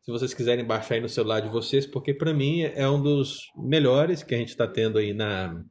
Se 0.00 0.10
vocês 0.10 0.32
quiserem 0.32 0.64
baixar 0.64 0.94
aí 0.94 1.02
no 1.02 1.08
celular 1.08 1.40
de 1.40 1.50
vocês, 1.50 1.86
porque 1.86 2.14
para 2.14 2.32
mim 2.32 2.62
é 2.62 2.88
um 2.88 3.02
dos 3.02 3.40
melhores 3.54 4.22
que 4.22 4.34
a 4.34 4.38
gente 4.38 4.48
está 4.48 4.66
tendo 4.66 4.96
aí 4.96 5.12
na, 5.12 5.62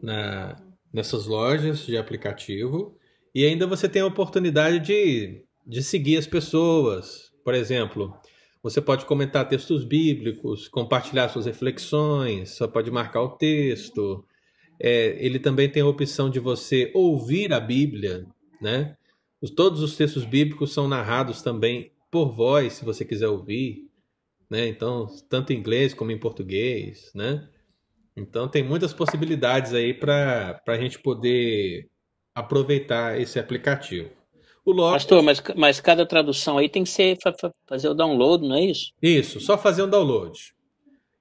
na, 0.00 0.56
nessas 0.92 1.26
lojas 1.26 1.84
de 1.84 1.96
aplicativo 1.96 2.96
e 3.34 3.44
ainda 3.44 3.66
você 3.66 3.88
tem 3.88 4.02
a 4.02 4.06
oportunidade 4.06 4.78
de, 4.78 5.44
de 5.66 5.82
seguir 5.82 6.16
as 6.16 6.28
pessoas. 6.28 7.32
Por 7.44 7.54
exemplo, 7.54 8.16
você 8.62 8.80
pode 8.80 9.04
comentar 9.06 9.48
textos 9.48 9.84
bíblicos, 9.84 10.68
compartilhar 10.68 11.28
suas 11.28 11.46
reflexões, 11.46 12.50
você 12.50 12.68
pode 12.68 12.90
marcar 12.90 13.22
o 13.22 13.30
texto. 13.30 14.24
É, 14.78 15.16
ele 15.24 15.38
também 15.38 15.68
tem 15.68 15.82
a 15.82 15.86
opção 15.86 16.30
de 16.30 16.38
você 16.38 16.90
ouvir 16.94 17.52
a 17.52 17.58
Bíblia, 17.58 18.26
né? 18.60 18.96
Todos 19.56 19.82
os 19.82 19.96
textos 19.96 20.24
bíblicos 20.24 20.72
são 20.72 20.86
narrados 20.86 21.42
também 21.42 21.90
por 22.10 22.32
voz, 22.32 22.74
se 22.74 22.84
você 22.84 23.04
quiser 23.04 23.28
ouvir, 23.28 23.88
né? 24.48 24.68
Então, 24.68 25.06
tanto 25.28 25.52
em 25.52 25.56
inglês 25.56 25.92
como 25.92 26.12
em 26.12 26.18
português, 26.18 27.10
né? 27.14 27.48
Então 28.16 28.46
tem 28.46 28.62
muitas 28.62 28.92
possibilidades 28.92 29.72
aí 29.72 29.92
para 29.94 30.62
a 30.66 30.76
gente 30.76 30.98
poder 30.98 31.88
aproveitar 32.34 33.20
esse 33.20 33.38
aplicativo. 33.38 34.10
O 34.64 34.72
Logos... 34.72 34.92
Pastor, 34.92 35.22
mas, 35.22 35.42
mas 35.56 35.80
cada 35.80 36.06
tradução 36.06 36.58
aí 36.58 36.68
tem 36.68 36.84
que 36.84 36.90
ser 36.90 37.18
fazer 37.66 37.88
o 37.88 37.94
download, 37.94 38.46
não 38.46 38.56
é 38.56 38.64
isso? 38.66 38.92
Isso, 39.02 39.40
só 39.40 39.58
fazer 39.58 39.82
um 39.82 39.90
download. 39.90 40.38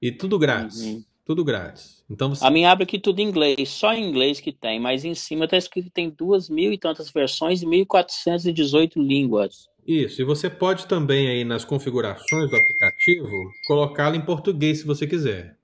E 0.02 0.12
tudo 0.12 0.38
grátis. 0.38 0.82
Uhum. 0.82 1.04
Tudo 1.26 1.44
grátis. 1.44 2.04
Então 2.10 2.30
você... 2.30 2.46
A 2.46 2.52
minha 2.52 2.72
abre 2.72 2.84
aqui 2.84 3.00
tudo 3.00 3.20
em 3.20 3.28
inglês, 3.28 3.70
só 3.70 3.94
em 3.94 4.08
inglês 4.08 4.40
que 4.40 4.52
tem, 4.52 4.80
mas 4.80 5.06
em 5.06 5.16
cima 5.16 5.46
está 5.46 5.58
escrito 5.58 5.86
que 5.86 5.92
tem 5.92 6.10
duas 6.10 6.50
mil 6.50 6.72
e 6.74 6.78
tantas 6.78 7.10
versões 7.10 7.62
e 7.62 7.66
1.418 7.66 8.98
línguas. 8.98 9.70
Isso, 9.88 10.22
e 10.22 10.26
você 10.26 10.50
pode 10.50 10.86
também 10.86 11.28
aí 11.28 11.44
nas 11.44 11.66
configurações 11.66 12.50
do 12.50 12.56
aplicativo 12.56 13.28
colocá-lo 13.66 14.16
em 14.16 14.22
português 14.22 14.80
se 14.80 14.86
você 14.86 15.08
quiser. 15.08 15.58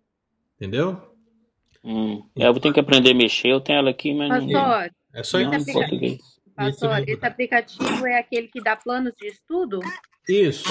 Entendeu? 0.56 1.00
Hum. 1.84 2.24
Eu 2.36 2.52
vou 2.52 2.62
ter 2.62 2.74
que 2.74 2.80
aprender 2.80 3.12
a 3.12 3.16
mexer, 3.16 3.50
eu 3.50 3.62
tenho 3.62 3.80
ela 3.80 3.92
aqui, 3.92 4.14
mas 4.14 4.30
Pastor, 4.30 4.52
não. 4.52 4.90
É 5.14 5.24
só 5.24 5.40
em 5.40 5.66
português. 5.66 6.37
Pastor, 6.58 7.08
esse 7.08 7.24
aplicativo 7.24 8.08
é 8.08 8.18
aquele 8.18 8.48
que 8.48 8.60
dá 8.60 8.76
planos 8.76 9.14
de 9.16 9.28
estudo? 9.28 9.80
Isso. 10.28 10.68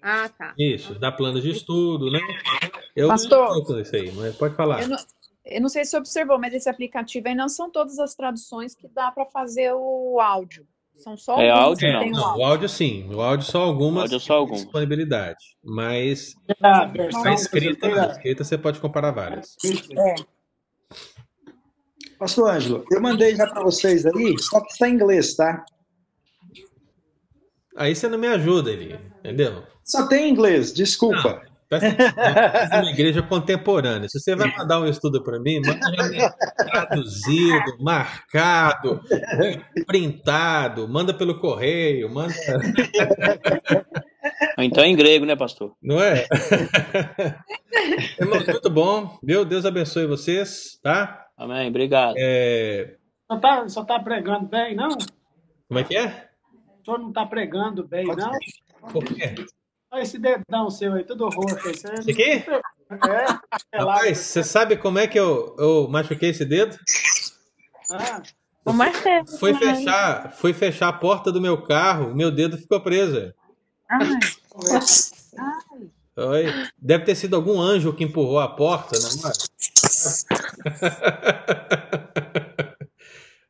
Ah, 0.00 0.30
tá. 0.30 0.54
Isso, 0.58 0.98
dá 0.98 1.12
planos 1.12 1.42
de 1.42 1.50
estudo, 1.50 2.10
né? 2.10 2.20
Eu 2.94 3.08
Pastor, 3.08 3.68
não 3.68 3.80
isso 3.80 3.94
aí, 3.94 4.10
mas 4.12 4.34
pode 4.34 4.54
falar. 4.54 4.80
Eu 4.80 4.88
não, 4.88 4.96
eu 5.44 5.60
não 5.60 5.68
sei 5.68 5.84
se 5.84 5.90
você 5.90 5.98
observou, 5.98 6.38
mas 6.38 6.54
esse 6.54 6.70
aplicativo 6.70 7.28
aí 7.28 7.34
não 7.34 7.50
são 7.50 7.70
todas 7.70 7.98
as 7.98 8.14
traduções 8.14 8.74
que 8.74 8.88
dá 8.88 9.10
para 9.10 9.26
fazer 9.26 9.74
o 9.74 10.18
áudio. 10.18 10.66
São 10.96 11.14
só 11.18 11.38
é 11.38 11.50
áudio, 11.50 11.92
não. 11.92 12.10
não. 12.10 12.38
O 12.38 12.42
áudio 12.44 12.68
sim. 12.70 13.06
O 13.12 13.20
áudio 13.20 13.44
só 13.44 13.60
algumas 13.60 14.04
áudio 14.04 14.20
só 14.20 14.34
algumas. 14.34 14.62
disponibilidade. 14.62 15.44
Mas 15.62 16.34
a, 16.62 16.90
a 17.28 17.34
escrita, 17.34 17.86
a 17.86 18.12
escrita 18.12 18.42
você 18.42 18.56
pode 18.56 18.80
comparar 18.80 19.10
várias. 19.10 19.54
É. 19.62 20.14
Pastor 22.18 22.50
Ângelo, 22.50 22.84
eu 22.90 23.00
mandei 23.00 23.36
já 23.36 23.46
para 23.46 23.62
vocês 23.62 24.06
aí, 24.06 24.36
só 24.38 24.60
que 24.60 24.72
está 24.72 24.88
em 24.88 24.94
inglês, 24.94 25.34
tá? 25.34 25.64
Aí 27.76 27.94
você 27.94 28.08
não 28.08 28.18
me 28.18 28.26
ajuda, 28.26 28.70
Eli, 28.70 28.98
entendeu? 29.18 29.62
Só 29.84 30.06
tem 30.06 30.30
inglês, 30.30 30.72
desculpa. 30.72 31.42
Não, 31.70 31.78
é 31.78 32.80
uma 32.80 32.90
igreja 32.90 33.22
contemporânea. 33.22 34.08
Se 34.08 34.20
você 34.20 34.36
vai 34.36 34.56
mandar 34.56 34.80
um 34.80 34.86
estudo 34.86 35.22
para 35.22 35.38
mim, 35.40 35.60
manda 35.60 36.34
traduzido, 36.56 37.76
marcado, 37.80 39.00
printado, 39.84 40.88
manda 40.88 41.12
pelo 41.12 41.40
correio, 41.40 42.08
manda. 42.08 42.34
Então 44.58 44.84
é 44.84 44.86
em 44.86 44.96
grego, 44.96 45.24
né, 45.24 45.34
pastor? 45.34 45.74
Não 45.82 46.00
é? 46.00 46.24
Irmãos, 48.20 48.46
muito 48.46 48.70
bom. 48.70 49.18
Meu 49.22 49.44
Deus 49.44 49.64
abençoe 49.64 50.06
vocês, 50.06 50.78
tá? 50.82 51.25
Amém, 51.36 51.68
obrigado. 51.68 52.14
É... 52.18 52.96
Só, 53.30 53.38
tá, 53.38 53.68
só 53.68 53.84
tá 53.84 54.00
pregando 54.00 54.46
bem, 54.46 54.74
não? 54.74 54.96
Como 55.68 55.80
é 55.80 55.84
que 55.84 55.96
é? 55.96 56.26
senhor 56.86 56.98
não 56.98 57.08
está 57.08 57.26
pregando 57.26 57.86
bem, 57.86 58.06
não? 58.06 58.30
Por 58.92 59.04
quê? 59.04 59.34
Olha 59.90 60.02
esse 60.02 60.18
dedão 60.18 60.70
seu 60.70 60.94
aí, 60.94 61.04
tudo 61.04 61.28
roxo. 61.28 61.68
Esse 61.68 61.86
Esse 61.92 62.10
aqui? 62.10 62.44
É, 62.88 63.78
Rapaz, 63.78 64.18
você 64.18 64.44
sabe 64.44 64.76
como 64.76 64.98
é 64.98 65.08
que 65.08 65.18
eu, 65.18 65.56
eu 65.58 65.88
machuquei 65.88 66.30
esse 66.30 66.44
dedo? 66.44 66.78
Ah, 67.90 68.22
O 68.64 68.72
martelo. 68.72 69.26
Foi 69.38 69.52
né? 69.52 69.58
fechar, 69.58 70.32
fui 70.32 70.52
fechar 70.52 70.88
a 70.88 70.92
porta 70.92 71.32
do 71.32 71.40
meu 71.40 71.62
carro, 71.62 72.14
meu 72.14 72.30
dedo 72.30 72.56
ficou 72.56 72.80
preso. 72.80 73.34
Ai, 73.90 74.08
ai. 75.38 75.90
Oi. 76.18 76.46
Deve 76.78 77.04
ter 77.04 77.14
sido 77.14 77.36
algum 77.36 77.60
anjo 77.60 77.92
que 77.92 78.04
empurrou 78.04 78.38
a 78.38 78.48
porta, 78.48 78.98
né, 78.98 79.08
mano? 79.22 79.34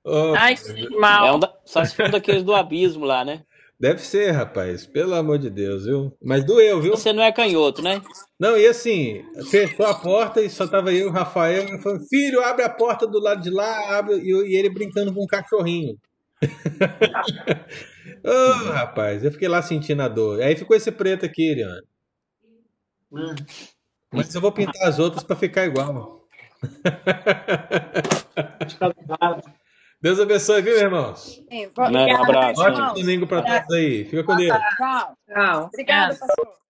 Oh, 0.08 0.34
Ai, 0.36 0.54
que 0.54 0.70
É 0.70 0.88
mal. 0.90 1.34
um 1.34 1.38
da... 1.40 1.52
Só 1.64 1.84
se 1.84 1.96
for 1.96 2.08
daqueles 2.08 2.44
do 2.44 2.54
abismo 2.54 3.04
lá, 3.04 3.24
né? 3.24 3.42
deve 3.78 3.98
ser, 4.00 4.30
rapaz. 4.30 4.86
Pelo 4.86 5.14
amor 5.16 5.36
de 5.36 5.50
Deus, 5.50 5.84
viu? 5.84 6.16
Mas 6.22 6.44
doeu, 6.44 6.80
viu? 6.80 6.96
Você 6.96 7.12
não 7.12 7.22
é 7.24 7.32
canhoto, 7.32 7.82
né? 7.82 8.00
Não, 8.38 8.56
e 8.56 8.66
assim, 8.68 9.24
fechou 9.50 9.84
a 9.84 9.94
porta 9.94 10.40
e 10.40 10.48
só 10.48 10.64
tava 10.66 10.92
eu 10.92 11.06
e 11.06 11.08
o 11.08 11.12
Rafael. 11.12 11.64
Eu 11.68 11.78
falei, 11.80 12.00
filho, 12.08 12.40
abre 12.40 12.62
a 12.64 12.70
porta 12.70 13.04
do 13.06 13.18
lado 13.18 13.42
de 13.42 13.50
lá, 13.50 13.98
abre. 13.98 14.14
E, 14.20 14.30
eu- 14.30 14.46
e 14.46 14.54
ele 14.56 14.70
brincando 14.70 15.12
com 15.12 15.24
um 15.24 15.26
cachorrinho. 15.26 15.98
Ô, 18.24 18.70
rapaz, 18.72 19.24
eu 19.24 19.32
fiquei 19.32 19.48
lá 19.48 19.60
sentindo 19.60 20.02
a 20.02 20.08
dor. 20.08 20.40
Aí 20.40 20.54
ficou 20.54 20.76
esse 20.76 20.92
preto 20.92 21.26
aqui, 21.26 21.50
Eliane. 21.50 21.82
Mas 24.12 24.32
eu 24.34 24.40
vou 24.40 24.52
pintar 24.52 24.86
as 24.88 25.00
outras 25.00 25.24
pra 25.24 25.34
ficar 25.34 25.66
igual. 25.66 26.15
Deus 30.00 30.20
abençoe, 30.20 30.62
viu, 30.62 30.78
irmãos? 30.78 31.42
Sim, 31.50 31.70
Um 31.76 32.22
abraço. 32.22 32.60
Ótimo 32.60 32.94
domingo 32.94 33.26
pra 33.26 33.42
todos 33.42 33.74
aí. 33.74 34.04
Fica 34.04 34.22
com 34.24 34.36
Deus. 34.36 34.56
Tchau. 34.76 35.16
Tchau. 35.26 35.70
Obrigada, 35.72 36.14
pastor. 36.16 36.65